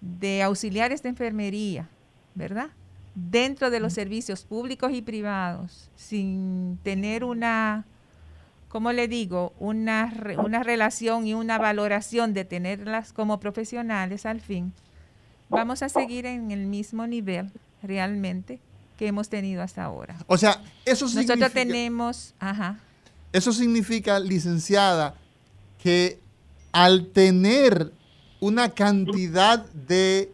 de 0.00 0.42
auxiliares 0.42 1.02
de 1.02 1.10
enfermería, 1.10 1.88
¿verdad? 2.34 2.68
Dentro 3.14 3.70
de 3.70 3.80
los 3.80 3.92
servicios 3.92 4.44
públicos 4.44 4.92
y 4.92 5.02
privados, 5.02 5.90
sin 5.96 6.78
tener 6.82 7.24
una, 7.24 7.84
¿cómo 8.68 8.92
le 8.92 9.08
digo? 9.08 9.52
Una, 9.58 10.12
una 10.38 10.62
relación 10.62 11.26
y 11.26 11.34
una 11.34 11.58
valoración 11.58 12.32
de 12.32 12.44
tenerlas 12.44 13.12
como 13.12 13.40
profesionales 13.40 14.24
al 14.24 14.40
fin, 14.40 14.72
vamos 15.48 15.82
a 15.82 15.88
seguir 15.88 16.26
en 16.26 16.50
el 16.50 16.66
mismo 16.66 17.06
nivel 17.06 17.50
realmente 17.82 18.60
que 18.96 19.06
hemos 19.06 19.28
tenido 19.28 19.62
hasta 19.62 19.84
ahora. 19.84 20.16
O 20.26 20.36
sea, 20.38 20.60
eso 20.84 21.08
significa, 21.08 21.36
Nosotros 21.36 21.52
tenemos, 21.52 22.34
ajá, 22.38 22.78
eso 23.32 23.52
significa, 23.52 24.18
licenciada, 24.20 25.14
que 25.82 26.18
al 26.72 27.08
tener 27.08 27.92
una 28.40 28.70
cantidad 28.70 29.64
de 29.72 30.30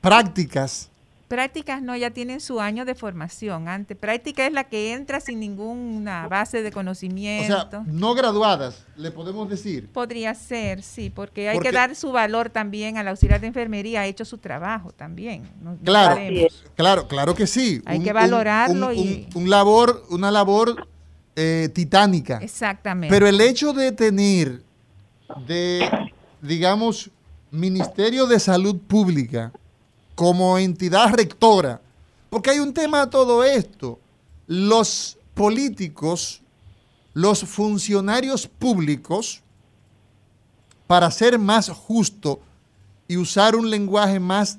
prácticas, 0.00 0.88
prácticas 1.28 1.82
no, 1.82 1.96
ya 1.96 2.10
tienen 2.10 2.40
su 2.40 2.60
año 2.60 2.84
de 2.84 2.94
formación. 2.94 3.66
Antes, 3.66 3.96
práctica 3.96 4.46
es 4.46 4.52
la 4.52 4.62
que 4.64 4.92
entra 4.92 5.18
sin 5.20 5.40
ninguna 5.40 6.28
base 6.28 6.62
de 6.62 6.68
o 6.68 6.72
conocimiento. 6.72 7.68
sea, 7.68 7.82
no 7.86 8.14
graduadas, 8.14 8.84
le 8.96 9.10
podemos 9.10 9.48
decir. 9.48 9.88
Podría 9.88 10.34
ser, 10.34 10.82
sí, 10.84 11.10
porque 11.10 11.48
hay 11.48 11.56
Porque- 11.56 11.70
que 11.70 11.74
dar 11.74 11.96
su 11.96 12.12
valor 12.12 12.48
también 12.50 12.96
al 12.96 13.08
auxiliar 13.08 13.40
de 13.40 13.48
enfermería, 13.48 14.02
ha 14.02 14.06
hecho 14.06 14.24
su 14.24 14.38
trabajo 14.38 14.92
también. 14.92 15.42
no- 15.60 15.76
Claro, 15.84 16.16
claro, 16.76 17.08
claro 17.08 17.34
que 17.34 17.48
sí. 17.48 17.82
Hay 17.86 18.00
que 18.00 18.12
valorarlo 18.12 18.88
un- 18.90 18.94
y- 18.94 19.28
un 19.34 19.50
labor, 19.50 20.04
una 20.10 20.30
labor 20.30 20.86
eh, 21.38 21.68
titánica. 21.74 22.38
Exactamente. 22.40 23.12
Pero 23.12 23.26
el 23.26 23.38
hecho 23.42 23.72
de 23.74 23.92
tener, 23.92 24.62
de, 25.46 25.86
digamos, 26.40 27.10
Ministerio 27.56 28.26
de 28.26 28.38
Salud 28.38 28.76
Pública 28.76 29.52
como 30.14 30.58
entidad 30.58 31.14
rectora, 31.14 31.80
porque 32.30 32.50
hay 32.50 32.58
un 32.58 32.72
tema 32.72 33.02
a 33.02 33.10
todo 33.10 33.44
esto. 33.44 33.98
Los 34.46 35.18
políticos, 35.34 36.42
los 37.14 37.40
funcionarios 37.40 38.46
públicos, 38.46 39.42
para 40.86 41.10
ser 41.10 41.38
más 41.38 41.68
justo 41.68 42.40
y 43.08 43.16
usar 43.16 43.56
un 43.56 43.70
lenguaje 43.70 44.20
más 44.20 44.58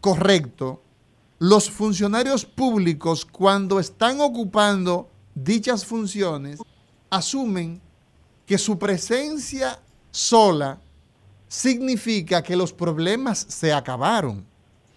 correcto, 0.00 0.82
los 1.38 1.68
funcionarios 1.68 2.44
públicos 2.44 3.24
cuando 3.24 3.80
están 3.80 4.20
ocupando 4.20 5.08
dichas 5.34 5.84
funciones 5.84 6.60
asumen 7.10 7.80
que 8.46 8.56
su 8.58 8.78
presencia 8.78 9.80
sola 10.10 10.78
significa 11.48 12.42
que 12.42 12.56
los 12.56 12.72
problemas 12.72 13.46
se 13.48 13.72
acabaron. 13.72 14.44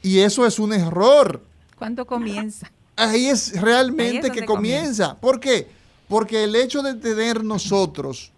Y 0.02 0.20
eso 0.20 0.46
es 0.46 0.60
un 0.60 0.74
error. 0.74 1.44
¿Cuándo 1.78 2.06
comienza? 2.06 2.72
Ahí 2.96 3.28
es 3.28 3.60
realmente 3.60 4.12
Ahí 4.12 4.18
es 4.18 4.22
que 4.24 4.42
donde 4.42 4.46
comienza. 4.46 5.16
¿Por 5.16 5.40
qué? 5.40 5.68
Porque 6.08 6.44
el 6.44 6.56
hecho 6.56 6.82
de 6.82 6.96
tener 6.96 7.44
nosotros 7.44 8.32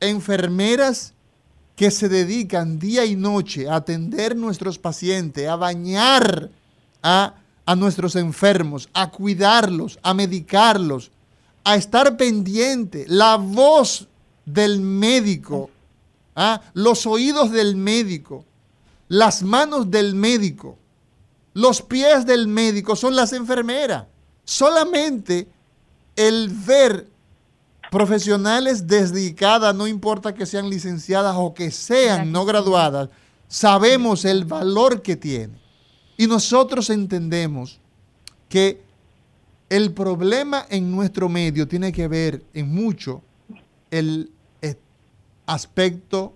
enfermeras 0.00 1.12
que 1.76 1.90
se 1.90 2.08
dedican 2.08 2.78
día 2.78 3.04
y 3.04 3.14
noche 3.14 3.68
a 3.68 3.76
atender 3.76 4.36
nuestros 4.36 4.78
pacientes, 4.78 5.48
a 5.48 5.56
bañar 5.56 6.50
a, 7.02 7.34
a 7.66 7.76
nuestros 7.76 8.16
enfermos, 8.16 8.88
a 8.92 9.10
cuidarlos, 9.10 9.98
a 10.02 10.14
medicarlos, 10.14 11.10
a 11.64 11.76
estar 11.76 12.16
pendiente, 12.16 13.04
la 13.08 13.36
voz 13.36 14.08
del 14.44 14.80
médico, 14.80 15.70
¿ah? 16.38 16.62
los 16.72 17.04
oídos 17.06 17.50
del 17.50 17.74
médico, 17.76 18.44
las 19.08 19.42
manos 19.42 19.90
del 19.90 20.14
médico, 20.14 20.78
los 21.52 21.82
pies 21.82 22.24
del 22.24 22.46
médico 22.46 22.94
son 22.94 23.16
las 23.16 23.32
enfermeras. 23.32 24.04
Solamente 24.44 25.48
el 26.14 26.48
ver 26.48 27.08
profesionales 27.90 28.86
dedicadas, 28.86 29.74
no 29.74 29.88
importa 29.88 30.32
que 30.34 30.46
sean 30.46 30.70
licenciadas 30.70 31.34
o 31.36 31.52
que 31.54 31.70
sean 31.72 32.30
no 32.30 32.44
graduadas, 32.44 33.08
sabemos 33.48 34.24
el 34.24 34.44
valor 34.44 35.02
que 35.02 35.16
tiene. 35.16 35.58
Y 36.16 36.26
nosotros 36.26 36.88
entendemos 36.90 37.80
que 38.48 38.80
el 39.68 39.92
problema 39.92 40.66
en 40.70 40.90
nuestro 40.90 41.28
medio 41.28 41.66
tiene 41.66 41.92
que 41.92 42.06
ver 42.06 42.44
en 42.54 42.72
mucho 42.72 43.22
el 43.90 44.30
aspecto 45.48 46.34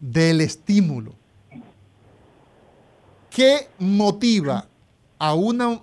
del 0.00 0.40
estímulo. 0.40 1.14
¿Qué 3.30 3.68
motiva 3.78 4.66
a 5.18 5.34
una 5.34 5.80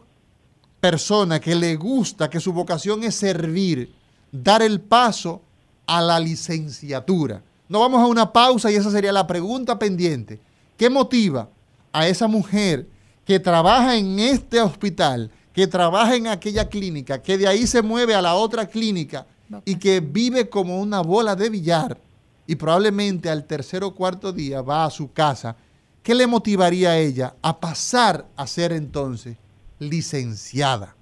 persona 0.81 1.39
que 1.39 1.55
le 1.55 1.75
gusta, 1.77 2.29
que 2.29 2.41
su 2.41 2.51
vocación 2.51 3.03
es 3.03 3.15
servir, 3.15 3.95
dar 4.31 4.61
el 4.61 4.81
paso 4.81 5.41
a 5.87 6.01
la 6.01 6.19
licenciatura? 6.19 7.41
No 7.69 7.79
vamos 7.79 8.01
a 8.01 8.07
una 8.07 8.31
pausa 8.33 8.69
y 8.69 8.75
esa 8.75 8.91
sería 8.91 9.13
la 9.13 9.25
pregunta 9.25 9.79
pendiente. 9.79 10.41
¿Qué 10.77 10.89
motiva 10.89 11.49
a 11.93 12.05
esa 12.05 12.27
mujer 12.27 12.85
que 13.23 13.39
trabaja 13.39 13.95
en 13.95 14.19
este 14.19 14.59
hospital, 14.59 15.31
que 15.53 15.67
trabaja 15.67 16.17
en 16.17 16.27
aquella 16.27 16.67
clínica, 16.67 17.21
que 17.21 17.37
de 17.37 17.47
ahí 17.47 17.65
se 17.65 17.81
mueve 17.81 18.13
a 18.13 18.21
la 18.21 18.35
otra 18.35 18.67
clínica 18.67 19.25
y 19.63 19.75
que 19.75 20.01
vive 20.01 20.49
como 20.49 20.81
una 20.81 20.99
bola 20.99 21.33
de 21.37 21.49
billar 21.49 22.04
y 22.47 22.55
probablemente 22.55 23.29
al 23.29 23.45
tercer 23.45 23.83
o 23.83 23.93
cuarto 23.95 24.31
día 24.31 24.61
va 24.61 24.85
a 24.85 24.89
su 24.89 25.11
casa, 25.11 25.55
¿qué 26.03 26.13
le 26.13 26.27
motivaría 26.27 26.91
a 26.91 26.97
ella 26.97 27.35
a 27.41 27.59
pasar 27.59 28.27
a 28.35 28.45
ser 28.47 28.71
entonces 28.71 29.37
licenciada? 29.79 30.95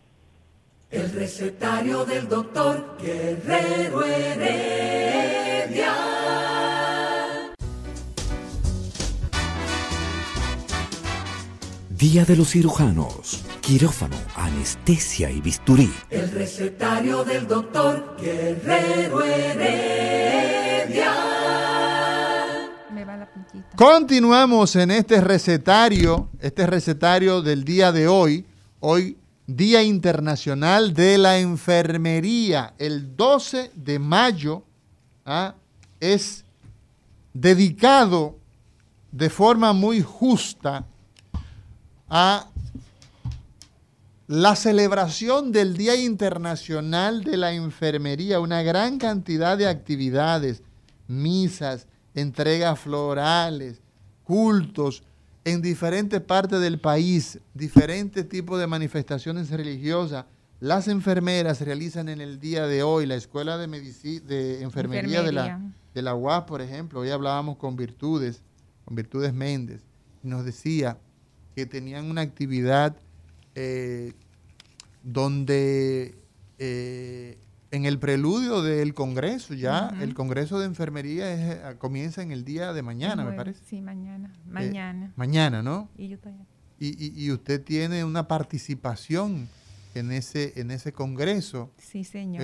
El 0.89 1.11
recetario 1.11 2.05
del 2.05 2.29
doctor 2.29 2.97
Guerrero 3.01 4.05
Heredia. 4.05 4.53
Día 12.03 12.25
de 12.25 12.35
los 12.35 12.49
cirujanos, 12.49 13.45
quirófano, 13.61 14.17
anestesia 14.35 15.31
y 15.31 15.39
bisturí. 15.39 15.89
El 16.09 16.31
recetario 16.31 17.23
del 17.23 17.47
doctor 17.47 18.17
Guerrero 18.19 19.23
Heredia. 19.23 21.13
Me 22.93 23.05
va 23.05 23.15
la 23.15 23.33
pinchita. 23.33 23.69
Continuamos 23.77 24.75
en 24.75 24.91
este 24.91 25.21
recetario, 25.21 26.27
este 26.41 26.67
recetario 26.67 27.41
del 27.41 27.63
día 27.63 27.93
de 27.93 28.09
hoy, 28.09 28.45
hoy 28.81 29.15
Día 29.47 29.81
Internacional 29.81 30.93
de 30.93 31.17
la 31.17 31.39
Enfermería, 31.39 32.73
el 32.79 33.15
12 33.15 33.71
de 33.75 33.99
mayo, 33.99 34.63
¿ah? 35.25 35.55
es 36.01 36.43
dedicado 37.33 38.35
de 39.09 39.29
forma 39.29 39.71
muy 39.71 40.01
justa 40.01 40.85
a 42.15 42.47
la 44.27 44.55
celebración 44.55 45.51
del 45.51 45.75
Día 45.75 45.95
Internacional 45.95 47.23
de 47.23 47.37
la 47.37 47.53
Enfermería, 47.53 48.39
una 48.39 48.61
gran 48.61 48.99
cantidad 48.99 49.57
de 49.57 49.67
actividades, 49.67 50.61
misas, 51.07 51.87
entregas 52.13 52.79
florales, 52.79 53.81
cultos 54.25 55.01
en 55.43 55.63
diferentes 55.63 56.21
partes 56.21 56.61
del 56.61 56.79
país, 56.79 57.39
diferentes 57.55 58.29
tipos 58.29 58.59
de 58.59 58.67
manifestaciones 58.67 59.49
religiosas. 59.49 60.25
Las 60.59 60.87
enfermeras 60.87 61.61
realizan 61.61 62.09
en 62.09 62.21
el 62.21 62.39
día 62.39 62.67
de 62.67 62.83
hoy 62.83 63.07
la 63.07 63.15
Escuela 63.15 63.57
de, 63.57 63.67
de 63.67 64.61
Enfermería, 64.61 65.23
De, 65.23 65.31
la, 65.31 65.59
de 65.95 66.01
la 66.03 66.13
UAS, 66.13 66.43
por 66.43 66.61
ejemplo. 66.61 66.99
Hoy 66.99 67.09
hablábamos 67.09 67.57
con 67.57 67.75
Virtudes, 67.75 68.43
con 68.85 68.95
Virtudes 68.95 69.33
Méndez, 69.33 69.81
y 70.23 70.27
nos 70.27 70.45
decía 70.45 70.99
que 71.55 71.65
tenían 71.65 72.09
una 72.09 72.21
actividad 72.21 72.95
eh, 73.55 74.13
donde 75.03 76.15
eh, 76.57 77.37
en 77.71 77.85
el 77.85 77.99
preludio 77.99 78.61
del 78.61 78.93
Congreso, 78.93 79.53
ya 79.53 79.95
el 80.01 80.13
Congreso 80.13 80.59
de 80.59 80.65
Enfermería 80.65 81.71
eh, 81.71 81.77
comienza 81.77 82.21
en 82.21 82.31
el 82.31 82.45
día 82.45 82.73
de 82.73 82.81
mañana, 82.81 83.23
me 83.23 83.33
parece. 83.33 83.63
Sí, 83.65 83.81
mañana. 83.81 84.33
Mañana. 84.47 85.13
mañana, 85.15 85.61
¿no? 85.61 85.89
Y, 85.97 86.07
yo 86.07 86.17
y, 86.79 87.31
usted 87.31 87.63
tiene 87.63 88.03
una 88.03 88.27
participación 88.27 89.47
en 89.95 90.11
ese, 90.11 90.53
en 90.59 90.71
ese 90.71 90.91
Congreso. 90.91 91.71
Sí, 91.77 92.03
señor. 92.03 92.43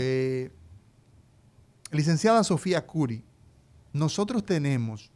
licenciada 1.91 2.43
Sofía 2.43 2.85
Curi, 2.85 3.23
nosotros 3.93 4.45
tenemos 4.45 5.11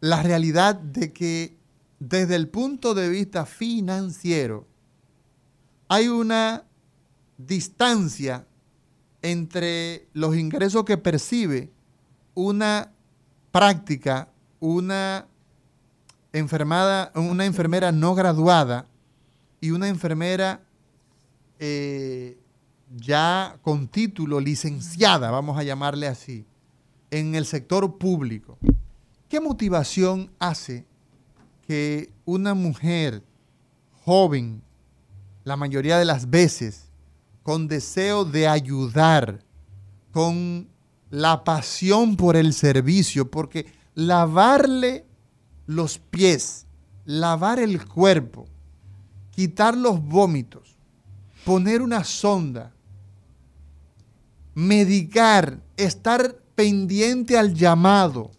la 0.00 0.22
realidad 0.22 0.76
de 0.76 1.12
que 1.12 1.59
desde 2.00 2.34
el 2.34 2.48
punto 2.48 2.94
de 2.94 3.08
vista 3.10 3.46
financiero, 3.46 4.66
hay 5.86 6.08
una 6.08 6.64
distancia 7.36 8.46
entre 9.22 10.08
los 10.14 10.34
ingresos 10.34 10.84
que 10.84 10.96
percibe 10.96 11.70
una 12.34 12.90
práctica, 13.52 14.30
una 14.60 15.26
enfermada, 16.32 17.12
una 17.14 17.44
enfermera 17.44 17.92
no 17.92 18.14
graduada 18.14 18.86
y 19.60 19.72
una 19.72 19.88
enfermera 19.88 20.62
eh, 21.58 22.38
ya 22.96 23.58
con 23.60 23.88
título 23.88 24.40
licenciada, 24.40 25.30
vamos 25.30 25.58
a 25.58 25.64
llamarle 25.64 26.06
así, 26.06 26.46
en 27.10 27.34
el 27.34 27.44
sector 27.44 27.98
público. 27.98 28.56
¿Qué 29.28 29.38
motivación 29.38 30.30
hace 30.38 30.86
que 31.70 32.10
una 32.24 32.54
mujer 32.54 33.22
joven, 34.04 34.60
la 35.44 35.56
mayoría 35.56 36.00
de 36.00 36.04
las 36.04 36.28
veces, 36.28 36.86
con 37.44 37.68
deseo 37.68 38.24
de 38.24 38.48
ayudar, 38.48 39.44
con 40.10 40.66
la 41.10 41.44
pasión 41.44 42.16
por 42.16 42.34
el 42.34 42.54
servicio, 42.54 43.30
porque 43.30 43.72
lavarle 43.94 45.06
los 45.66 45.98
pies, 45.98 46.66
lavar 47.04 47.60
el 47.60 47.86
cuerpo, 47.86 48.48
quitar 49.30 49.76
los 49.76 50.02
vómitos, 50.02 50.76
poner 51.44 51.82
una 51.82 52.02
sonda, 52.02 52.72
medicar, 54.56 55.60
estar 55.76 56.34
pendiente 56.56 57.38
al 57.38 57.54
llamado, 57.54 58.32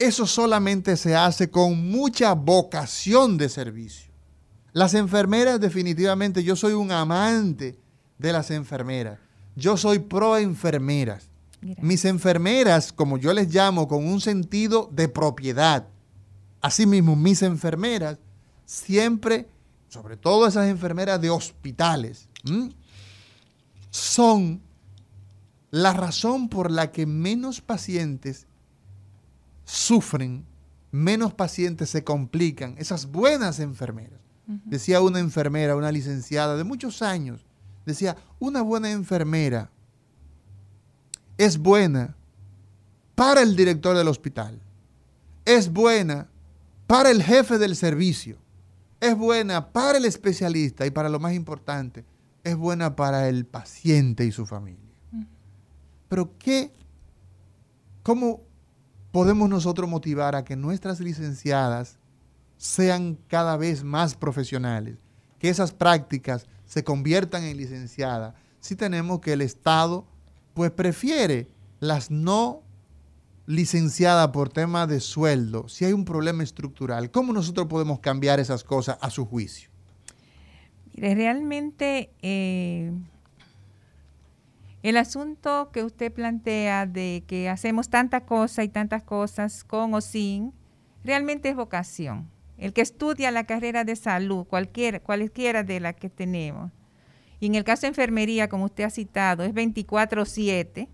eso 0.00 0.26
solamente 0.26 0.96
se 0.96 1.14
hace 1.14 1.50
con 1.50 1.90
mucha 1.90 2.32
vocación 2.34 3.36
de 3.36 3.50
servicio. 3.50 4.10
Las 4.72 4.94
enfermeras 4.94 5.60
definitivamente, 5.60 6.42
yo 6.42 6.56
soy 6.56 6.72
un 6.72 6.90
amante 6.90 7.78
de 8.18 8.32
las 8.32 8.50
enfermeras. 8.50 9.18
Yo 9.54 9.76
soy 9.76 9.98
pro 9.98 10.38
enfermeras. 10.38 11.28
Mis 11.60 12.06
enfermeras, 12.06 12.92
como 12.92 13.18
yo 13.18 13.34
les 13.34 13.52
llamo, 13.54 13.86
con 13.86 14.06
un 14.06 14.22
sentido 14.22 14.88
de 14.90 15.08
propiedad. 15.08 15.86
Asimismo, 16.62 17.14
mis 17.14 17.42
enfermeras 17.42 18.18
siempre, 18.64 19.48
sobre 19.88 20.16
todo 20.16 20.46
esas 20.46 20.68
enfermeras 20.68 21.20
de 21.20 21.28
hospitales, 21.28 22.28
son 23.90 24.62
la 25.70 25.92
razón 25.92 26.48
por 26.48 26.70
la 26.70 26.90
que 26.90 27.04
menos 27.04 27.60
pacientes 27.60 28.46
sufren, 29.70 30.44
menos 30.90 31.32
pacientes 31.32 31.90
se 31.90 32.02
complican, 32.02 32.74
esas 32.78 33.06
buenas 33.06 33.60
enfermeras. 33.60 34.18
Decía 34.64 35.00
una 35.00 35.20
enfermera, 35.20 35.76
una 35.76 35.92
licenciada 35.92 36.56
de 36.56 36.64
muchos 36.64 37.02
años, 37.02 37.46
decía, 37.86 38.16
una 38.40 38.62
buena 38.62 38.90
enfermera 38.90 39.70
es 41.38 41.56
buena 41.56 42.16
para 43.14 43.42
el 43.42 43.54
director 43.54 43.96
del 43.96 44.08
hospital, 44.08 44.60
es 45.44 45.72
buena 45.72 46.28
para 46.88 47.12
el 47.12 47.22
jefe 47.22 47.56
del 47.58 47.76
servicio, 47.76 48.38
es 48.98 49.16
buena 49.16 49.72
para 49.72 49.98
el 49.98 50.04
especialista 50.04 50.84
y 50.84 50.90
para 50.90 51.08
lo 51.08 51.20
más 51.20 51.32
importante, 51.32 52.04
es 52.42 52.56
buena 52.56 52.96
para 52.96 53.28
el 53.28 53.46
paciente 53.46 54.24
y 54.24 54.32
su 54.32 54.46
familia. 54.46 54.90
Pero 56.08 56.36
¿qué? 56.38 56.72
¿Cómo 58.02 58.49
podemos 59.10 59.48
nosotros 59.48 59.88
motivar 59.88 60.34
a 60.34 60.44
que 60.44 60.56
nuestras 60.56 61.00
licenciadas 61.00 61.98
sean 62.56 63.18
cada 63.28 63.56
vez 63.56 63.84
más 63.84 64.14
profesionales, 64.14 64.98
que 65.38 65.48
esas 65.48 65.72
prácticas 65.72 66.46
se 66.66 66.84
conviertan 66.84 67.44
en 67.44 67.56
licenciadas, 67.56 68.34
si 68.60 68.76
tenemos 68.76 69.20
que 69.20 69.32
el 69.32 69.40
Estado 69.40 70.04
pues 70.54 70.70
prefiere 70.70 71.48
las 71.80 72.10
no 72.10 72.62
licenciadas 73.46 74.28
por 74.28 74.48
tema 74.48 74.86
de 74.86 75.00
sueldo 75.00 75.68
si 75.68 75.84
hay 75.84 75.92
un 75.92 76.04
problema 76.04 76.42
estructural? 76.42 77.10
¿Cómo 77.10 77.32
nosotros 77.32 77.66
podemos 77.66 77.98
cambiar 77.98 78.38
esas 78.38 78.62
cosas 78.62 78.98
a 79.00 79.10
su 79.10 79.26
juicio? 79.26 79.70
Mire, 80.94 81.14
realmente 81.14 82.10
eh, 82.22 82.92
el 84.82 84.96
asunto 84.96 85.70
que 85.72 85.84
usted 85.84 86.12
plantea 86.12 86.86
de 86.86 87.24
que 87.26 87.48
hacemos 87.48 87.90
tanta 87.90 88.24
cosa 88.24 88.64
y 88.64 88.68
tantas 88.68 89.02
cosas 89.02 89.64
con 89.64 89.94
o 89.94 90.00
sin, 90.00 90.52
realmente 91.04 91.50
es 91.50 91.56
vocación. 91.56 92.30
El 92.56 92.72
que 92.72 92.82
estudia 92.82 93.30
la 93.30 93.44
carrera 93.44 93.84
de 93.84 93.96
salud, 93.96 94.44
cualquiera, 94.46 95.00
cualquiera 95.00 95.62
de 95.62 95.80
las 95.80 95.96
que 95.96 96.10
tenemos, 96.10 96.70
y 97.40 97.46
en 97.46 97.54
el 97.54 97.64
caso 97.64 97.82
de 97.82 97.88
enfermería, 97.88 98.48
como 98.48 98.66
usted 98.66 98.84
ha 98.84 98.90
citado, 98.90 99.42
es 99.42 99.54
24/7. 99.54 100.88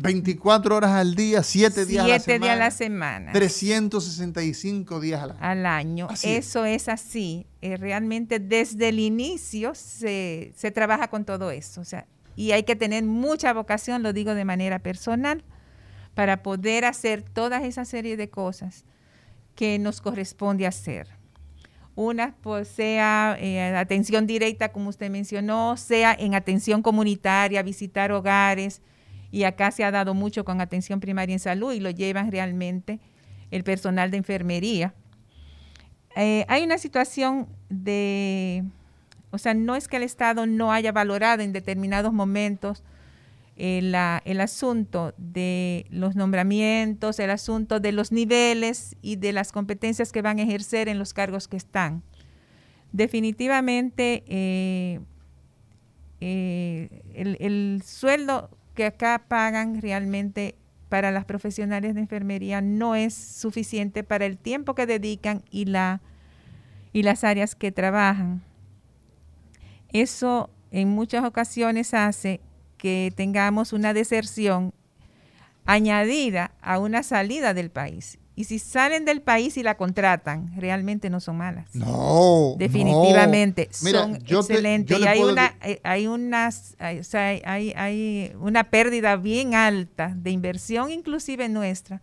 24 0.00 0.76
horas 0.76 0.92
al 0.92 1.14
día, 1.16 1.42
7 1.42 1.84
días 1.84 2.04
a 2.04 2.08
la 2.08 2.18
semana. 2.20 2.24
7 2.24 2.38
días 2.38 2.52
a 2.52 2.56
la 2.56 2.70
semana. 2.70 3.32
365 3.32 5.00
días 5.00 5.22
al 5.22 5.30
año. 5.30 5.38
Al 5.40 5.66
año. 5.66 6.08
Eso 6.22 6.64
es, 6.64 6.88
así. 6.88 7.46
Eh, 7.62 7.76
realmente 7.76 8.38
desde 8.38 8.90
el 8.90 9.00
inicio 9.00 9.74
se, 9.74 10.52
se 10.56 10.70
trabaja 10.70 11.08
con 11.08 11.24
todo 11.24 11.50
eso. 11.50 11.80
O 11.80 11.84
sea, 11.84 12.06
y 12.38 12.52
hay 12.52 12.62
que 12.62 12.76
tener 12.76 13.02
mucha 13.02 13.52
vocación, 13.52 14.04
lo 14.04 14.12
digo 14.12 14.32
de 14.36 14.44
manera 14.44 14.78
personal, 14.78 15.42
para 16.14 16.44
poder 16.44 16.84
hacer 16.84 17.20
toda 17.20 17.60
esa 17.64 17.84
serie 17.84 18.16
de 18.16 18.30
cosas 18.30 18.84
que 19.56 19.76
nos 19.80 20.00
corresponde 20.00 20.64
hacer. 20.64 21.08
Una 21.96 22.36
pues 22.40 22.68
sea 22.68 23.36
eh, 23.40 23.74
atención 23.74 24.28
directa, 24.28 24.70
como 24.70 24.88
usted 24.88 25.10
mencionó, 25.10 25.76
sea 25.76 26.14
en 26.16 26.36
atención 26.36 26.80
comunitaria, 26.80 27.60
visitar 27.64 28.12
hogares, 28.12 28.82
y 29.32 29.42
acá 29.42 29.72
se 29.72 29.82
ha 29.82 29.90
dado 29.90 30.14
mucho 30.14 30.44
con 30.44 30.60
atención 30.60 31.00
primaria 31.00 31.32
en 31.32 31.40
salud 31.40 31.72
y 31.72 31.80
lo 31.80 31.90
llevan 31.90 32.30
realmente 32.30 33.00
el 33.50 33.64
personal 33.64 34.12
de 34.12 34.16
enfermería. 34.16 34.94
Eh, 36.14 36.44
hay 36.46 36.62
una 36.62 36.78
situación 36.78 37.48
de, 37.68 38.62
o 39.30 39.38
sea, 39.38 39.54
no 39.54 39.76
es 39.76 39.88
que 39.88 39.96
el 39.96 40.02
Estado 40.02 40.46
no 40.46 40.72
haya 40.72 40.92
valorado 40.92 41.42
en 41.42 41.52
determinados 41.52 42.12
momentos 42.12 42.82
el, 43.56 43.94
el 44.24 44.40
asunto 44.40 45.14
de 45.18 45.86
los 45.90 46.14
nombramientos, 46.14 47.18
el 47.18 47.30
asunto 47.30 47.80
de 47.80 47.92
los 47.92 48.12
niveles 48.12 48.96
y 49.02 49.16
de 49.16 49.32
las 49.32 49.52
competencias 49.52 50.12
que 50.12 50.22
van 50.22 50.38
a 50.38 50.42
ejercer 50.42 50.88
en 50.88 50.98
los 50.98 51.12
cargos 51.12 51.48
que 51.48 51.56
están. 51.56 52.02
Definitivamente, 52.92 54.22
eh, 54.28 55.00
eh, 56.20 57.02
el, 57.14 57.36
el 57.40 57.82
sueldo 57.84 58.48
que 58.74 58.86
acá 58.86 59.24
pagan 59.28 59.82
realmente 59.82 60.54
para 60.88 61.10
las 61.10 61.24
profesionales 61.24 61.94
de 61.94 62.00
enfermería 62.00 62.60
no 62.60 62.94
es 62.94 63.12
suficiente 63.12 64.04
para 64.04 64.24
el 64.24 64.38
tiempo 64.38 64.74
que 64.74 64.86
dedican 64.86 65.42
y 65.50 65.66
las 65.66 67.24
áreas 67.24 67.54
que 67.54 67.72
trabajan. 67.72 68.47
Eso 69.92 70.50
en 70.70 70.88
muchas 70.88 71.24
ocasiones 71.24 71.94
hace 71.94 72.40
que 72.76 73.12
tengamos 73.16 73.72
una 73.72 73.92
deserción 73.94 74.72
añadida 75.64 76.52
a 76.62 76.78
una 76.78 77.02
salida 77.02 77.54
del 77.54 77.70
país. 77.70 78.18
Y 78.38 78.44
si 78.44 78.60
salen 78.60 79.04
del 79.04 79.20
país 79.20 79.56
y 79.56 79.64
la 79.64 79.76
contratan, 79.76 80.52
realmente 80.56 81.10
no 81.10 81.18
son 81.18 81.38
malas. 81.38 81.74
No. 81.74 82.54
Definitivamente. 82.56 83.68
son 83.72 84.14
excelentes. 84.14 84.96
y 84.96 85.06
hay 85.08 85.24
una, 85.24 85.56
eh, 85.60 85.80
hay, 85.82 86.06
unas, 86.06 86.76
hay, 86.78 87.02
hay, 87.44 87.72
hay, 87.76 88.32
una 88.38 88.70
pérdida 88.70 89.16
bien 89.16 89.56
alta 89.56 90.14
de 90.16 90.30
inversión, 90.30 90.92
inclusive 90.92 91.48
nuestra, 91.48 92.00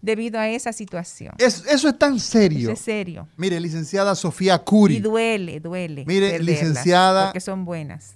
debido 0.00 0.38
a 0.38 0.48
esa 0.48 0.72
situación. 0.72 1.34
eso 1.38 1.88
es 1.88 1.98
tan 1.98 2.20
serio. 2.20 2.70
es 2.70 2.78
serio. 2.78 3.28
Mire, 3.36 3.60
licenciada 3.60 4.14
Sofía 4.14 4.58
Curi. 4.58 4.96
Y 4.96 5.00
duele, 5.00 5.60
duele. 5.60 6.04
Mire, 6.06 6.38
licenciada. 6.38 7.26
Porque 7.26 7.40
son 7.40 7.64
buenas. 7.64 8.14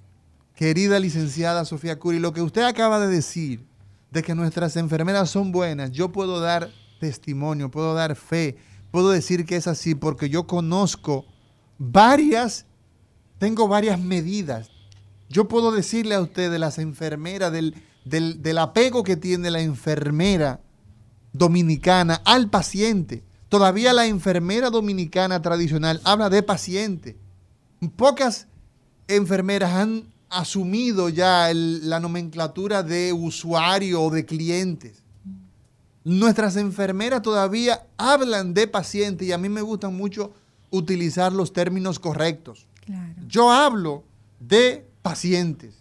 Querida 0.54 0.98
licenciada 0.98 1.64
Sofía 1.64 1.98
Curi, 1.98 2.18
lo 2.18 2.32
que 2.32 2.42
usted 2.42 2.62
acaba 2.62 3.00
de 3.00 3.08
decir 3.08 3.66
de 4.10 4.22
que 4.22 4.34
nuestras 4.34 4.76
enfermeras 4.76 5.30
son 5.30 5.52
buenas, 5.52 5.90
yo 5.90 6.12
puedo 6.12 6.38
dar 6.40 6.70
testimonio, 7.00 7.70
puedo 7.70 7.94
dar 7.94 8.14
fe, 8.14 8.56
puedo 8.90 9.10
decir 9.10 9.46
que 9.46 9.56
es 9.56 9.66
así 9.66 9.94
porque 9.94 10.28
yo 10.28 10.46
conozco 10.46 11.24
varias, 11.78 12.66
tengo 13.38 13.66
varias 13.66 13.98
medidas. 13.98 14.70
Yo 15.28 15.48
puedo 15.48 15.72
decirle 15.72 16.14
a 16.14 16.20
usted 16.20 16.50
de 16.50 16.58
las 16.58 16.78
enfermeras, 16.78 17.50
del, 17.50 17.74
del, 18.04 18.58
apego 18.58 19.02
que 19.02 19.16
tiene 19.16 19.50
la 19.50 19.60
enfermera 19.60 20.60
dominicana 21.32 22.20
al 22.24 22.50
paciente. 22.50 23.24
Todavía 23.48 23.92
la 23.92 24.06
enfermera 24.06 24.70
dominicana 24.70 25.42
tradicional 25.42 26.00
habla 26.04 26.30
de 26.30 26.42
paciente. 26.42 27.18
Pocas 27.96 28.46
enfermeras 29.08 29.72
han 29.74 30.12
asumido 30.30 31.08
ya 31.10 31.50
la 31.52 32.00
nomenclatura 32.00 32.82
de 32.82 33.12
usuario 33.12 34.02
o 34.02 34.10
de 34.10 34.24
clientes. 34.24 35.02
Nuestras 36.04 36.56
enfermeras 36.56 37.22
todavía 37.22 37.86
hablan 37.96 38.54
de 38.54 38.66
paciente 38.66 39.24
y 39.24 39.32
a 39.32 39.38
mí 39.38 39.48
me 39.48 39.60
gusta 39.60 39.90
mucho 39.90 40.32
utilizar 40.70 41.32
los 41.32 41.52
términos 41.52 41.98
correctos. 41.98 42.66
Yo 43.28 43.52
hablo 43.52 44.04
de 44.40 44.86
pacientes. 45.02 45.74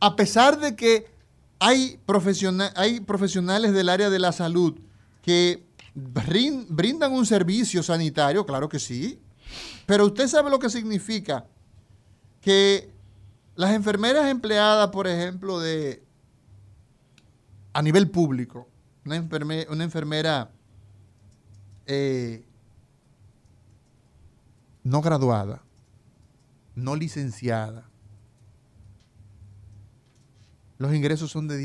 A 0.00 0.14
pesar 0.16 0.60
de 0.60 0.76
que 0.76 1.06
hay, 1.58 1.98
hay 2.76 3.00
profesionales 3.00 3.72
del 3.72 3.88
área 3.88 4.10
de 4.10 4.18
la 4.20 4.32
salud 4.32 4.78
que 5.28 5.62
brindan 5.94 7.12
un 7.12 7.26
servicio 7.26 7.82
sanitario, 7.82 8.46
claro 8.46 8.66
que 8.66 8.78
sí, 8.78 9.20
pero 9.84 10.06
usted 10.06 10.26
sabe 10.26 10.48
lo 10.48 10.58
que 10.58 10.70
significa 10.70 11.44
que 12.40 12.90
las 13.54 13.72
enfermeras 13.72 14.30
empleadas, 14.30 14.88
por 14.88 15.06
ejemplo, 15.06 15.60
de 15.60 16.02
a 17.74 17.82
nivel 17.82 18.08
público, 18.10 18.70
una, 19.04 19.16
enfermera, 19.16 20.50
eh, 21.84 22.42
no 24.82 25.02
graduada, 25.02 25.62
no 26.74 26.96
licenciada, 26.96 27.86
los 30.78 30.94
ingresos 30.94 31.30
son 31.30 31.48
de 31.48 31.58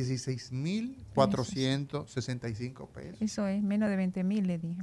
16.465 1.13 2.87
pesos. 2.89 3.21
Eso 3.21 3.47
es, 3.47 3.61
menos 3.61 3.89
de 3.89 3.97
20.000 3.97 4.45
le 4.45 4.57
dije. 4.57 4.81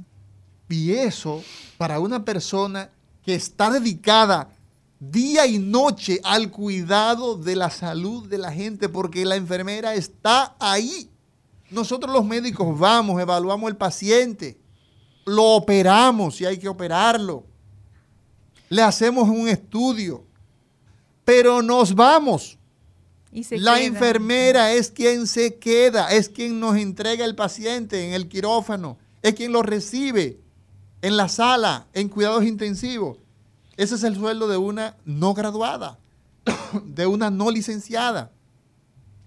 Y 0.69 0.91
eso, 0.91 1.43
para 1.77 1.99
una 1.99 2.23
persona 2.23 2.89
que 3.23 3.35
está 3.35 3.69
dedicada 3.69 4.49
día 4.99 5.45
y 5.47 5.59
noche 5.59 6.19
al 6.23 6.49
cuidado 6.49 7.35
de 7.35 7.55
la 7.55 7.69
salud 7.69 8.27
de 8.27 8.37
la 8.37 8.51
gente, 8.51 8.87
porque 8.89 9.25
la 9.25 9.35
enfermera 9.35 9.93
está 9.95 10.55
ahí 10.59 11.11
nosotros 11.71 12.13
los 12.13 12.25
médicos 12.25 12.77
vamos, 12.77 13.19
evaluamos 13.19 13.69
el 13.69 13.77
paciente, 13.77 14.59
lo 15.25 15.55
operamos 15.55 16.35
si 16.35 16.45
hay 16.45 16.57
que 16.57 16.67
operarlo, 16.67 17.45
le 18.69 18.81
hacemos 18.81 19.29
un 19.29 19.47
estudio, 19.47 20.25
pero 21.23 21.61
nos 21.61 21.95
vamos. 21.95 22.57
La 23.51 23.81
enfermera 23.81 24.73
es 24.73 24.91
quien 24.91 25.27
se 25.27 25.55
queda, 25.55 26.11
es 26.11 26.29
quien 26.29 26.59
nos 26.59 26.75
entrega 26.75 27.25
el 27.25 27.35
paciente 27.35 28.07
en 28.07 28.13
el 28.13 28.27
quirófano, 28.27 28.97
es 29.21 29.33
quien 29.35 29.51
lo 29.51 29.63
recibe 29.63 30.39
en 31.01 31.17
la 31.17 31.29
sala, 31.29 31.87
en 31.93 32.09
cuidados 32.09 32.43
intensivos. 32.43 33.17
Ese 33.77 33.95
es 33.95 34.03
el 34.03 34.15
sueldo 34.15 34.47
de 34.47 34.57
una 34.57 34.97
no 35.05 35.33
graduada, 35.33 35.97
de 36.85 37.07
una 37.07 37.31
no 37.31 37.49
licenciada. 37.51 38.31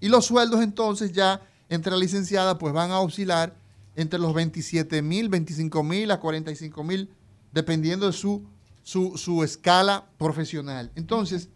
Y 0.01 0.09
los 0.09 0.27
sueldos 0.27 0.63
entonces 0.63 1.13
ya 1.13 1.41
entre 1.69 1.93
la 1.93 1.99
licenciada, 1.99 2.59
pues 2.59 2.75
van 2.75 2.91
a 2.91 3.01
oscilar 3.01 3.57
entre 3.97 4.19
los 4.19 4.35
27 4.35 5.03
mil, 5.03 5.29
25 5.29 5.83
mil 5.83 6.11
a 6.11 6.21
45 6.21 6.85
mil, 6.85 7.09
dependiendo 7.53 8.07
de 8.07 8.13
su, 8.13 8.45
su, 8.83 9.43
escala 9.43 10.07
profesional. 10.19 10.91
Entonces, 10.95 11.49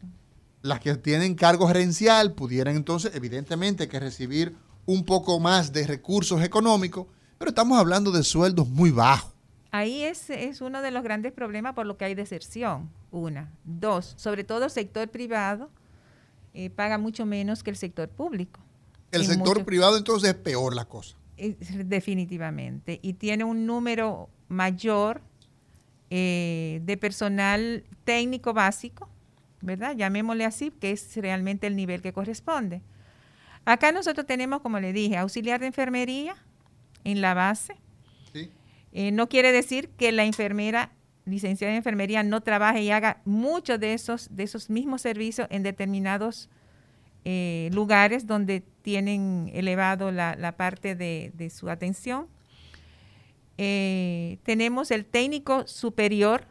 las 0.68 0.80
que 0.80 0.94
tienen 0.96 1.34
cargo 1.34 1.66
gerencial 1.66 2.32
pudieran 2.34 2.76
entonces, 2.76 3.14
evidentemente, 3.14 3.88
que 3.88 3.98
recibir 3.98 4.54
un 4.86 5.04
poco 5.04 5.40
más 5.40 5.72
de 5.72 5.86
recursos 5.86 6.42
económicos, 6.42 7.06
pero 7.38 7.50
estamos 7.50 7.78
hablando 7.78 8.10
de 8.10 8.22
sueldos 8.22 8.68
muy 8.68 8.90
bajos. 8.90 9.32
Ahí 9.70 10.02
es, 10.02 10.30
es 10.30 10.60
uno 10.60 10.80
de 10.80 10.90
los 10.90 11.02
grandes 11.02 11.32
problemas 11.32 11.74
por 11.74 11.86
lo 11.86 11.98
que 11.98 12.06
hay 12.06 12.14
deserción, 12.14 12.90
una. 13.10 13.52
Dos, 13.64 14.14
sobre 14.16 14.44
todo 14.44 14.64
el 14.64 14.70
sector 14.70 15.08
privado 15.08 15.70
eh, 16.54 16.70
paga 16.70 16.96
mucho 16.98 17.26
menos 17.26 17.62
que 17.62 17.70
el 17.70 17.76
sector 17.76 18.08
público. 18.08 18.60
El 19.12 19.24
sector 19.24 19.64
privado 19.64 19.96
entonces 19.96 20.30
es 20.30 20.36
peor 20.36 20.74
la 20.74 20.86
cosa. 20.86 21.16
Definitivamente. 21.36 22.98
Y 23.02 23.14
tiene 23.14 23.44
un 23.44 23.66
número 23.66 24.28
mayor 24.48 25.20
eh, 26.10 26.80
de 26.84 26.96
personal 26.96 27.84
técnico 28.04 28.54
básico, 28.54 29.08
¿verdad? 29.60 29.96
Llamémosle 29.96 30.44
así, 30.44 30.70
que 30.70 30.90
es 30.92 31.16
realmente 31.16 31.66
el 31.66 31.76
nivel 31.76 32.02
que 32.02 32.12
corresponde. 32.12 32.82
Acá 33.64 33.92
nosotros 33.92 34.26
tenemos, 34.26 34.60
como 34.60 34.80
le 34.80 34.92
dije, 34.92 35.16
auxiliar 35.16 35.60
de 35.60 35.66
enfermería 35.66 36.36
en 37.04 37.20
la 37.20 37.34
base. 37.34 37.76
Sí. 38.32 38.50
Eh, 38.92 39.12
no 39.12 39.28
quiere 39.28 39.52
decir 39.52 39.90
que 39.90 40.12
la 40.12 40.24
enfermera 40.24 40.92
licenciada 41.26 41.72
en 41.72 41.78
enfermería 41.78 42.22
no 42.22 42.40
trabaje 42.40 42.82
y 42.82 42.90
haga 42.90 43.20
muchos 43.24 43.78
de 43.78 43.92
esos, 43.92 44.34
de 44.34 44.44
esos 44.44 44.70
mismos 44.70 45.02
servicios 45.02 45.46
en 45.50 45.62
determinados 45.62 46.48
eh, 47.24 47.68
lugares 47.72 48.26
donde 48.26 48.62
tienen 48.82 49.50
elevado 49.52 50.10
la, 50.10 50.34
la 50.36 50.56
parte 50.56 50.94
de, 50.94 51.30
de 51.34 51.50
su 51.50 51.68
atención. 51.68 52.26
Eh, 53.58 54.38
tenemos 54.44 54.90
el 54.90 55.04
técnico 55.04 55.66
superior 55.66 56.46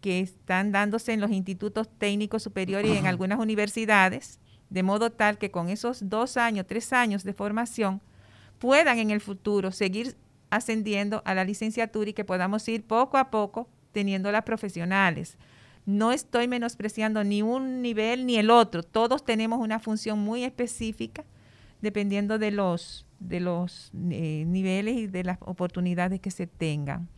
que 0.00 0.20
están 0.20 0.72
dándose 0.72 1.12
en 1.12 1.20
los 1.20 1.30
institutos 1.30 1.88
técnicos 1.98 2.42
superiores 2.42 2.90
y 2.92 2.96
en 2.96 3.06
algunas 3.06 3.38
universidades, 3.38 4.40
de 4.70 4.82
modo 4.82 5.10
tal 5.10 5.38
que 5.38 5.50
con 5.50 5.68
esos 5.68 6.08
dos 6.08 6.36
años, 6.36 6.66
tres 6.66 6.92
años 6.92 7.24
de 7.24 7.32
formación, 7.32 8.00
puedan 8.58 8.98
en 8.98 9.10
el 9.10 9.20
futuro 9.20 9.72
seguir 9.72 10.16
ascendiendo 10.50 11.22
a 11.24 11.34
la 11.34 11.44
licenciatura 11.44 12.10
y 12.10 12.14
que 12.14 12.24
podamos 12.24 12.68
ir 12.68 12.84
poco 12.84 13.16
a 13.16 13.30
poco 13.30 13.68
teniendo 13.92 14.30
las 14.32 14.44
profesionales. 14.44 15.36
No 15.86 16.12
estoy 16.12 16.48
menospreciando 16.48 17.24
ni 17.24 17.42
un 17.42 17.80
nivel 17.82 18.26
ni 18.26 18.36
el 18.36 18.50
otro. 18.50 18.82
Todos 18.82 19.24
tenemos 19.24 19.58
una 19.60 19.78
función 19.78 20.18
muy 20.18 20.44
específica 20.44 21.24
dependiendo 21.80 22.38
de 22.38 22.50
los, 22.50 23.06
de 23.20 23.40
los 23.40 23.90
eh, 24.10 24.44
niveles 24.46 24.96
y 24.96 25.06
de 25.06 25.24
las 25.24 25.38
oportunidades 25.40 26.20
que 26.20 26.30
se 26.30 26.46
tengan. 26.46 27.08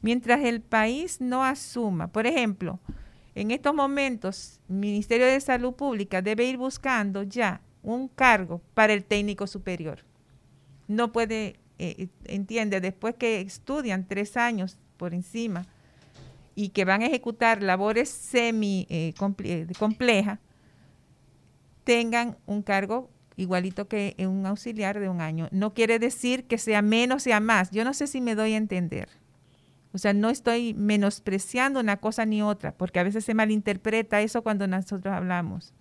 Mientras 0.00 0.44
el 0.44 0.60
país 0.60 1.20
no 1.20 1.44
asuma, 1.44 2.08
por 2.08 2.26
ejemplo, 2.26 2.78
en 3.34 3.50
estos 3.50 3.74
momentos, 3.74 4.60
el 4.68 4.76
Ministerio 4.76 5.26
de 5.26 5.40
Salud 5.40 5.74
Pública 5.74 6.22
debe 6.22 6.44
ir 6.44 6.56
buscando 6.56 7.22
ya 7.22 7.60
un 7.82 8.08
cargo 8.08 8.60
para 8.74 8.92
el 8.92 9.04
técnico 9.04 9.46
superior. 9.46 10.04
No 10.88 11.12
puede, 11.12 11.60
eh, 11.78 12.08
entiende, 12.24 12.80
después 12.80 13.14
que 13.14 13.40
estudian 13.40 14.06
tres 14.06 14.36
años 14.36 14.78
por 14.96 15.14
encima 15.14 15.66
y 16.54 16.70
que 16.70 16.84
van 16.84 17.02
a 17.02 17.06
ejecutar 17.06 17.62
labores 17.62 18.08
semi 18.08 18.86
eh, 18.90 19.14
eh, 19.44 19.66
complejas, 19.78 20.40
tengan 21.84 22.36
un 22.46 22.62
cargo 22.62 23.10
igualito 23.36 23.86
que 23.86 24.16
un 24.18 24.44
auxiliar 24.46 24.98
de 24.98 25.08
un 25.08 25.20
año. 25.20 25.48
No 25.52 25.74
quiere 25.74 25.98
decir 25.98 26.44
que 26.44 26.58
sea 26.58 26.82
menos, 26.82 27.22
sea 27.22 27.38
más. 27.38 27.70
Yo 27.70 27.84
no 27.84 27.94
sé 27.94 28.08
si 28.08 28.20
me 28.20 28.34
doy 28.34 28.54
a 28.54 28.56
entender. 28.56 29.08
O 29.92 29.98
sea, 29.98 30.12
no 30.12 30.30
estoy 30.30 30.74
menospreciando 30.74 31.80
una 31.80 31.96
cosa 31.96 32.26
ni 32.26 32.42
otra, 32.42 32.76
porque 32.76 33.00
a 33.00 33.04
veces 33.04 33.24
se 33.24 33.34
malinterpreta 33.34 34.20
eso 34.20 34.42
cuando 34.42 34.66
nosotros 34.66 35.14
hablamos, 35.14 35.72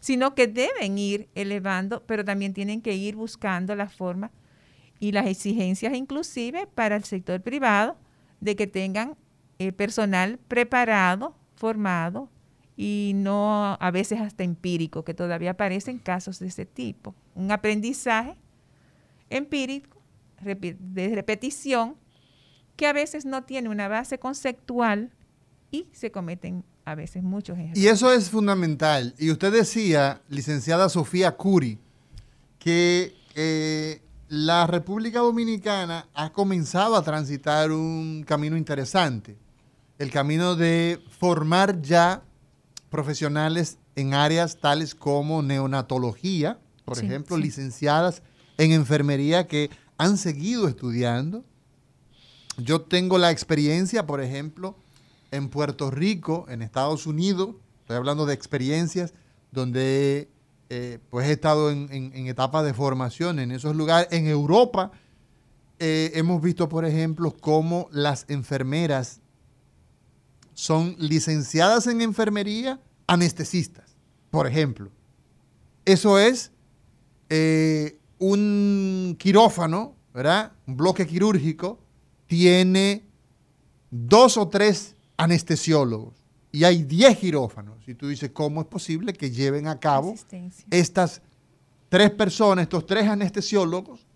sino 0.00 0.34
que 0.34 0.46
deben 0.46 0.98
ir 0.98 1.28
elevando, 1.34 2.04
pero 2.06 2.24
también 2.24 2.52
tienen 2.52 2.82
que 2.82 2.94
ir 2.94 3.16
buscando 3.16 3.74
la 3.74 3.88
forma 3.88 4.30
y 5.00 5.12
las 5.12 5.26
exigencias 5.26 5.94
inclusive 5.94 6.66
para 6.66 6.96
el 6.96 7.04
sector 7.04 7.40
privado 7.40 7.96
de 8.40 8.56
que 8.56 8.66
tengan 8.66 9.16
eh, 9.58 9.72
personal 9.72 10.38
preparado, 10.48 11.34
formado 11.56 12.28
y 12.76 13.12
no 13.16 13.76
a 13.80 13.90
veces 13.90 14.20
hasta 14.20 14.44
empírico, 14.44 15.04
que 15.04 15.14
todavía 15.14 15.52
aparecen 15.52 15.98
casos 15.98 16.38
de 16.38 16.46
ese 16.46 16.64
tipo. 16.64 17.14
Un 17.34 17.50
aprendizaje 17.50 18.36
empírico, 19.30 20.00
de 20.40 21.12
repetición, 21.14 21.96
que 22.78 22.86
a 22.86 22.92
veces 22.92 23.26
no 23.26 23.42
tiene 23.42 23.68
una 23.68 23.88
base 23.88 24.20
conceptual 24.20 25.10
y 25.72 25.88
se 25.92 26.12
cometen 26.12 26.64
a 26.84 26.94
veces 26.94 27.24
muchos 27.24 27.58
errores. 27.58 27.76
Y 27.76 27.88
eso 27.88 28.12
es 28.12 28.30
fundamental. 28.30 29.14
Y 29.18 29.32
usted 29.32 29.52
decía, 29.52 30.22
licenciada 30.28 30.88
Sofía 30.88 31.32
Curi, 31.36 31.80
que 32.60 33.16
eh, 33.34 34.00
la 34.28 34.68
República 34.68 35.18
Dominicana 35.18 36.08
ha 36.14 36.30
comenzado 36.32 36.94
a 36.94 37.02
transitar 37.02 37.72
un 37.72 38.22
camino 38.24 38.56
interesante. 38.56 39.36
El 39.98 40.12
camino 40.12 40.54
de 40.54 41.00
formar 41.18 41.82
ya 41.82 42.22
profesionales 42.90 43.78
en 43.96 44.14
áreas 44.14 44.58
tales 44.58 44.94
como 44.94 45.42
neonatología, 45.42 46.60
por 46.84 46.96
Sí, 46.96 47.06
ejemplo, 47.06 47.34
sí. 47.36 47.42
licenciadas 47.42 48.22
en 48.56 48.70
enfermería 48.70 49.48
que 49.48 49.68
han 49.98 50.16
seguido 50.16 50.68
estudiando. 50.68 51.44
Yo 52.58 52.80
tengo 52.82 53.18
la 53.18 53.30
experiencia, 53.30 54.06
por 54.06 54.20
ejemplo, 54.20 54.76
en 55.30 55.48
Puerto 55.48 55.90
Rico, 55.90 56.46
en 56.48 56.62
Estados 56.62 57.06
Unidos, 57.06 57.54
estoy 57.82 57.96
hablando 57.96 58.26
de 58.26 58.34
experiencias 58.34 59.14
donde 59.52 60.28
eh, 60.68 60.98
pues 61.08 61.28
he 61.28 61.32
estado 61.32 61.70
en, 61.70 62.12
etapas 62.26 62.64
de 62.64 62.74
formación 62.74 63.38
en 63.38 63.52
esos 63.52 63.76
lugares. 63.76 64.08
En 64.10 64.26
Europa 64.26 64.90
eh, 65.78 66.10
hemos 66.14 66.42
visto, 66.42 66.68
por 66.68 66.84
ejemplo, 66.84 67.34
cómo 67.40 67.88
las 67.92 68.26
enfermeras 68.28 69.20
son 70.52 70.96
licenciadas 70.98 71.86
en 71.86 72.02
enfermería, 72.02 72.80
anestesistas, 73.06 73.96
por 74.30 74.46
ejemplo. 74.46 74.90
Eso 75.84 76.18
es 76.18 76.50
eh, 77.30 77.98
un 78.18 79.16
quirófano, 79.18 79.94
¿verdad? 80.12 80.52
Un 80.66 80.76
bloque 80.76 81.06
quirúrgico, 81.06 81.78
tiene 82.28 83.02
dos 83.90 84.36
o 84.36 84.46
tres 84.48 84.94
anestesiólogos 85.16 86.14
y 86.52 86.64
hay 86.64 86.84
diez 86.84 87.18
quirófanos. 87.18 87.76
Y 87.88 87.94
tú 87.94 88.08
dices, 88.08 88.30
¿cómo 88.32 88.60
es 88.60 88.66
posible 88.66 89.12
que 89.12 89.30
lleven 89.30 89.66
a 89.66 89.80
cabo 89.80 90.14
estas 90.70 91.22
tres 91.88 92.10
personas, 92.10 92.64
estos 92.64 92.86
tres 92.86 93.08
anestesiólogos 93.08 94.06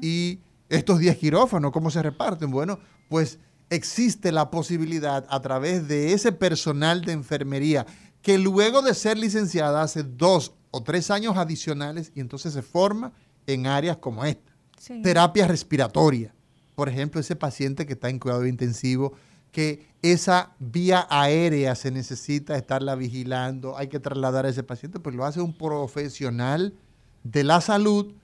y 0.00 0.38
estos 0.68 0.98
10 0.98 1.16
quirófanos, 1.18 1.72
¿cómo 1.72 1.90
se 1.90 2.02
reparten? 2.02 2.50
Bueno, 2.50 2.78
pues 3.08 3.38
existe 3.70 4.32
la 4.32 4.50
posibilidad 4.50 5.26
a 5.28 5.40
través 5.40 5.88
de 5.88 6.12
ese 6.12 6.32
personal 6.32 7.02
de 7.02 7.12
enfermería 7.12 7.86
que 8.22 8.38
luego 8.38 8.82
de 8.82 8.94
ser 8.94 9.18
licenciada 9.18 9.82
hace 9.82 10.02
dos 10.02 10.52
o 10.70 10.82
tres 10.82 11.10
años 11.10 11.36
adicionales 11.36 12.12
y 12.14 12.20
entonces 12.20 12.52
se 12.52 12.62
forma 12.62 13.12
en 13.46 13.66
áreas 13.66 13.96
como 13.96 14.24
esta. 14.24 14.52
Sí. 14.78 15.02
Terapia 15.02 15.46
respiratoria. 15.46 16.34
Por 16.82 16.88
ejemplo, 16.88 17.20
ese 17.20 17.36
paciente 17.36 17.86
que 17.86 17.92
está 17.92 18.08
en 18.08 18.18
cuidado 18.18 18.44
intensivo, 18.44 19.12
que 19.52 19.86
esa 20.02 20.56
vía 20.58 21.06
aérea 21.08 21.76
se 21.76 21.92
necesita 21.92 22.56
estarla 22.56 22.96
vigilando, 22.96 23.78
hay 23.78 23.86
que 23.86 24.00
trasladar 24.00 24.46
a 24.46 24.48
ese 24.48 24.64
paciente, 24.64 24.98
pues 24.98 25.14
lo 25.14 25.24
hace 25.24 25.40
un 25.40 25.56
profesional 25.56 26.74
de 27.22 27.44
la 27.44 27.60
salud 27.60 28.14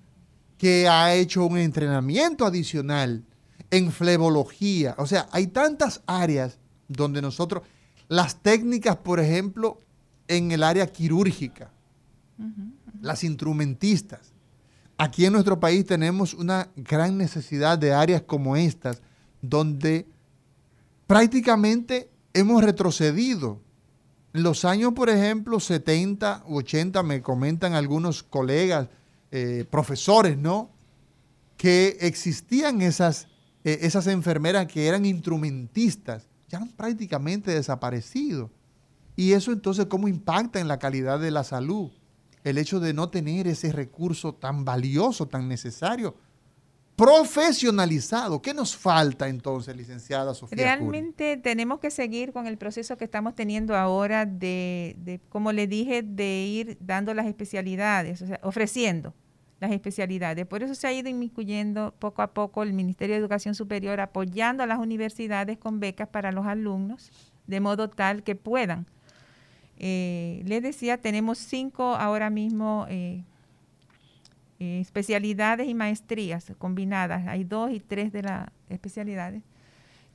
que 0.59 0.89
ha 0.89 1.15
hecho 1.15 1.47
un 1.47 1.57
entrenamiento 1.57 2.45
adicional 2.45 3.23
en 3.71 3.93
flebología. 3.93 4.97
O 4.99 5.07
sea, 5.07 5.29
hay 5.31 5.47
tantas 5.47 6.03
áreas 6.07 6.59
donde 6.89 7.23
nosotros, 7.23 7.63
las 8.09 8.43
técnicas, 8.43 8.97
por 8.97 9.21
ejemplo, 9.21 9.79
en 10.27 10.51
el 10.51 10.65
área 10.65 10.89
quirúrgica, 10.89 11.71
las 13.01 13.23
instrumentistas. 13.23 14.28
Aquí 15.01 15.25
en 15.25 15.33
nuestro 15.33 15.61
país 15.61 15.87
tenemos 15.87 16.35
una 16.35 16.71
gran 16.75 17.17
necesidad 17.17 17.79
de 17.79 17.93
áreas 17.93 18.23
como 18.23 18.57
estas, 18.57 19.01
donde 19.41 20.09
prácticamente 21.07 22.11
hemos 22.35 22.65
retrocedido. 22.65 23.61
En 24.35 24.43
los 24.43 24.65
años, 24.65 24.95
por 24.95 25.09
ejemplo, 25.09 25.61
70, 25.61 26.43
80, 26.49 27.05
me 27.05 27.23
comentan 27.23 27.75
algunos 27.75 28.25
colegas, 28.25 28.89
eh, 29.31 29.65
profesores, 29.71 30.37
¿no? 30.37 30.71
Que 31.57 31.97
existían 32.01 32.83
esas, 32.83 33.29
eh, 33.63 33.79
esas 33.83 34.09
enfermeras 34.09 34.67
que 34.67 34.89
eran 34.89 35.05
instrumentistas, 35.05 36.27
ya 36.49 36.59
han 36.59 36.71
prácticamente 36.71 37.53
desaparecido. 37.53 38.51
Y 39.15 39.33
eso 39.33 39.53
entonces, 39.53 39.87
¿cómo 39.87 40.09
impacta 40.09 40.59
en 40.59 40.67
la 40.67 40.81
calidad 40.81 41.21
de 41.21 41.31
la 41.31 41.45
salud? 41.45 41.93
El 42.45 42.59
hecho 42.59 42.81
de 42.81 42.95
no 42.95 43.09
tener 43.11 43.47
ese 43.47 43.73
recurso 43.73 44.35
tan 44.35 44.65
valioso, 44.65 45.27
tan 45.27 45.49
necesario, 45.49 46.15
profesionalizado. 46.99 48.43
¿Qué 48.43 48.53
nos 48.53 48.77
falta 48.77 49.29
entonces, 49.29 49.77
licenciada 49.77 50.35
Sofía? 50.35 50.57
Realmente 50.57 51.37
tenemos 51.37 51.79
que 51.79 51.93
seguir 51.93 52.33
con 52.33 52.49
el 52.49 52.59
proceso 52.59 52.97
que 52.97 53.05
estamos 53.05 53.37
teniendo 53.37 53.77
ahora 53.77 54.27
de, 54.27 54.97
de, 54.99 55.21
como 55.29 55.53
le 55.53 55.69
dije, 55.69 56.03
de 56.03 56.45
ir 56.45 56.77
dando 56.81 57.15
las 57.15 57.27
especialidades, 57.27 58.21
o 58.23 58.27
sea, 58.27 58.41
ofreciendo 58.43 59.15
las 59.61 59.71
especialidades. 59.71 60.45
Por 60.47 60.65
eso 60.65 60.75
se 60.75 60.89
ha 60.89 60.93
ido 60.93 61.09
inmiscuyendo 61.09 61.95
poco 62.01 62.23
a 62.23 62.33
poco 62.35 62.65
el 62.65 62.73
Ministerio 62.73 63.15
de 63.15 63.21
Educación 63.21 63.55
Superior, 63.55 64.01
apoyando 64.01 64.65
a 64.65 64.67
las 64.67 64.81
universidades 64.81 65.57
con 65.57 65.79
becas 65.79 66.09
para 66.09 66.33
los 66.33 66.47
alumnos, 66.47 67.13
de 67.47 67.61
modo 67.61 67.89
tal 67.89 68.25
que 68.25 68.35
puedan. 68.35 68.87
Eh, 69.79 70.43
les 70.45 70.63
decía, 70.63 70.99
tenemos 70.99 71.39
cinco 71.39 71.95
ahora 71.95 72.31
mismo 72.31 72.87
eh, 72.89 73.23
eh, 74.59 74.81
especialidades 74.81 75.69
y 75.69 75.75
maestrías 75.75 76.53
combinadas. 76.59 77.27
Hay 77.29 77.45
dos 77.45 77.71
y 77.71 77.79
tres 77.81 78.13
de 78.13 78.23
las 78.23 78.49
especialidades 78.69 79.43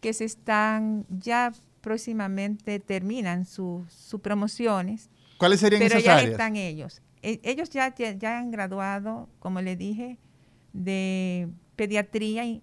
que 0.01 0.11
se 0.13 0.25
están 0.25 1.05
ya 1.09 1.53
próximamente 1.79 2.79
terminan 2.79 3.45
sus 3.45 3.87
promociones, 4.21 5.09
¿Cuáles 5.37 5.59
serían 5.61 5.79
pero 5.81 5.95
esas 5.95 6.03
ya 6.03 6.15
áreas? 6.17 6.31
están 6.31 6.55
ellos. 6.55 7.01
e- 7.21 7.39
ellos 7.43 7.69
ya, 7.69 7.93
ya, 7.95 8.11
ya 8.11 8.37
han 8.39 8.51
graduado, 8.51 9.27
como 9.39 9.61
le 9.61 9.75
dije, 9.77 10.17
de 10.73 11.47
pediatría 11.75 12.45
y, 12.45 12.61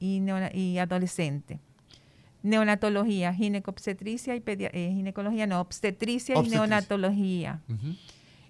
y 0.00 0.78
adolescente. 0.78 1.58
Neonatología, 2.46 3.34
ginecobstetricia 3.34 4.36
y 4.36 4.42
eh, 4.46 4.92
ginecología, 4.94 5.46
no, 5.46 5.60
obstetricia 5.60 6.36
y 6.42 6.48
neonatología. 6.48 7.60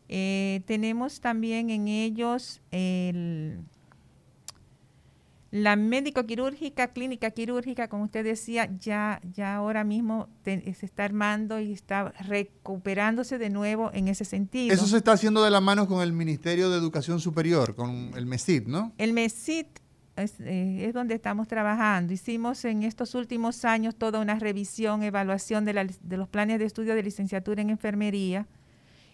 Eh, 0.08 0.60
tenemos 0.66 1.20
también 1.20 1.70
en 1.70 1.88
ellos 1.88 2.60
el, 2.70 3.58
la 5.50 5.76
médico 5.76 6.26
quirúrgica, 6.26 6.88
clínica 6.88 7.30
quirúrgica, 7.30 7.88
como 7.88 8.04
usted 8.04 8.22
decía, 8.24 8.68
ya, 8.78 9.20
ya 9.34 9.54
ahora 9.56 9.84
mismo 9.84 10.28
te- 10.42 10.74
se 10.74 10.84
está 10.86 11.04
armando 11.04 11.58
y 11.60 11.72
está 11.72 12.10
recuperándose 12.20 13.38
de 13.38 13.48
nuevo 13.48 13.90
en 13.94 14.08
ese 14.08 14.24
sentido. 14.24 14.74
Eso 14.74 14.86
se 14.86 14.98
está 14.98 15.12
haciendo 15.12 15.42
de 15.42 15.50
la 15.50 15.60
mano 15.60 15.88
con 15.88 16.02
el 16.02 16.12
Ministerio 16.12 16.68
de 16.68 16.76
Educación 16.78 17.18
Superior, 17.20 17.74
con 17.74 18.10
el 18.14 18.26
MESID, 18.26 18.66
¿no? 18.66 18.92
El 18.98 19.12
MESIT 19.12 19.66
es, 20.16 20.40
eh, 20.40 20.86
es 20.86 20.94
donde 20.94 21.14
estamos 21.14 21.46
trabajando. 21.48 22.12
Hicimos 22.12 22.64
en 22.64 22.82
estos 22.82 23.14
últimos 23.14 23.64
años 23.64 23.94
toda 23.94 24.20
una 24.20 24.38
revisión, 24.38 25.02
evaluación 25.02 25.64
de, 25.64 25.72
la 25.74 25.84
lic- 25.84 26.00
de 26.00 26.16
los 26.16 26.28
planes 26.28 26.58
de 26.58 26.64
estudio 26.64 26.94
de 26.94 27.02
licenciatura 27.02 27.62
en 27.62 27.70
enfermería 27.70 28.46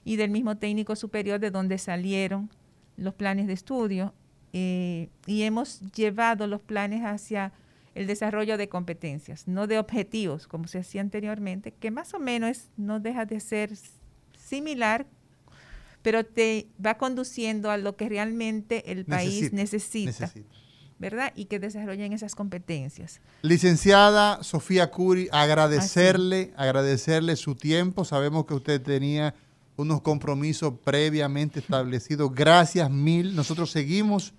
y 0.05 0.17
del 0.17 0.31
mismo 0.31 0.57
técnico 0.57 0.97
superior 0.97 1.39
de 1.41 1.51
donde 1.51 1.79
salieron 1.79 2.51
los 2.97 3.15
planes 3.15 3.47
de 3.47 3.53
estudio. 3.55 4.15
eh, 4.55 5.09
y 5.27 5.43
hemos 5.43 5.81
llevado 5.93 6.47
los 6.47 6.61
planes 6.61 7.03
hacia 7.05 7.53
el 7.95 8.07
desarrollo 8.07 8.59
de 8.59 8.69
competencias, 8.69 9.49
no 9.49 9.67
de 9.67 9.79
objetivos, 9.79 10.47
como 10.47 10.67
se 10.67 10.79
hacía 10.79 11.01
anteriormente, 11.01 11.73
que 11.73 11.91
más 11.91 12.13
o 12.15 12.19
menos 12.19 12.69
no 12.77 13.01
deja 13.01 13.25
de 13.25 13.41
ser 13.41 13.71
similar, 14.39 15.07
pero 16.03 16.25
te 16.25 16.67
va 16.85 16.99
conduciendo 16.99 17.71
a 17.71 17.77
lo 17.77 17.97
que 17.97 18.09
realmente 18.09 18.91
el 18.93 19.05
país 19.05 19.53
necesita. 19.53 20.27
necesita. 20.27 20.55
¿Verdad? 21.03 21.33
Y 21.35 21.47
que 21.47 21.59
desarrollen 21.59 22.13
esas 22.13 22.37
competencias. 22.37 23.21
Licenciada 23.43 24.43
Sofía 24.45 24.91
Curi, 24.91 25.29
agradecerle, 25.33 26.55
agradecerle 26.57 27.35
su 27.35 27.57
tiempo. 27.57 28.05
Sabemos 28.05 28.47
que 28.47 28.55
usted 28.55 28.81
tenía 28.81 29.35
unos 29.77 30.01
compromisos 30.01 30.75
previamente 30.85 31.59
establecidos. 31.59 32.33
Gracias 32.33 32.89
mil. 32.89 33.35
Nosotros 33.35 33.73
seguimos 33.73 34.33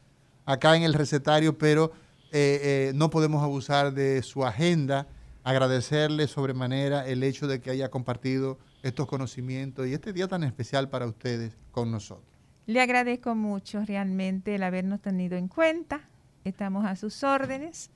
acá 0.45 0.77
en 0.77 0.83
el 0.83 0.93
recetario, 0.93 1.57
pero 1.57 1.91
eh, 2.31 2.59
eh, 2.63 2.91
no 2.95 3.09
podemos 3.09 3.43
abusar 3.43 3.93
de 3.93 4.23
su 4.23 4.45
agenda. 4.45 5.07
Agradecerle 5.43 6.27
sobremanera 6.27 7.05
el 7.05 7.23
hecho 7.23 7.45
de 7.45 7.59
que 7.59 7.71
haya 7.71 7.89
compartido 7.89 8.57
estos 8.83 9.05
conocimientos 9.07 9.85
y 9.85 9.93
este 9.93 10.13
día 10.13 10.29
tan 10.29 10.43
especial 10.45 10.87
para 10.87 11.07
ustedes 11.07 11.57
con 11.71 11.91
nosotros. 11.91 12.25
Le 12.65 12.79
agradezco 12.79 13.35
mucho 13.35 13.83
realmente 13.85 14.55
el 14.55 14.63
habernos 14.63 15.01
tenido 15.01 15.35
en 15.35 15.49
cuenta. 15.49 16.07
Estamos 16.43 16.85
a 16.85 16.95
sus 16.95 17.23
órdenes 17.23 17.89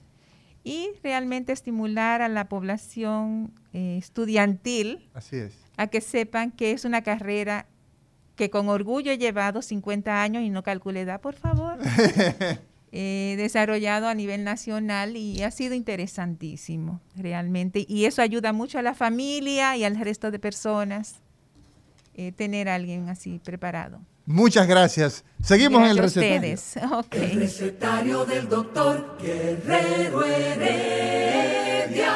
y 0.63 0.89
realmente 1.03 1.53
estimular 1.53 2.21
a 2.21 2.27
la 2.27 2.49
población 2.49 3.53
eh, 3.73 3.97
estudiantil 3.97 5.09
Así 5.13 5.37
es. 5.37 5.53
a 5.77 5.87
que 5.87 6.01
sepan 6.01 6.51
que 6.51 6.71
es 6.71 6.85
una 6.85 7.01
carrera 7.03 7.67
que 8.35 8.49
con 8.49 8.69
orgullo 8.69 9.11
he 9.11 9.17
llevado 9.17 9.61
50 9.61 10.21
años 10.21 10.43
y 10.43 10.49
no 10.49 10.63
calcule 10.63 11.01
edad, 11.01 11.21
por 11.21 11.35
favor. 11.35 11.77
eh, 12.91 13.35
desarrollado 13.37 14.07
a 14.07 14.13
nivel 14.13 14.43
nacional 14.43 15.17
y 15.17 15.41
ha 15.43 15.51
sido 15.51 15.73
interesantísimo 15.73 17.01
realmente. 17.15 17.85
Y 17.87 18.05
eso 18.05 18.21
ayuda 18.21 18.53
mucho 18.53 18.77
a 18.77 18.81
la 18.81 18.93
familia 18.93 19.75
y 19.75 19.83
al 19.83 19.95
resto 19.95 20.31
de 20.31 20.39
personas 20.39 21.15
eh, 22.13 22.31
tener 22.31 22.69
a 22.69 22.75
alguien 22.75 23.09
así 23.09 23.39
preparado. 23.43 24.01
Muchas 24.29 24.67
gracias. 24.67 25.23
Seguimos 25.41 25.83
en 25.83 25.87
el 25.87 25.97
recetario. 25.99 26.57
El 27.11 27.39
recetario 27.39 28.25
del 28.25 28.49
doctor 28.49 29.17
Guerrero 29.21 30.25
Heredia. 30.25 32.13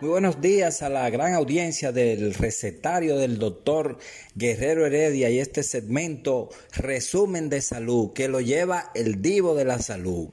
Muy 0.00 0.08
buenos 0.08 0.40
días 0.40 0.80
a 0.80 0.88
la 0.88 1.10
gran 1.10 1.34
audiencia 1.34 1.92
del 1.92 2.32
recetario 2.32 3.18
del 3.18 3.38
doctor 3.38 3.98
Guerrero 4.34 4.86
Heredia 4.86 5.28
y 5.28 5.40
este 5.40 5.62
segmento 5.62 6.48
resumen 6.74 7.50
de 7.50 7.60
salud 7.60 8.14
que 8.14 8.28
lo 8.28 8.40
lleva 8.40 8.92
el 8.94 9.20
divo 9.20 9.54
de 9.54 9.66
la 9.66 9.78
salud. 9.78 10.30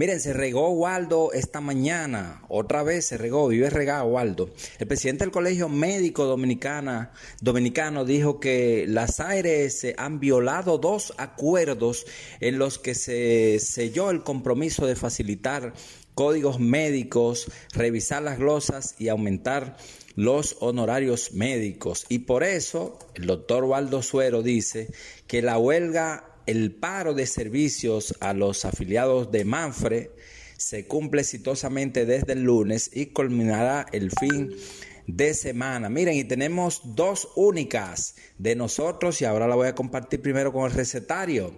Miren, 0.00 0.18
se 0.18 0.32
regó 0.32 0.70
Waldo 0.70 1.30
esta 1.34 1.60
mañana, 1.60 2.42
otra 2.48 2.82
vez 2.82 3.04
se 3.04 3.18
regó, 3.18 3.48
vive 3.48 3.68
regado 3.68 4.06
Waldo. 4.06 4.48
El 4.78 4.86
presidente 4.86 5.24
del 5.24 5.30
Colegio 5.30 5.68
Médico 5.68 6.24
Dominicana, 6.24 7.12
Dominicano 7.42 8.06
dijo 8.06 8.40
que 8.40 8.86
las 8.88 9.20
ARS 9.20 9.86
han 9.98 10.18
violado 10.18 10.78
dos 10.78 11.12
acuerdos 11.18 12.06
en 12.40 12.58
los 12.58 12.78
que 12.78 12.94
se 12.94 13.58
selló 13.60 14.10
el 14.10 14.22
compromiso 14.22 14.86
de 14.86 14.96
facilitar 14.96 15.74
códigos 16.14 16.58
médicos, 16.60 17.52
revisar 17.74 18.22
las 18.22 18.38
glosas 18.38 18.94
y 18.98 19.08
aumentar 19.08 19.76
los 20.16 20.56
honorarios 20.60 21.32
médicos. 21.32 22.06
Y 22.08 22.20
por 22.20 22.42
eso 22.42 22.98
el 23.16 23.26
doctor 23.26 23.64
Waldo 23.64 24.02
Suero 24.02 24.42
dice 24.42 24.88
que 25.26 25.42
la 25.42 25.58
huelga, 25.58 26.29
el 26.50 26.72
paro 26.72 27.14
de 27.14 27.26
servicios 27.26 28.16
a 28.18 28.32
los 28.32 28.64
afiliados 28.64 29.30
de 29.30 29.44
Manfre 29.44 30.10
se 30.56 30.84
cumple 30.84 31.20
exitosamente 31.20 32.06
desde 32.06 32.32
el 32.32 32.42
lunes 32.42 32.90
y 32.92 33.06
culminará 33.06 33.86
el 33.92 34.10
fin 34.10 34.56
de 35.06 35.32
semana. 35.34 35.88
Miren, 35.88 36.16
y 36.16 36.24
tenemos 36.24 36.96
dos 36.96 37.28
únicas 37.36 38.16
de 38.36 38.56
nosotros 38.56 39.22
y 39.22 39.26
ahora 39.26 39.46
la 39.46 39.54
voy 39.54 39.68
a 39.68 39.76
compartir 39.76 40.22
primero 40.22 40.52
con 40.52 40.68
el 40.68 40.76
recetario. 40.76 41.54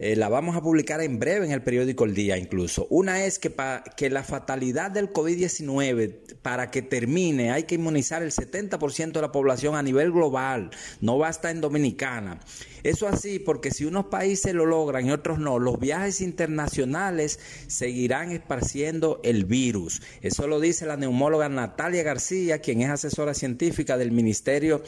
Eh, 0.00 0.14
la 0.14 0.28
vamos 0.28 0.54
a 0.54 0.62
publicar 0.62 1.00
en 1.00 1.18
breve 1.18 1.44
en 1.44 1.50
el 1.50 1.62
periódico 1.62 2.04
El 2.04 2.14
Día 2.14 2.38
incluso. 2.38 2.86
Una 2.88 3.24
es 3.24 3.40
que, 3.40 3.52
que 3.96 4.10
la 4.10 4.22
fatalidad 4.22 4.92
del 4.92 5.12
COVID-19, 5.12 6.38
para 6.40 6.70
que 6.70 6.82
termine, 6.82 7.50
hay 7.50 7.64
que 7.64 7.74
inmunizar 7.74 8.22
el 8.22 8.30
70% 8.30 9.12
de 9.12 9.20
la 9.20 9.32
población 9.32 9.74
a 9.74 9.82
nivel 9.82 10.12
global, 10.12 10.70
no 11.00 11.18
basta 11.18 11.50
en 11.50 11.60
Dominicana. 11.60 12.38
Eso 12.84 13.08
así 13.08 13.40
porque 13.40 13.72
si 13.72 13.84
unos 13.86 14.06
países 14.06 14.54
lo 14.54 14.64
logran 14.64 15.06
y 15.06 15.10
otros 15.10 15.40
no, 15.40 15.58
los 15.58 15.80
viajes 15.80 16.20
internacionales 16.20 17.40
seguirán 17.66 18.30
esparciendo 18.30 19.20
el 19.24 19.46
virus. 19.46 20.00
Eso 20.22 20.46
lo 20.46 20.60
dice 20.60 20.86
la 20.86 20.96
neumóloga 20.96 21.48
Natalia 21.48 22.04
García, 22.04 22.60
quien 22.60 22.82
es 22.82 22.90
asesora 22.90 23.34
científica 23.34 23.98
del 23.98 24.12
Ministerio 24.12 24.82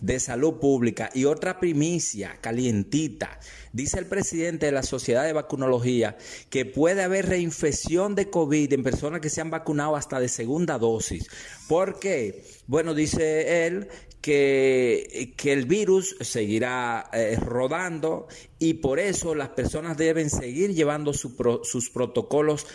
de 0.00 0.18
Salud 0.18 0.54
Pública. 0.54 1.10
Y 1.14 1.24
otra 1.24 1.60
primicia 1.60 2.36
calientita. 2.40 3.38
Dice 3.76 3.98
el 3.98 4.06
presidente 4.06 4.64
de 4.64 4.72
la 4.72 4.82
Sociedad 4.82 5.24
de 5.24 5.34
Vacunología 5.34 6.16
que 6.48 6.64
puede 6.64 7.02
haber 7.02 7.28
reinfección 7.28 8.14
de 8.14 8.30
COVID 8.30 8.72
en 8.72 8.82
personas 8.82 9.20
que 9.20 9.28
se 9.28 9.42
han 9.42 9.50
vacunado 9.50 9.96
hasta 9.96 10.18
de 10.18 10.28
segunda 10.28 10.78
dosis. 10.78 11.28
¿Por 11.68 11.98
qué? 11.98 12.42
Bueno, 12.66 12.94
dice 12.94 13.66
él 13.66 13.88
que, 14.22 15.34
que 15.36 15.52
el 15.52 15.66
virus 15.66 16.16
seguirá 16.22 17.10
eh, 17.12 17.36
rodando 17.38 18.28
y 18.58 18.74
por 18.74 18.98
eso 18.98 19.34
las 19.34 19.50
personas 19.50 19.98
deben 19.98 20.30
seguir 20.30 20.72
llevando 20.72 21.12
sus 21.12 21.90
protocolos 21.90 22.66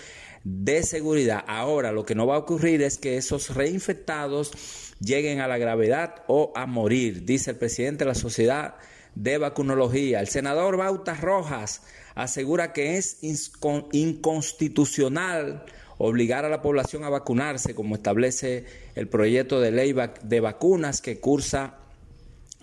de 0.43 0.83
seguridad. 0.83 1.43
Ahora, 1.47 1.91
lo 1.91 2.05
que 2.05 2.13
no 2.13 2.27
va 2.27 2.35
a 2.35 2.39
ocurrir 2.39 2.83
es 2.83 2.99
que 2.99 3.17
esos 3.17 3.55
reinfectados 3.55 4.51
lleguen 4.99 5.39
a 5.39 5.47
la 5.47 5.57
gravedad 5.57 6.17
o 6.27 6.53
a 6.53 6.67
morir, 6.67 7.25
dice 7.25 7.49
el 7.49 7.57
presidente 7.57 8.03
de 8.03 8.09
la 8.09 8.15
Sociedad 8.15 8.75
de 9.15 9.37
Vacunología. 9.37 10.19
El 10.19 10.27
senador 10.27 10.75
Bautas 10.77 11.21
Rojas 11.21 11.81
asegura 12.15 12.73
que 12.73 12.97
es 12.97 13.19
inconstitucional 13.21 15.65
obligar 15.97 16.45
a 16.45 16.49
la 16.49 16.61
población 16.61 17.03
a 17.03 17.09
vacunarse, 17.09 17.75
como 17.75 17.95
establece 17.95 18.65
el 18.95 19.07
proyecto 19.07 19.59
de 19.59 19.71
ley 19.71 19.95
de 20.23 20.39
vacunas 20.39 21.01
que 21.01 21.19
cursa 21.19 21.77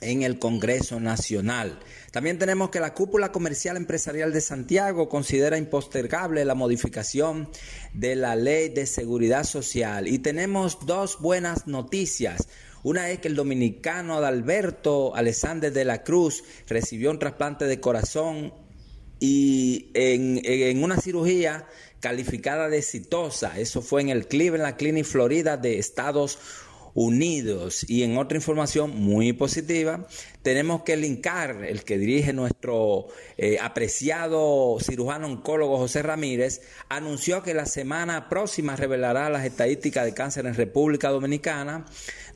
en 0.00 0.22
el 0.22 0.38
Congreso 0.38 1.00
Nacional. 1.00 1.78
También 2.12 2.38
tenemos 2.38 2.70
que 2.70 2.80
la 2.80 2.94
cúpula 2.94 3.32
comercial 3.32 3.76
empresarial 3.76 4.32
de 4.32 4.40
Santiago 4.40 5.08
considera 5.08 5.58
impostergable 5.58 6.44
la 6.44 6.54
modificación 6.54 7.48
de 7.94 8.16
la 8.16 8.36
ley 8.36 8.68
de 8.68 8.86
seguridad 8.86 9.44
social. 9.44 10.08
Y 10.08 10.18
tenemos 10.18 10.86
dos 10.86 11.20
buenas 11.20 11.66
noticias. 11.66 12.48
Una 12.82 13.10
es 13.10 13.18
que 13.18 13.28
el 13.28 13.34
dominicano 13.34 14.14
Adalberto 14.14 15.14
Alexander 15.14 15.72
de 15.72 15.84
la 15.84 16.02
Cruz 16.04 16.44
recibió 16.66 17.10
un 17.10 17.18
trasplante 17.18 17.64
de 17.64 17.80
corazón 17.80 18.54
y 19.20 19.90
en, 19.94 20.40
en 20.44 20.82
una 20.82 20.96
cirugía 21.00 21.66
calificada 22.00 22.68
de 22.68 22.78
exitosa. 22.78 23.58
Eso 23.58 23.82
fue 23.82 24.02
en 24.02 24.10
el 24.10 24.28
Cleveland 24.28 24.76
Clinic 24.76 25.04
Florida 25.04 25.56
de 25.56 25.78
Estados 25.78 26.36
unidos. 26.36 26.67
Y 27.86 28.02
en 28.02 28.18
otra 28.18 28.36
información 28.36 28.90
muy 28.90 29.32
positiva, 29.32 30.08
tenemos 30.42 30.82
que 30.82 30.96
linkar, 30.96 31.64
el 31.64 31.84
que 31.84 31.96
dirige 31.96 32.32
nuestro 32.32 33.06
eh, 33.36 33.58
apreciado 33.60 34.78
cirujano 34.80 35.28
oncólogo 35.28 35.78
José 35.78 36.02
Ramírez, 36.02 36.60
anunció 36.88 37.44
que 37.44 37.54
la 37.54 37.66
semana 37.66 38.28
próxima 38.28 38.74
revelará 38.74 39.30
las 39.30 39.44
estadísticas 39.44 40.06
de 40.06 40.14
cáncer 40.14 40.46
en 40.46 40.54
República 40.54 41.10
Dominicana, 41.10 41.84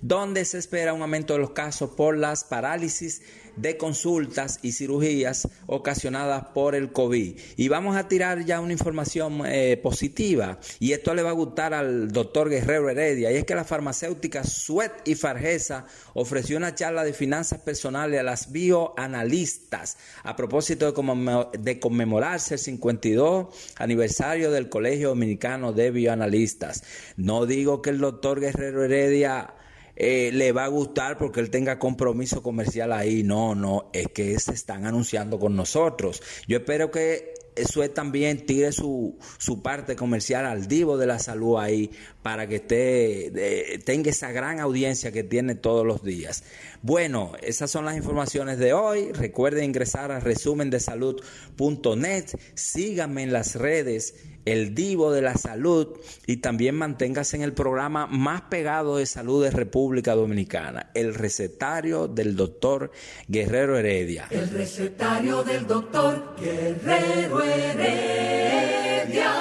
donde 0.01 0.45
se 0.45 0.59
espera 0.59 0.93
un 0.93 1.03
aumento 1.03 1.33
de 1.33 1.41
los 1.41 1.51
casos 1.51 1.91
por 1.91 2.17
las 2.17 2.45
parálisis 2.45 3.23
de 3.57 3.77
consultas 3.77 4.59
y 4.63 4.73
cirugías 4.73 5.49
ocasionadas 5.67 6.47
por 6.55 6.75
el 6.75 6.93
COVID. 6.93 7.39
Y 7.57 7.69
vamos 7.69 7.97
a 7.97 8.09
tirar 8.09 8.45
ya 8.45 8.61
una 8.61 8.73
información 8.73 9.43
eh, 9.47 9.79
positiva 9.83 10.59
y 10.79 10.93
esto 10.93 11.15
le 11.15 11.23
va 11.23 11.31
a 11.31 11.35
gustar 11.35 11.75
al 11.75 12.11
doctor 12.11 12.49
Guerrero 12.49 12.89
Heredia 12.89 13.31
y 13.33 13.37
es 13.37 13.45
que 13.45 13.55
la 13.55 13.65
farmacéutica 13.65 14.45
Suet 14.45 14.93
y 15.05 15.15
Fargesa 15.15 15.87
ofreció 16.15 16.57
una 16.57 16.75
charla 16.75 17.05
de 17.05 17.13
finanzas 17.13 17.61
personales 17.61 18.21
a 18.21 18.23
las 18.23 18.53
bioanalistas 18.53 19.97
a 20.23 20.37
propósito 20.37 20.91
de, 20.91 21.59
de 21.59 21.81
conmemorarse 21.81 22.55
el 22.55 22.61
52 22.61 23.49
aniversario 23.77 24.51
del 24.51 24.69
Colegio 24.69 25.11
Dominicano 25.11 25.73
de 25.73 25.91
Bioanalistas. 25.91 26.85
No 27.17 27.47
digo 27.47 27.83
que 27.83 27.91
el 27.91 27.99
doctor 27.99 28.41
Guerrero 28.41 28.85
Heredia 28.85 29.55
eh, 29.97 30.31
le 30.33 30.53
va 30.53 30.65
a 30.65 30.69
gustar 30.69 31.19
porque 31.19 31.41
él 31.41 31.51
tenga 31.51 31.79
compromiso 31.79 32.43
comercial 32.43 32.93
ahí. 32.93 33.23
No, 33.23 33.55
no, 33.55 33.91
es 33.93 34.09
que 34.09 34.39
se 34.39 34.53
están 34.53 34.87
anunciando 34.87 35.39
con 35.39 35.57
nosotros. 35.57 36.23
Yo 36.47 36.59
espero 36.59 36.91
que 36.91 37.35
eso 37.55 37.89
también 37.91 38.47
tire 38.47 38.73
su, 38.73 39.19
su, 39.39 39.63
parte 39.63 39.95
comercial 39.95 40.47
al 40.47 40.69
divo 40.69 40.97
de 40.97 41.07
la 41.07 41.19
salud 41.19 41.59
ahí 41.59 41.91
para 42.23 42.47
que 42.47 42.57
esté, 42.57 43.81
tenga 43.85 44.11
esa 44.11 44.33
gran 44.33 44.61
audiencia 44.61 45.13
que 45.13 45.25
tiene 45.25 45.55
todos 45.55 45.87
los 45.87 46.03
días. 46.03 46.45
Bueno, 46.83 47.33
esas 47.43 47.71
son 47.71 47.85
las 47.85 47.97
informaciones 47.97 48.59
de 48.59 48.73
hoy. 48.73 49.13
Recuerden 49.13 49.65
ingresar 49.65 50.11
a 50.13 50.21
resumendesalud.net. 50.21 52.27
Síganme 52.55 53.25
en 53.25 53.33
las 53.33 53.57
redes 53.57 54.15
el 54.45 54.75
Divo 54.75 55.13
de 55.13 55.23
la 55.23 55.37
Salud 55.37 55.89
y 56.27 56.39
también 56.39 56.75
manténgase 56.75 57.37
en 57.37 57.43
el 57.43 57.53
programa 57.53 58.07
más 58.07 58.43
pegado 58.43 58.97
de 58.97 59.07
salud 59.07 59.45
de 59.45 59.51
República 59.51 60.15
Dominicana, 60.15 60.91
el 60.95 61.15
recetario 61.15 62.09
del 62.09 62.37
doctor 62.37 62.91
Guerrero 63.29 63.79
Heredia. 63.79 64.27
El 64.31 64.51
recetario 64.51 65.43
del 65.45 65.67
doctor 65.67 66.35
Guerrero 66.41 67.43
Heredia. 67.43 69.33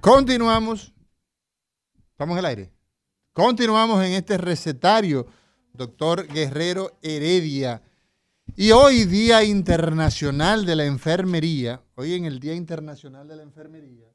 Continuamos. 0.00 0.94
Estamos 2.12 2.38
al 2.38 2.46
aire. 2.46 2.72
Continuamos 3.34 4.02
en 4.02 4.12
este 4.12 4.38
recetario, 4.38 5.26
doctor 5.74 6.26
Guerrero 6.26 6.98
Heredia. 7.02 7.82
Y 8.56 8.70
hoy, 8.70 9.04
Día 9.04 9.44
Internacional 9.44 10.64
de 10.64 10.76
la 10.76 10.86
Enfermería, 10.86 11.82
hoy 11.96 12.14
en 12.14 12.24
el 12.24 12.40
Día 12.40 12.54
Internacional 12.54 13.28
de 13.28 13.36
la 13.36 13.42
Enfermería, 13.42 14.06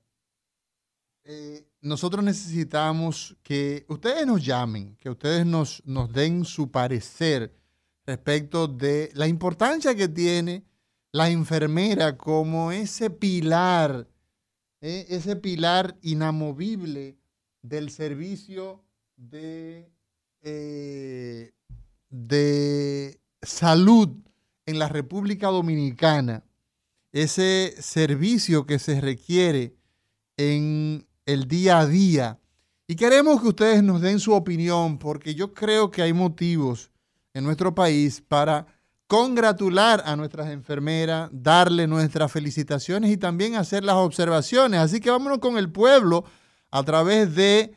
eh, 1.23 1.67
nosotros 1.81 2.23
necesitamos 2.23 3.35
que 3.43 3.85
ustedes 3.87 4.25
nos 4.25 4.43
llamen, 4.43 4.95
que 4.97 5.11
ustedes 5.11 5.45
nos, 5.45 5.83
nos 5.85 6.11
den 6.11 6.45
su 6.45 6.71
parecer 6.71 7.53
respecto 8.07 8.67
de 8.67 9.11
la 9.13 9.27
importancia 9.27 9.93
que 9.93 10.07
tiene 10.07 10.63
la 11.11 11.29
enfermera 11.29 12.17
como 12.17 12.71
ese 12.71 13.11
pilar, 13.11 14.07
eh, 14.87 15.07
ese 15.09 15.35
pilar 15.35 15.97
inamovible 16.03 17.17
del 17.63 17.89
servicio 17.89 18.83
de, 19.17 19.91
eh, 20.43 21.53
de 22.11 23.19
salud 23.41 24.09
en 24.67 24.77
la 24.77 24.87
República 24.87 25.47
Dominicana, 25.47 26.43
ese 27.11 27.73
servicio 27.79 28.67
que 28.67 28.77
se 28.77 29.01
requiere 29.01 29.75
en 30.37 31.07
el 31.25 31.47
día 31.47 31.79
a 31.79 31.87
día. 31.87 32.39
Y 32.85 32.95
queremos 32.95 33.41
que 33.41 33.47
ustedes 33.47 33.81
nos 33.81 34.01
den 34.01 34.19
su 34.19 34.33
opinión 34.33 34.99
porque 34.99 35.33
yo 35.33 35.51
creo 35.51 35.89
que 35.89 36.03
hay 36.03 36.13
motivos 36.13 36.91
en 37.33 37.43
nuestro 37.43 37.73
país 37.73 38.21
para 38.21 38.67
congratular 39.07 40.03
a 40.05 40.15
nuestras 40.15 40.49
enfermeras, 40.49 41.29
darle 41.31 41.87
nuestras 41.87 42.31
felicitaciones 42.31 43.09
y 43.11 43.17
también 43.17 43.55
hacer 43.55 43.83
las 43.83 43.95
observaciones. 43.95 44.79
Así 44.79 44.99
que 44.99 45.09
vámonos 45.09 45.39
con 45.39 45.57
el 45.57 45.71
pueblo 45.71 46.25
a 46.71 46.83
través 46.83 47.33
de 47.35 47.73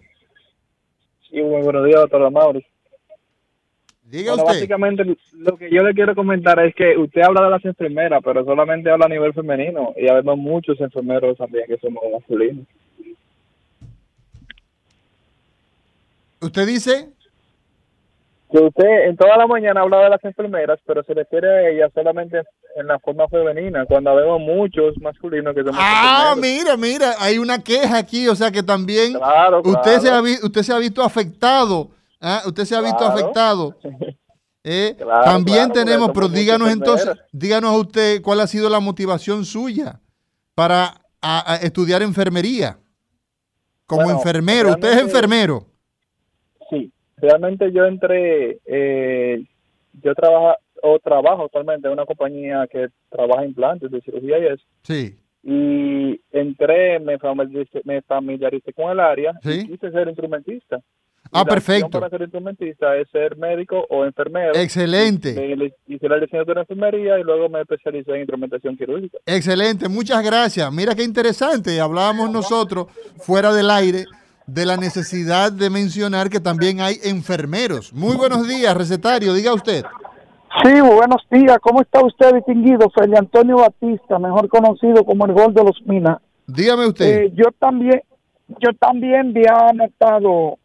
Sí, 1.30 1.42
muy 1.42 1.62
buenos 1.62 1.84
días, 1.86 2.00
doctor 2.00 2.30
Mauri. 2.30 2.64
Diga 4.04 4.34
usted. 4.34 4.46
Básicamente 4.46 5.04
lo 5.32 5.56
que 5.56 5.70
yo 5.70 5.82
le 5.82 5.94
quiero 5.94 6.14
comentar 6.14 6.58
es 6.64 6.74
que 6.74 6.96
usted 6.96 7.22
habla 7.22 7.44
de 7.44 7.50
las 7.50 7.64
enfermeras, 7.64 8.20
pero 8.22 8.44
solamente 8.44 8.90
habla 8.90 9.06
a 9.06 9.08
nivel 9.08 9.32
femenino 9.32 9.92
y 9.96 10.08
habemos 10.08 10.36
muchos 10.36 10.78
enfermeros 10.80 11.36
también 11.38 11.64
que 11.66 11.78
somos 11.78 12.02
masculinos. 12.12 12.66
¿Usted 16.40 16.66
dice? 16.66 17.08
Que 18.52 18.58
usted 18.58 19.08
en 19.08 19.16
toda 19.16 19.38
la 19.38 19.46
mañana 19.46 19.80
habla 19.80 20.04
de 20.04 20.10
las 20.10 20.24
enfermeras, 20.24 20.78
pero 20.86 21.02
se 21.02 21.14
refiere 21.14 21.48
a 21.48 21.70
ellas 21.70 21.90
solamente 21.94 22.42
en 22.76 22.86
la 22.86 22.98
forma 22.98 23.28
femenina, 23.28 23.86
cuando 23.86 24.14
vemos 24.14 24.40
muchos 24.40 24.94
masculinos 25.00 25.54
que 25.54 25.62
somos 25.62 25.76
Ah, 25.78 26.34
mira, 26.36 26.76
mira, 26.76 27.14
hay 27.18 27.38
una 27.38 27.62
queja 27.62 27.98
aquí, 27.98 28.28
o 28.28 28.34
sea 28.34 28.50
que 28.50 28.62
también 28.62 29.16
usted, 29.64 30.00
Se 30.00 30.10
ha, 30.10 30.20
usted 30.20 30.62
se 30.62 30.72
ha 30.72 30.78
visto 30.78 31.02
afectado 31.02 31.90
¿Ah? 32.26 32.42
Usted 32.46 32.64
se 32.64 32.74
ha 32.74 32.80
visto 32.80 33.04
afectado. 33.04 33.76
¿Eh? 34.64 34.96
También 35.24 35.70
tenemos, 35.72 36.10
pero 36.14 36.26
díganos 36.26 36.70
entonces, 36.70 37.14
díganos 37.30 37.70
a 37.70 37.76
usted 37.76 38.22
cuál 38.22 38.40
ha 38.40 38.46
sido 38.46 38.70
la 38.70 38.80
motivación 38.80 39.44
suya 39.44 40.00
para 40.54 41.02
estudiar 41.60 42.00
enfermería. 42.00 42.78
Como 43.84 44.10
enfermero, 44.10 44.70
usted 44.70 44.92
es 44.92 45.02
enfermero. 45.02 45.66
Sí, 46.70 46.90
realmente 47.18 47.70
yo 47.72 47.84
entré, 47.84 48.58
eh, 48.64 49.44
yo 50.02 50.14
trabajo 50.14 50.56
o 50.86 50.98
trabajo 50.98 51.44
actualmente 51.44 51.86
en 51.86 51.94
una 51.94 52.04
compañía 52.04 52.66
que 52.70 52.88
trabaja 53.08 53.46
implantes 53.46 53.90
de 53.90 54.02
cirugía 54.02 54.38
y 54.38 54.46
eso. 54.46 54.64
Sí. 54.82 55.16
Y 55.42 56.20
entré, 56.30 57.00
me 57.00 57.18
familiaricé, 57.18 57.80
me 57.84 58.02
familiaricé 58.02 58.72
con 58.74 58.90
el 58.90 59.00
área 59.00 59.32
y 59.42 59.66
quise 59.66 59.90
ser 59.90 60.08
instrumentista. 60.08 60.80
Ah, 61.32 61.44
perfecto. 61.44 61.88
Para 61.88 62.10
ser 62.10 62.20
instrumentista 62.20 62.96
es 62.98 63.08
ser 63.10 63.36
médico 63.38 63.86
o 63.88 64.04
enfermero. 64.04 64.54
Excelente. 64.54 65.30
Hice 65.86 66.06
la 66.06 66.16
licenciatura 66.16 66.56
de 66.56 66.60
enfermería 66.60 67.18
y 67.18 67.22
luego 67.22 67.48
me 67.48 67.62
especialicé 67.62 68.12
en 68.12 68.18
instrumentación 68.18 68.76
quirúrgica. 68.76 69.18
Excelente, 69.24 69.88
muchas 69.88 70.22
gracias. 70.22 70.70
Mira 70.70 70.94
qué 70.94 71.02
interesante. 71.02 71.80
Hablábamos 71.80 72.30
nosotros 72.30 72.88
fuera 73.16 73.54
del 73.54 73.70
aire 73.70 74.04
de 74.46 74.66
la 74.66 74.76
necesidad 74.76 75.50
de 75.50 75.70
mencionar 75.70 76.28
que 76.28 76.40
también 76.40 76.80
hay 76.80 76.98
enfermeros. 77.02 77.94
Muy 77.94 78.16
buenos 78.16 78.46
días, 78.46 78.76
recetario, 78.76 79.32
diga 79.32 79.54
usted. 79.54 79.82
Sí, 80.62 80.80
buenos 80.80 81.26
días. 81.30 81.58
¿Cómo 81.60 81.80
está 81.80 82.04
usted, 82.04 82.34
distinguido? 82.34 82.88
Felipe 82.90 83.18
Antonio 83.18 83.56
Batista, 83.56 84.18
mejor 84.18 84.48
conocido 84.48 85.04
como 85.04 85.26
el 85.26 85.32
Gol 85.32 85.52
de 85.52 85.64
los 85.64 85.82
Minas. 85.84 86.18
Dígame 86.46 86.86
usted. 86.86 87.24
Eh, 87.24 87.32
yo 87.34 87.50
también, 87.58 88.02
yo 88.60 88.70
también 88.78 89.30
había 89.30 89.72
notado 89.74 90.58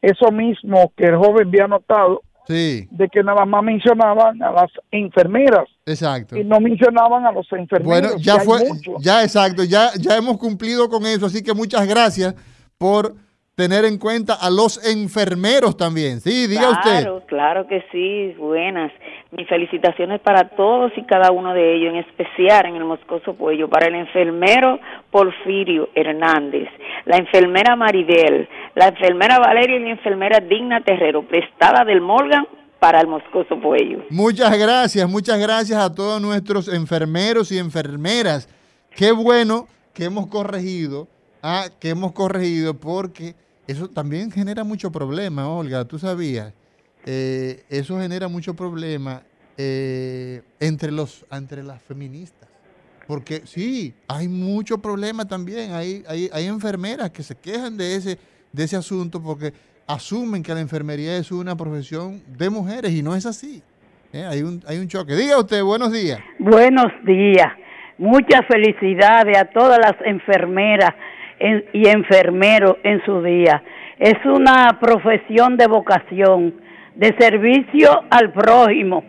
eso 0.00 0.30
mismo 0.30 0.92
que 0.96 1.06
el 1.06 1.16
joven 1.16 1.48
había 1.48 1.66
notado, 1.66 2.22
de 2.46 3.08
que 3.10 3.22
nada 3.22 3.44
más 3.46 3.64
mencionaban 3.64 4.40
a 4.42 4.52
las 4.52 4.70
enfermeras. 4.90 5.64
Exacto. 5.86 6.36
Y 6.36 6.44
no 6.44 6.60
mencionaban 6.60 7.26
a 7.26 7.32
los 7.32 7.50
enfermeros. 7.52 7.86
Bueno, 7.86 8.16
ya 8.18 8.38
fue, 8.40 8.60
ya 9.00 9.24
exacto, 9.24 9.64
ya, 9.64 9.90
ya 9.98 10.16
hemos 10.16 10.36
cumplido 10.36 10.88
con 10.88 11.06
eso, 11.06 11.26
así 11.26 11.42
que 11.42 11.54
muchas 11.54 11.88
gracias 11.88 12.34
por 12.76 13.14
tener 13.54 13.84
en 13.84 13.98
cuenta 13.98 14.34
a 14.34 14.50
los 14.50 14.84
enfermeros 14.84 15.76
también. 15.76 16.20
Sí, 16.20 16.46
diga 16.46 16.70
usted. 16.70 17.02
Claro, 17.02 17.22
claro 17.26 17.66
que 17.66 17.82
sí, 17.92 18.34
buenas. 18.38 18.92
Mis 19.36 19.48
felicitaciones 19.48 20.20
para 20.20 20.50
todos 20.50 20.92
y 20.96 21.02
cada 21.02 21.32
uno 21.32 21.54
de 21.54 21.74
ellos, 21.74 21.94
en 21.94 22.00
especial 22.00 22.66
en 22.66 22.76
el 22.76 22.84
Moscoso 22.84 23.34
Puello, 23.34 23.68
para 23.68 23.88
el 23.88 23.96
enfermero 23.96 24.78
Porfirio 25.10 25.88
Hernández, 25.94 26.68
la 27.04 27.16
enfermera 27.16 27.74
Maribel, 27.74 28.48
la 28.76 28.88
enfermera 28.88 29.40
Valeria 29.40 29.76
y 29.76 29.80
la 29.80 29.90
enfermera 29.90 30.38
Digna 30.38 30.82
Terrero, 30.82 31.26
prestada 31.26 31.84
del 31.84 32.00
Morgan 32.00 32.46
para 32.78 33.00
el 33.00 33.08
Moscoso 33.08 33.58
Puello. 33.60 34.04
Muchas 34.10 34.56
gracias, 34.56 35.08
muchas 35.08 35.40
gracias 35.40 35.80
a 35.80 35.92
todos 35.92 36.20
nuestros 36.22 36.68
enfermeros 36.68 37.50
y 37.50 37.58
enfermeras. 37.58 38.48
Qué 38.94 39.10
bueno 39.10 39.66
que 39.92 40.04
hemos 40.04 40.28
corregido, 40.28 41.08
ah, 41.42 41.64
que 41.80 41.90
hemos 41.90 42.12
corregido 42.12 42.74
porque 42.74 43.34
eso 43.66 43.88
también 43.88 44.30
genera 44.30 44.62
mucho 44.62 44.92
problema, 44.92 45.48
Olga, 45.48 45.84
tú 45.86 45.98
sabías. 45.98 46.52
Eh, 47.06 47.64
eso 47.68 47.98
genera 48.00 48.28
mucho 48.28 48.54
problema 48.54 49.22
eh, 49.56 50.42
entre, 50.60 50.90
los, 50.90 51.24
entre 51.30 51.62
las 51.62 51.82
feministas. 51.82 52.48
Porque 53.06 53.42
sí, 53.44 53.94
hay 54.08 54.28
mucho 54.28 54.78
problema 54.78 55.26
también. 55.26 55.72
Hay, 55.72 56.02
hay, 56.08 56.30
hay 56.32 56.46
enfermeras 56.46 57.10
que 57.10 57.22
se 57.22 57.34
quejan 57.34 57.76
de 57.76 57.96
ese, 57.96 58.18
de 58.52 58.64
ese 58.64 58.76
asunto 58.76 59.22
porque 59.22 59.52
asumen 59.86 60.42
que 60.42 60.54
la 60.54 60.60
enfermería 60.60 61.16
es 61.16 61.30
una 61.30 61.54
profesión 61.54 62.22
de 62.26 62.48
mujeres 62.48 62.92
y 62.92 63.02
no 63.02 63.14
es 63.14 63.26
así. 63.26 63.62
Eh, 64.12 64.24
hay, 64.24 64.42
un, 64.42 64.62
hay 64.66 64.78
un 64.78 64.88
choque. 64.88 65.14
Diga 65.14 65.38
usted, 65.38 65.62
buenos 65.62 65.92
días. 65.92 66.20
Buenos 66.38 66.86
días. 67.04 67.48
Muchas 67.98 68.46
felicidades 68.48 69.36
a 69.36 69.44
todas 69.46 69.78
las 69.78 69.94
enfermeras 70.04 70.94
y 71.72 71.88
enfermeros 71.88 72.76
en 72.82 73.04
su 73.04 73.22
día. 73.22 73.62
Es 73.98 74.16
una 74.24 74.78
profesión 74.80 75.56
de 75.56 75.66
vocación, 75.66 76.54
de 76.94 77.14
servicio 77.18 78.04
al 78.10 78.32
prójimo. 78.32 79.04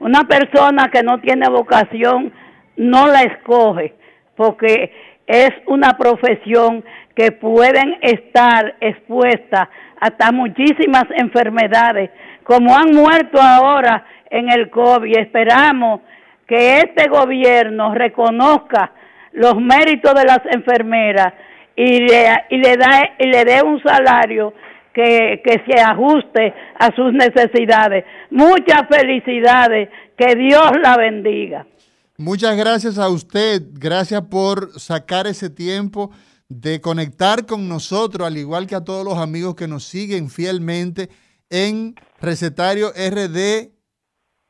Una 0.00 0.24
persona 0.24 0.90
que 0.90 1.02
no 1.02 1.20
tiene 1.20 1.48
vocación 1.48 2.32
no 2.76 3.06
la 3.06 3.22
escoge 3.22 3.94
porque 4.36 4.92
es 5.26 5.50
una 5.66 5.96
profesión 5.96 6.84
que 7.14 7.32
pueden 7.32 7.96
estar 8.02 8.74
expuestas 8.80 9.68
hasta 10.00 10.32
muchísimas 10.32 11.04
enfermedades, 11.16 12.10
como 12.42 12.76
han 12.76 12.90
muerto 12.92 13.40
ahora 13.40 14.04
en 14.28 14.50
el 14.50 14.68
COVID. 14.68 15.16
Esperamos 15.18 16.00
que 16.46 16.78
este 16.78 17.08
gobierno 17.08 17.94
reconozca 17.94 18.92
los 19.32 19.56
méritos 19.56 20.14
de 20.14 20.24
las 20.24 20.40
enfermeras 20.50 21.32
y 21.76 22.00
le, 22.00 22.26
y 22.50 22.58
le, 22.58 22.76
da, 22.76 23.10
y 23.18 23.26
le 23.26 23.44
dé 23.44 23.62
un 23.64 23.82
salario 23.82 24.52
que, 24.94 25.42
que 25.44 25.62
se 25.66 25.80
ajuste 25.80 26.54
a 26.78 26.94
sus 26.94 27.12
necesidades. 27.12 28.04
Muchas 28.30 28.82
felicidades, 28.88 29.88
que 30.16 30.34
Dios 30.36 30.70
la 30.82 30.96
bendiga. 30.96 31.66
Muchas 32.16 32.56
gracias 32.56 32.96
a 32.96 33.08
usted, 33.08 33.62
gracias 33.72 34.22
por 34.22 34.78
sacar 34.78 35.26
ese 35.26 35.50
tiempo 35.50 36.12
de 36.48 36.80
conectar 36.80 37.44
con 37.44 37.68
nosotros, 37.68 38.26
al 38.26 38.36
igual 38.36 38.66
que 38.68 38.76
a 38.76 38.84
todos 38.84 39.04
los 39.04 39.18
amigos 39.18 39.56
que 39.56 39.66
nos 39.66 39.84
siguen 39.84 40.30
fielmente 40.30 41.08
en 41.50 41.96
Recetario 42.20 42.90
RD 42.90 43.70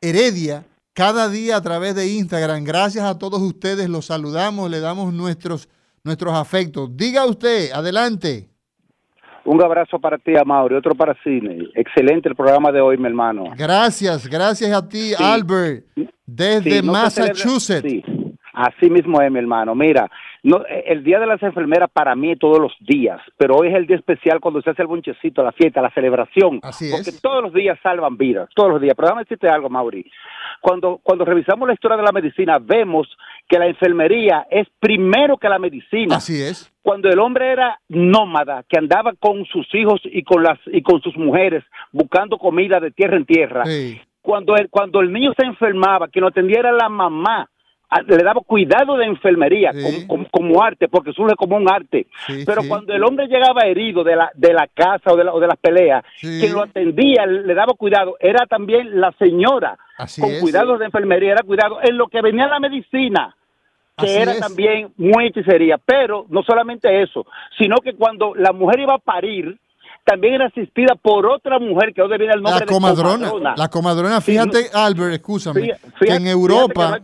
Heredia 0.01 0.67
cada 0.93 1.29
día 1.29 1.57
a 1.57 1.63
través 1.63 1.95
de 1.95 2.09
Instagram. 2.09 2.65
Gracias 2.65 3.05
a 3.05 3.19
todos 3.19 3.41
ustedes, 3.41 3.89
los 3.89 4.07
saludamos, 4.07 4.71
le 4.71 4.81
damos 4.81 5.13
nuestros, 5.15 5.69
nuestros 6.03 6.35
afectos. 6.35 6.91
Diga 6.95 7.25
usted, 7.27 7.73
adelante. 7.73 8.54
Un 9.45 9.63
abrazo 9.63 9.99
para 9.99 10.19
ti, 10.19 10.37
Amaury, 10.37 10.75
otro 10.75 10.95
para 10.95 11.15
Cine. 11.23 11.69
Excelente 11.75 12.29
el 12.29 12.35
programa 12.35 12.73
de 12.73 12.81
hoy, 12.81 12.97
mi 12.97 13.07
hermano. 13.07 13.45
Gracias, 13.57 14.27
gracias 14.27 14.73
a 14.73 14.89
ti, 14.89 15.13
Albert, 15.19 15.85
desde 16.27 16.83
Massachusetts. 16.83 18.05
Así 18.55 18.89
mismo 18.89 19.21
es, 19.21 19.31
mi 19.33 19.41
hermano. 19.41 19.75
Mira, 19.75 20.09
no, 20.45 20.63
el 20.87 21.03
Día 21.03 21.19
de 21.19 21.27
las 21.27 21.43
Enfermeras 21.43 21.91
para 21.93 22.15
mí 22.15 22.33
es 22.33 22.39
todos 22.39 22.61
los 22.61 22.73
días, 22.81 23.21
pero 23.37 23.57
hoy 23.57 23.69
es 23.69 23.75
el 23.75 23.87
día 23.87 23.97
especial 23.97 24.41
cuando 24.41 24.63
se 24.63 24.71
hace 24.71 24.83
el 24.83 24.89
bonchecito, 24.89 25.43
la 25.43 25.53
fiesta, 25.53 25.83
la 25.83 25.91
celebración. 25.91 26.61
Así 26.63 26.91
porque 26.91 27.13
todos 27.21 27.43
los 27.43 27.53
días 27.53 27.79
salvan 27.83 28.17
vidas, 28.17 28.49
todos 28.55 28.71
los 28.71 28.81
días. 28.81 28.95
Pero 28.97 29.09
déjame 29.09 29.25
decirte 29.25 29.49
algo, 29.49 29.69
Mauri. 29.69 30.09
Cuando, 30.61 31.01
cuando 31.03 31.25
revisamos 31.25 31.67
la 31.67 31.75
historia 31.75 31.97
de 31.97 32.05
la 32.05 32.13
medicina, 32.13 32.59
vemos 32.61 33.09
que 33.49 33.59
la 33.59 33.67
enfermería 33.67 34.47
es 34.49 34.69
primero 34.79 35.37
que 35.37 35.49
la 35.49 35.59
medicina. 35.59 36.17
Así 36.17 36.41
es. 36.41 36.74
Cuando 36.85 37.09
el 37.09 37.19
hombre 37.19 37.51
era 37.51 37.81
nómada, 37.89 38.63
que 38.69 38.77
andaba 38.77 39.15
con 39.19 39.47
sus 39.47 39.67
hijos 39.75 40.03
y 40.05 40.23
con 40.23 40.43
las 40.43 40.59
y 40.67 40.83
con 40.83 41.01
sus 41.01 41.17
mujeres 41.17 41.65
buscando 41.93 42.37
comida 42.37 42.79
de 42.79 42.91
tierra 42.91 43.17
en 43.17 43.25
tierra. 43.25 43.65
Cuando 44.21 44.55
el, 44.55 44.69
cuando 44.69 45.01
el 45.01 45.11
niño 45.11 45.33
se 45.35 45.47
enfermaba, 45.47 46.09
que 46.09 46.21
lo 46.21 46.27
atendiera 46.29 46.73
la 46.73 46.91
mamá, 46.91 47.49
le 48.07 48.19
daba 48.19 48.43
cuidado 48.43 48.99
de 48.99 49.07
enfermería 49.07 49.73
como, 50.31 50.63
arte, 50.63 50.89
porque 50.89 51.15
surge 51.15 51.35
como 51.37 51.57
un 51.57 51.71
arte. 51.71 52.07
Pero 52.45 52.61
cuando 52.69 52.93
el 52.93 53.03
hombre 53.03 53.29
llegaba 53.29 53.63
herido 53.63 54.05
de 54.05 54.17
la, 54.17 54.31
de 54.35 54.53
la 54.53 54.67
casa 54.67 55.11
o 55.11 55.17
de, 55.17 55.25
la, 55.25 55.33
o 55.33 55.41
de 55.41 55.47
las 55.47 55.57
peleas, 55.57 56.05
quien 56.21 56.53
lo 56.53 56.65
atendía, 56.65 57.25
le 57.25 57.55
daba 57.55 57.73
cuidado, 57.73 58.19
era 58.21 58.45
también 58.45 59.01
la 59.01 59.11
señora, 59.19 59.79
con 60.21 60.39
cuidado 60.39 60.77
de 60.77 60.85
enfermería, 60.85 61.33
era 61.33 61.43
cuidado 61.45 61.79
en 61.83 61.97
lo 61.97 62.09
que 62.09 62.21
venía 62.21 62.47
la 62.47 62.61
medicina 62.61 63.35
que 63.97 64.23
era 64.23 64.39
también 64.39 64.93
muy 64.97 65.27
hechicería, 65.27 65.79
pero 65.79 66.27
no 66.29 66.43
solamente 66.43 67.03
eso, 67.03 67.27
sino 67.59 67.77
que 67.77 67.95
cuando 67.95 68.35
la 68.35 68.53
mujer 68.53 68.81
iba 68.81 68.95
a 68.95 68.99
parir, 68.99 69.59
también 70.05 70.35
era 70.35 70.47
asistida 70.47 70.95
por 71.01 71.27
otra 71.27 71.59
mujer 71.59 71.95
que 71.95 72.03
hoy 72.03 72.09
viene 72.19 72.35
el 72.35 72.43
nombre 72.43 72.67
la 72.67 72.73
comadrona, 72.73 73.55
La 73.57 73.69
comadrona, 73.69 74.21
fíjate, 74.21 74.69
Albert, 74.73 75.15
escúchame, 75.15 75.73
que 75.99 76.15
en 76.15 76.27
Europa... 76.27 77.01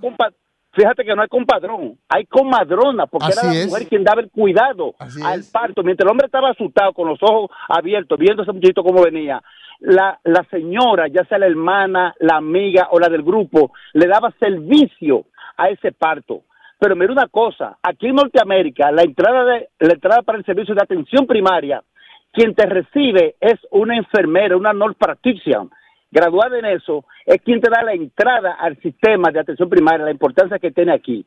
Fíjate 0.72 1.04
que 1.04 1.16
no 1.16 1.22
hay 1.22 1.28
compadrón, 1.28 1.98
hay 2.08 2.26
comadrona, 2.26 3.06
porque 3.06 3.32
era 3.32 3.52
la 3.52 3.66
mujer 3.66 3.88
quien 3.88 4.04
daba 4.04 4.20
el 4.20 4.30
cuidado 4.30 4.94
al 5.24 5.42
parto. 5.52 5.82
Mientras 5.82 6.06
el 6.06 6.10
hombre 6.12 6.26
estaba 6.26 6.50
asustado, 6.50 6.92
con 6.92 7.08
los 7.08 7.18
ojos 7.22 7.50
abiertos, 7.68 8.16
viendo 8.16 8.44
ese 8.44 8.52
muchachito 8.52 8.84
cómo 8.84 9.02
venía, 9.02 9.42
la, 9.80 10.20
la 10.22 10.46
señora, 10.48 11.08
ya 11.08 11.24
sea 11.24 11.38
la 11.38 11.46
hermana, 11.46 12.14
la 12.20 12.36
amiga 12.36 12.86
o 12.92 13.00
la 13.00 13.08
del 13.08 13.24
grupo, 13.24 13.72
le 13.94 14.06
daba 14.06 14.32
servicio 14.38 15.24
a 15.56 15.70
ese 15.70 15.90
parto. 15.90 16.42
Pero 16.81 16.97
mira 16.97 17.12
una 17.12 17.28
cosa, 17.28 17.77
aquí 17.82 18.07
en 18.07 18.16
Norteamérica, 18.16 18.90
la 18.90 19.02
entrada, 19.02 19.44
de, 19.44 19.69
la 19.81 19.93
entrada 19.93 20.23
para 20.23 20.39
el 20.39 20.44
servicio 20.47 20.74
de 20.74 20.82
atención 20.82 21.27
primaria, 21.27 21.82
quien 22.32 22.55
te 22.55 22.65
recibe 22.65 23.36
es 23.39 23.59
una 23.70 23.97
enfermera, 23.97 24.57
una 24.57 24.73
nurse 24.73 24.97
practitioner 24.98 25.70
graduada 26.11 26.59
en 26.59 26.65
eso, 26.65 27.05
es 27.24 27.40
quien 27.43 27.61
te 27.61 27.70
da 27.70 27.82
la 27.82 27.93
entrada 27.93 28.57
al 28.59 28.81
sistema 28.81 29.31
de 29.31 29.40
atención 29.40 29.69
primaria, 29.69 30.05
la 30.05 30.11
importancia 30.11 30.59
que 30.59 30.70
tiene 30.70 30.93
aquí. 30.93 31.24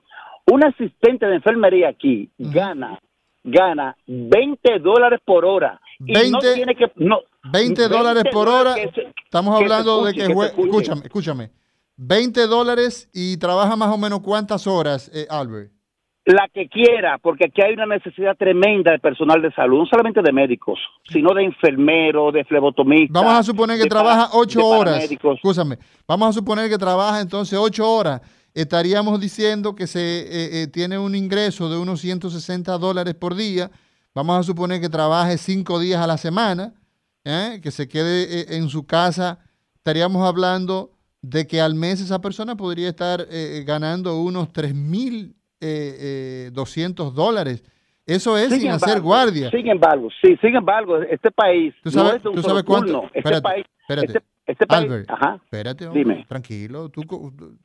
Un 0.52 0.66
asistente 0.66 1.26
de 1.26 1.36
enfermería 1.36 1.90
aquí 1.90 2.30
gana, 2.38 3.00
gana 3.44 3.96
20 4.08 4.80
dólares 4.80 5.22
por 5.24 5.46
hora. 5.46 5.80
Y 6.00 6.14
20, 6.14 6.32
no 6.32 6.40
tiene 6.40 6.76
que, 6.76 6.92
no, 6.96 7.20
20 7.52 7.88
dólares 7.88 8.24
por 8.32 8.50
hora. 8.50 8.76
estamos 8.76 9.62
hablando 9.62 10.06
de 10.06 10.14
que, 10.14 10.24
escúchame, 10.24 11.02
escúchame. 11.04 11.63
20 11.98 12.48
dólares 12.48 13.10
y 13.14 13.38
trabaja 13.38 13.76
más 13.76 13.90
o 13.90 13.98
menos 13.98 14.22
cuántas 14.22 14.68
horas, 14.68 15.12
eh, 15.14 15.28
Albert 15.30 15.74
la 16.26 16.48
que 16.54 16.70
quiera, 16.70 17.18
porque 17.18 17.46
aquí 17.46 17.62
hay 17.62 17.74
una 17.74 17.86
necesidad 17.86 18.38
tremenda 18.38 18.92
de 18.92 19.00
personal 19.00 19.42
de 19.42 19.52
salud, 19.54 19.80
no 19.80 19.86
solamente 19.86 20.22
de 20.22 20.32
médicos, 20.32 20.80
sino 21.10 21.34
de 21.34 21.44
enfermeros, 21.44 22.34
de 22.34 22.46
flebotomistas. 22.46 23.12
Vamos 23.12 23.40
a 23.40 23.44
suponer 23.44 23.78
que 23.80 23.90
trabaja 23.90 24.30
ocho 24.34 24.66
horas. 24.66 25.04
Escúchame, 25.04 25.78
vamos 26.08 26.30
a 26.30 26.34
suponer 26.34 26.70
que 26.70 26.78
trabaja 26.78 27.20
entonces 27.20 27.60
ocho 27.60 27.90
horas. 27.90 28.22
Estaríamos 28.54 29.20
diciendo 29.20 29.76
que 29.76 29.88
se 29.88 30.00
eh, 30.00 30.62
eh, 30.62 30.68
tiene 30.68 30.98
un 30.98 31.16
ingreso 31.16 31.70
de 31.70 31.78
unos 31.78 32.00
160 32.00 32.78
dólares 32.78 33.16
por 33.16 33.36
día. 33.36 33.70
Vamos 34.16 34.40
a 34.40 34.44
suponer 34.44 34.80
que 34.80 34.90
trabaje 34.90 35.38
cinco 35.38 35.80
días 35.80 36.02
a 36.02 36.08
la 36.08 36.18
semana, 36.18 36.74
¿eh? 37.26 37.60
que 37.62 37.72
se 37.72 37.90
quede 37.90 38.56
en 38.56 38.70
su 38.70 38.86
casa. 38.86 39.40
Estaríamos 39.76 40.26
hablando 40.26 40.92
de 41.24 41.48
que 41.48 41.60
al 41.60 41.74
mes 41.74 42.00
esa 42.02 42.22
persona 42.22 42.56
podría 42.56 42.90
estar 42.90 43.26
ganando 43.66 44.22
unos 44.22 44.54
3 44.54 44.76
mil 44.76 45.36
eh, 45.64 46.50
200 46.54 47.08
eh, 47.08 47.16
dólares. 47.16 47.64
Eso 48.06 48.38
es 48.38 48.50
sin, 48.54 48.70
hacer 48.70 49.00
guardia. 49.00 49.50
Sin 49.50 49.68
embargo, 49.68 50.10
sí, 50.22 50.36
sin 50.42 50.56
embargo, 50.56 51.02
este 51.04 51.32
país. 51.32 51.74
¿Tú 51.84 51.90
sabes, 51.90 52.22
¿tú 52.22 52.42
sabes 52.42 52.64
cuánto? 52.64 53.06
Este 53.06 53.20
espérate, 53.20 53.42
país, 53.42 53.66
espérate. 53.80 54.08
Este, 54.08 54.24
este 54.46 54.68
país, 54.68 54.84
Albert, 54.84 55.10
ajá, 55.10 55.40
espérate, 55.42 55.90
dime. 55.90 56.26
tranquilo. 56.28 56.90
Tú, 56.90 57.04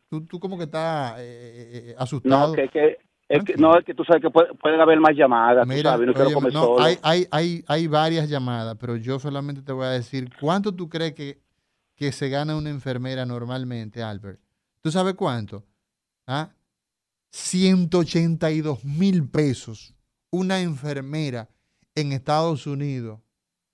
tú, 0.08 0.26
tú, 0.26 0.38
como 0.38 0.56
que 0.56 0.64
estás 0.64 1.18
eh, 1.18 1.90
eh, 1.90 1.94
asustado. 1.98 2.50
No, 2.50 2.54
que, 2.54 2.68
que, 2.68 2.98
es 3.28 3.42
que, 3.42 3.54
no, 3.56 3.76
es 3.76 3.84
que 3.84 3.94
tú 3.94 4.04
sabes 4.04 4.22
que 4.22 4.30
pueden 4.30 4.80
haber 4.80 5.00
más 5.00 5.16
llamadas. 5.16 5.66
Mira, 5.66 5.90
sabes, 5.90 6.06
no 6.06 6.24
oye, 6.24 6.52
no. 6.52 6.78
Hay, 6.78 6.98
hay, 7.02 7.26
hay, 7.32 7.64
hay 7.66 7.86
varias 7.88 8.30
llamadas, 8.30 8.76
pero 8.80 8.94
yo 8.96 9.18
solamente 9.18 9.62
te 9.62 9.72
voy 9.72 9.86
a 9.86 9.90
decir 9.90 10.30
cuánto 10.40 10.72
tú 10.72 10.88
crees 10.88 11.14
que, 11.14 11.38
que 11.98 12.12
se 12.12 12.28
gana 12.28 12.56
una 12.56 12.70
enfermera 12.70 13.26
normalmente, 13.26 14.02
Albert. 14.02 14.40
¿Tú 14.80 14.92
sabes 14.92 15.14
cuánto? 15.14 15.66
¿Ah? 16.26 16.50
182 17.30 18.84
mil 18.84 19.28
pesos 19.28 19.94
una 20.30 20.60
enfermera 20.60 21.48
en 21.94 22.12
Estados 22.12 22.66
Unidos. 22.66 23.18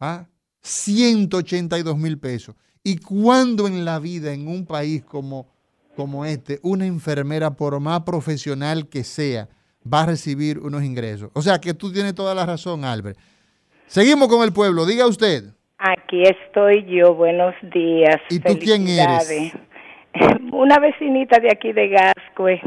¿ah? 0.00 0.26
182 0.62 1.96
mil 1.98 2.18
pesos. 2.18 2.54
¿Y 2.82 2.96
cuándo 2.96 3.66
en 3.66 3.84
la 3.84 3.98
vida, 3.98 4.32
en 4.32 4.48
un 4.48 4.66
país 4.66 5.04
como, 5.04 5.46
como 5.94 6.24
este, 6.24 6.60
una 6.62 6.86
enfermera, 6.86 7.54
por 7.54 7.78
más 7.80 8.02
profesional 8.02 8.88
que 8.88 9.04
sea, 9.04 9.48
va 9.90 10.02
a 10.02 10.06
recibir 10.06 10.58
unos 10.58 10.82
ingresos? 10.82 11.30
O 11.34 11.42
sea 11.42 11.60
que 11.60 11.74
tú 11.74 11.92
tienes 11.92 12.14
toda 12.14 12.34
la 12.34 12.46
razón, 12.46 12.84
Albert. 12.84 13.18
Seguimos 13.86 14.28
con 14.28 14.42
el 14.42 14.52
pueblo. 14.52 14.86
Diga 14.86 15.06
usted. 15.06 15.54
Aquí 15.86 16.22
estoy 16.22 16.82
yo, 16.86 17.14
buenos 17.14 17.54
días. 17.60 18.18
¿Y 18.30 18.38
tú 18.40 18.58
quién 18.58 18.88
eres? 18.88 19.52
Una 20.52 20.78
vecinita 20.78 21.38
de 21.40 21.50
aquí 21.52 21.74
de 21.74 21.88
Gascue. 21.88 22.58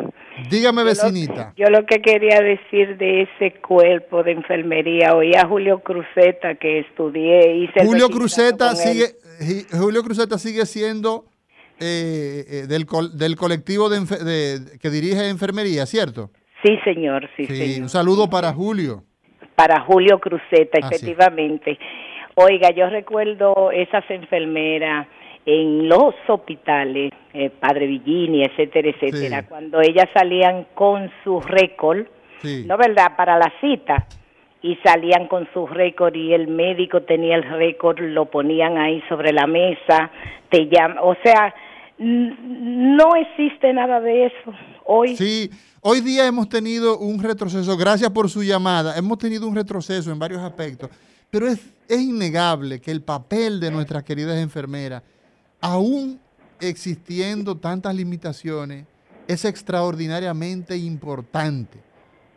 Dígame, 0.52 0.84
vecinita. 0.84 1.52
Yo 1.58 1.68
lo, 1.72 1.84
que 1.88 2.00
quería 2.00 2.42
decir 2.42 2.96
de 2.98 3.24
ese 3.24 3.60
cuerpo 3.60 4.22
de 4.22 4.34
enfermería, 4.34 5.16
oía 5.16 5.42
a 5.42 5.48
Julio 5.48 5.80
Cruzeta 5.80 6.56
que 6.56 6.82
estudié. 6.82 7.56
Hice 7.56 7.84
Julio 7.84 8.10
Cruzeta 8.10 8.76
sigue, 8.76 9.16
Julio 9.72 10.04
Cruzeta 10.04 10.38
sigue 10.38 10.68
siendo 10.68 11.26
eh, 11.80 12.46
eh, 12.48 12.68
del, 12.68 12.86
del 13.16 13.36
colectivo 13.36 13.90
de, 13.90 14.60
que 14.80 14.90
dirige 14.92 15.28
enfermería, 15.28 15.88
¿cierto? 15.88 16.30
Sí, 16.62 16.78
señor, 16.84 17.28
sí, 17.36 17.48
señor. 17.48 17.82
Un 17.82 17.90
saludo 17.90 18.30
para 18.30 18.54
Julio. 18.54 19.04
Para 19.56 19.82
Julio 19.82 20.20
Cruzeta, 20.20 20.78
ah, 20.84 20.88
efectivamente. 20.92 21.80
Oiga, 22.40 22.70
yo 22.70 22.88
recuerdo 22.88 23.72
esas 23.72 24.04
enfermeras 24.12 25.08
en 25.44 25.90
los 25.90 26.14
hospitales, 26.28 27.12
eh, 27.34 27.50
Padre 27.50 27.88
Villini, 27.88 28.44
etcétera, 28.44 28.90
etcétera, 28.90 29.48
cuando 29.48 29.82
ellas 29.82 30.08
salían 30.14 30.68
con 30.76 31.10
su 31.24 31.42
récord, 31.42 32.06
¿no 32.44 32.78
verdad?, 32.78 33.16
para 33.18 33.40
la 33.40 33.52
cita, 33.60 34.06
y 34.62 34.76
salían 34.84 35.28
con 35.28 35.48
su 35.52 35.66
récord 35.66 36.14
y 36.14 36.34
el 36.34 36.48
médico 36.48 37.02
tenía 37.02 37.38
el 37.38 37.44
récord, 37.44 37.98
lo 38.02 38.26
ponían 38.26 38.78
ahí 38.78 39.02
sobre 39.10 39.34
la 39.34 39.48
mesa, 39.48 40.12
te 40.52 40.68
llama, 40.68 41.02
o 41.02 41.16
sea, 41.24 41.56
no 41.98 43.16
existe 43.16 43.74
nada 43.74 44.00
de 44.00 44.28
eso 44.28 44.54
hoy. 44.86 45.16
Sí, 45.16 45.50
hoy 45.82 46.02
día 46.02 46.28
hemos 46.28 46.50
tenido 46.50 47.00
un 47.00 47.20
retroceso, 47.20 47.76
gracias 47.78 48.12
por 48.12 48.30
su 48.30 48.44
llamada, 48.44 48.96
hemos 48.96 49.18
tenido 49.18 49.48
un 49.48 49.56
retroceso 49.56 50.12
en 50.12 50.20
varios 50.20 50.42
aspectos, 50.42 50.92
pero 51.30 51.48
es, 51.48 51.60
es 51.88 52.02
innegable 52.02 52.80
que 52.80 52.92
el 52.92 53.02
papel 53.02 53.60
de 53.60 53.72
nuestras 53.72 54.04
queridas 54.04 54.38
enfermeras 54.38 55.04
aún 55.62 56.20
existiendo 56.60 57.58
tantas 57.58 57.94
limitaciones, 57.96 58.86
es 59.28 59.46
extraordinariamente 59.46 60.78
importante. 60.78 61.80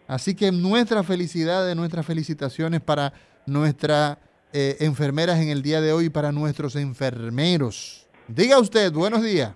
Así 0.09 0.35
que 0.35 0.51
nuestra 0.51 1.03
felicidad, 1.03 1.73
nuestras 1.75 2.05
felicitaciones 2.05 2.81
para 2.81 3.13
nuestras 3.47 4.19
eh, 4.53 4.77
enfermeras 4.81 5.39
en 5.39 5.49
el 5.49 5.63
día 5.63 5.81
de 5.81 5.93
hoy 5.93 6.07
y 6.07 6.11
para 6.11 6.33
nuestros 6.33 6.75
enfermeros. 6.77 8.09
Diga 8.27 8.59
usted, 8.59 8.93
buenos 8.93 9.23
días. 9.23 9.53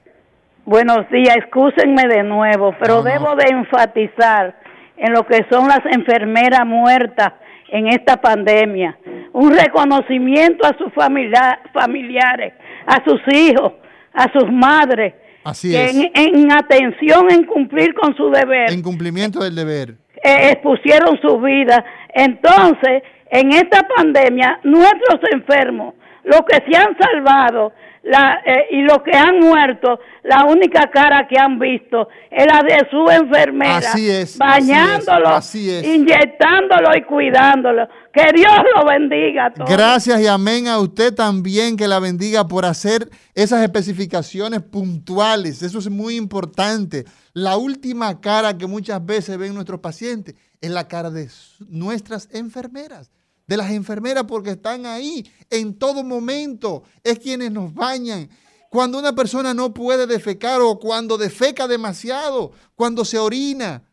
Buenos 0.65 1.09
días, 1.11 1.36
excúsenme 1.36 2.06
de 2.09 2.23
nuevo, 2.23 2.74
pero 2.81 3.02
debo 3.02 3.36
de 3.36 3.44
enfatizar 3.51 4.59
en 4.97 5.12
lo 5.12 5.27
que 5.27 5.44
son 5.51 5.69
las 5.69 5.81
enfermeras 5.90 6.65
muertas 6.65 7.35
en 7.74 7.88
esta 7.88 8.16
pandemia. 8.16 8.96
Un 9.32 9.52
reconocimiento 9.52 10.64
a 10.64 10.78
sus 10.78 10.92
familiares, 10.94 12.55
a 12.86 13.05
sus 13.05 13.20
hijos, 13.34 13.72
a 14.12 14.32
sus 14.32 14.51
madres. 14.51 15.14
Así 15.42 15.74
En, 15.74 16.52
atención 16.52 17.30
en 17.30 17.44
cumplir 17.44 17.92
con 17.94 18.16
su 18.16 18.30
deber. 18.30 18.72
En 18.72 18.80
cumplimiento 18.80 19.40
del 19.42 19.56
deber. 19.56 19.96
Eh, 20.22 20.52
expusieron 20.52 21.20
su 21.20 21.40
vida. 21.40 21.84
Entonces, 22.14 23.02
en 23.28 23.52
esta 23.52 23.82
pandemia, 23.96 24.60
nuestros 24.62 25.20
enfermos, 25.32 25.94
los 26.24 26.40
que 26.48 26.62
se 26.66 26.76
han 26.76 26.96
salvado, 26.98 27.72
la, 28.02 28.40
eh, 28.44 28.66
y 28.70 28.82
los 28.82 28.98
que 29.02 29.16
han 29.16 29.40
muerto, 29.40 29.98
la 30.22 30.44
única 30.44 30.90
cara 30.90 31.26
que 31.26 31.38
han 31.38 31.59
visto 31.59 32.09
es 32.30 32.46
la 32.46 32.62
de 32.62 32.86
su 32.90 33.09
enfermera, 33.10 33.78
así 33.78 34.10
es, 34.10 34.36
bañándolo, 34.36 35.28
así 35.28 35.70
es, 35.70 35.86
inyectándolo 35.86 36.94
y 36.96 37.02
cuidándolo. 37.02 37.88
Que 38.12 38.30
Dios 38.34 38.52
lo 38.76 38.84
bendiga. 38.84 39.46
A 39.46 39.64
Gracias 39.64 40.20
y 40.20 40.26
amén 40.26 40.68
a 40.68 40.78
usted 40.78 41.14
también, 41.14 41.76
que 41.76 41.88
la 41.88 41.98
bendiga 41.98 42.46
por 42.46 42.64
hacer 42.64 43.09
esas 43.34 43.62
especificaciones 43.62 44.60
puntuales. 44.62 45.62
Eso 45.62 45.78
es 45.78 45.90
muy 45.90 46.16
importante. 46.16 47.05
La 47.32 47.56
última 47.56 48.20
cara 48.20 48.56
que 48.56 48.66
muchas 48.66 49.05
veces 49.05 49.36
ven 49.38 49.55
nuestros 49.55 49.80
pacientes 49.80 50.36
es 50.60 50.70
la 50.70 50.86
cara 50.86 51.10
de 51.10 51.28
nuestras 51.68 52.28
enfermeras 52.32 53.10
de 53.46 53.56
las 53.56 53.70
enfermeras 53.70 54.24
porque 54.24 54.50
están 54.50 54.86
ahí 54.86 55.24
en 55.50 55.78
todo 55.78 56.02
momento. 56.02 56.82
Es 57.02 57.18
quienes 57.18 57.50
nos 57.52 57.72
bañan. 57.74 58.28
Cuando 58.70 58.98
una 58.98 59.14
persona 59.14 59.54
no 59.54 59.72
puede 59.72 60.06
defecar 60.06 60.60
o 60.60 60.78
cuando 60.78 61.16
defeca 61.16 61.68
demasiado, 61.68 62.52
cuando 62.74 63.04
se 63.04 63.18
orina, 63.18 63.84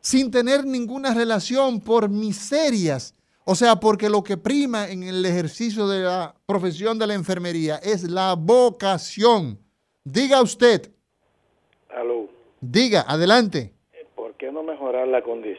sin 0.00 0.30
tener 0.30 0.64
ninguna 0.66 1.14
relación 1.14 1.80
por 1.80 2.08
miserias. 2.08 3.14
O 3.44 3.54
sea, 3.54 3.76
porque 3.76 4.08
lo 4.08 4.22
que 4.22 4.36
prima 4.36 4.88
en 4.88 5.02
el 5.02 5.24
ejercicio 5.24 5.86
de 5.88 6.02
la 6.02 6.34
profesión 6.46 6.98
de 6.98 7.06
la 7.06 7.14
enfermería 7.14 7.76
es 7.76 8.04
la 8.04 8.34
vocación. 8.34 9.58
Diga 10.04 10.42
usted. 10.42 10.90
Aló. 11.88 12.28
Diga, 12.60 13.04
adelante 13.06 13.74
qué 14.42 14.50
no 14.50 14.64
mejorar 14.64 15.06
la 15.06 15.22
condición 15.22 15.51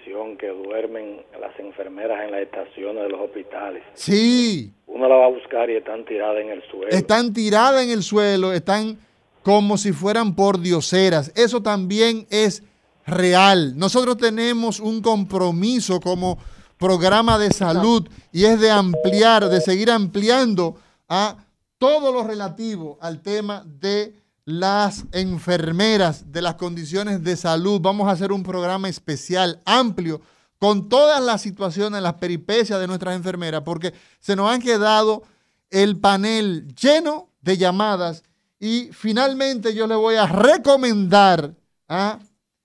que 0.44 0.50
duermen 0.50 1.24
las 1.40 1.58
enfermeras 1.58 2.26
en 2.26 2.32
las 2.32 2.42
estaciones 2.42 3.04
de 3.04 3.10
los 3.10 3.22
hospitales? 3.22 3.82
Sí. 3.94 4.74
Uno 4.88 5.08
la 5.08 5.16
va 5.16 5.26
a 5.28 5.30
buscar 5.30 5.70
y 5.70 5.78
están 5.78 6.04
tiradas 6.04 6.42
en 6.42 6.50
el 6.50 6.62
suelo. 6.70 6.90
Están 6.90 7.32
tiradas 7.32 7.82
en 7.82 7.92
el 7.92 8.04
suelo, 8.04 8.52
están 8.52 8.98
como 9.42 9.78
si 9.78 9.94
fueran 9.94 10.36
por 10.36 10.60
dioseras. 10.60 11.32
Eso 11.38 11.64
también 11.64 12.28
es 12.30 12.62
real. 13.08 13.78
Nosotros 13.78 14.18
tenemos 14.18 14.82
un 14.82 15.02
compromiso 15.02 16.02
como 16.02 16.38
programa 16.78 17.40
de 17.40 17.52
salud 17.52 18.10
y 18.34 18.44
es 18.44 18.60
de 18.60 18.70
ampliar, 18.70 19.48
de 19.48 19.62
seguir 19.62 19.90
ampliando 19.92 20.76
a 21.08 21.38
todo 21.78 22.12
lo 22.12 22.28
relativo 22.28 22.98
al 23.00 23.22
tema 23.22 23.64
de 23.66 24.14
las 24.46 25.06
enfermeras 25.12 26.32
de 26.32 26.42
las 26.42 26.56
condiciones 26.56 27.24
de 27.24 27.36
salud. 27.38 27.80
Vamos 27.82 28.08
a 28.08 28.12
hacer 28.12 28.32
un 28.32 28.44
programa 28.44 28.90
especial, 28.90 29.62
amplio, 29.66 30.22
con 30.60 30.90
todas 30.90 31.22
las 31.22 31.42
situaciones, 31.42 32.02
las 32.02 32.16
peripecias 32.16 32.80
de 32.80 32.88
nuestras 32.88 33.16
enfermeras, 33.16 33.64
porque 33.64 33.94
se 34.20 34.36
nos 34.36 34.50
han 34.50 34.62
quedado 34.62 35.24
el 35.70 36.00
panel 36.00 36.68
lleno 36.76 37.30
de 37.42 37.58
llamadas 37.58 38.24
y 38.60 38.90
finalmente 38.94 39.74
yo 39.74 39.88
le 39.88 39.96
voy 39.96 40.16
a 40.16 40.26
recomendar 40.26 41.54
a 41.90 42.20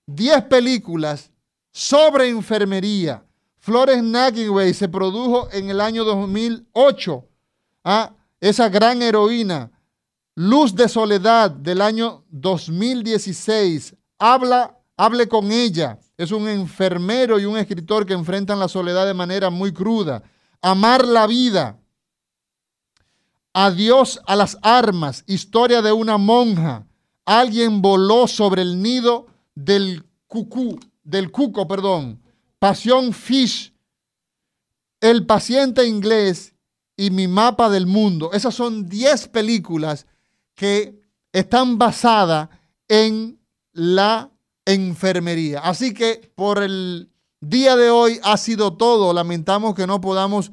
10 0.05 0.43
películas 0.43 1.31
sobre 1.71 2.29
enfermería. 2.29 3.23
Flores 3.57 4.01
Nightingale 4.01 4.73
se 4.73 4.87
produjo 4.87 5.49
en 5.51 5.69
el 5.69 5.81
año 5.81 6.05
2008. 6.05 7.25
a 7.83 8.13
esa 8.39 8.69
gran 8.69 9.01
heroína 9.01 9.71
Luz 10.41 10.73
de 10.73 10.87
Soledad 10.87 11.51
del 11.51 11.81
año 11.81 12.23
2016. 12.29 13.93
Habla, 14.17 14.79
hable 14.95 15.27
con 15.27 15.51
ella. 15.51 15.99
Es 16.15 16.31
un 16.31 16.47
enfermero 16.47 17.37
y 17.37 17.43
un 17.43 17.57
escritor 17.57 18.05
que 18.05 18.13
enfrentan 18.13 18.57
la 18.57 18.69
soledad 18.69 19.05
de 19.05 19.13
manera 19.13 19.49
muy 19.49 19.73
cruda. 19.73 20.23
Amar 20.61 21.05
la 21.05 21.27
vida. 21.27 21.77
Adiós 23.51 24.21
a 24.25 24.37
las 24.37 24.57
armas. 24.61 25.25
Historia 25.27 25.81
de 25.81 25.91
una 25.91 26.17
monja. 26.17 26.87
Alguien 27.25 27.81
voló 27.81 28.25
sobre 28.25 28.61
el 28.61 28.81
nido 28.81 29.27
del 29.55 30.05
cucú, 30.27 30.79
del 31.03 31.31
cuco, 31.31 31.67
perdón. 31.67 32.23
Pasión 32.59 33.11
Fish. 33.11 33.73
El 35.01 35.25
paciente 35.25 35.85
inglés 35.85 36.55
y 36.95 37.11
mi 37.11 37.27
mapa 37.27 37.69
del 37.69 37.87
mundo. 37.87 38.31
Esas 38.31 38.55
son 38.55 38.87
10 38.87 39.27
películas 39.27 40.05
que 40.59 41.01
están 41.31 41.77
basadas 41.77 42.49
en 42.89 43.39
la 43.71 44.29
enfermería. 44.65 45.61
Así 45.61 45.93
que 45.93 46.33
por 46.35 46.61
el 46.61 47.09
día 47.39 47.77
de 47.77 47.89
hoy 47.89 48.19
ha 48.23 48.35
sido 48.35 48.75
todo. 48.75 49.13
Lamentamos 49.13 49.73
que 49.73 49.87
no 49.87 50.01
podamos 50.01 50.51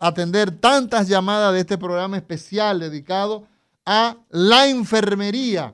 atender 0.00 0.58
tantas 0.58 1.06
llamadas 1.06 1.54
de 1.54 1.60
este 1.60 1.78
programa 1.78 2.16
especial 2.16 2.80
dedicado 2.80 3.46
a 3.86 4.16
la 4.28 4.66
enfermería. 4.66 5.72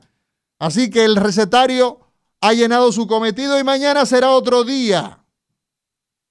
Así 0.58 0.90
que 0.90 1.06
el 1.06 1.16
recetario 1.16 2.00
ha 2.42 2.52
llenado 2.52 2.92
su 2.92 3.06
cometido 3.06 3.58
y 3.58 3.64
mañana 3.64 4.04
será 4.04 4.32
otro 4.32 4.62
día. 4.62 5.24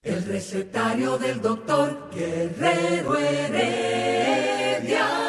El 0.04 0.24
recetario 0.24 1.18
del 1.18 1.42
doctor 1.42 2.12
Guerrero 2.14 3.18
Heredia. 3.18 5.29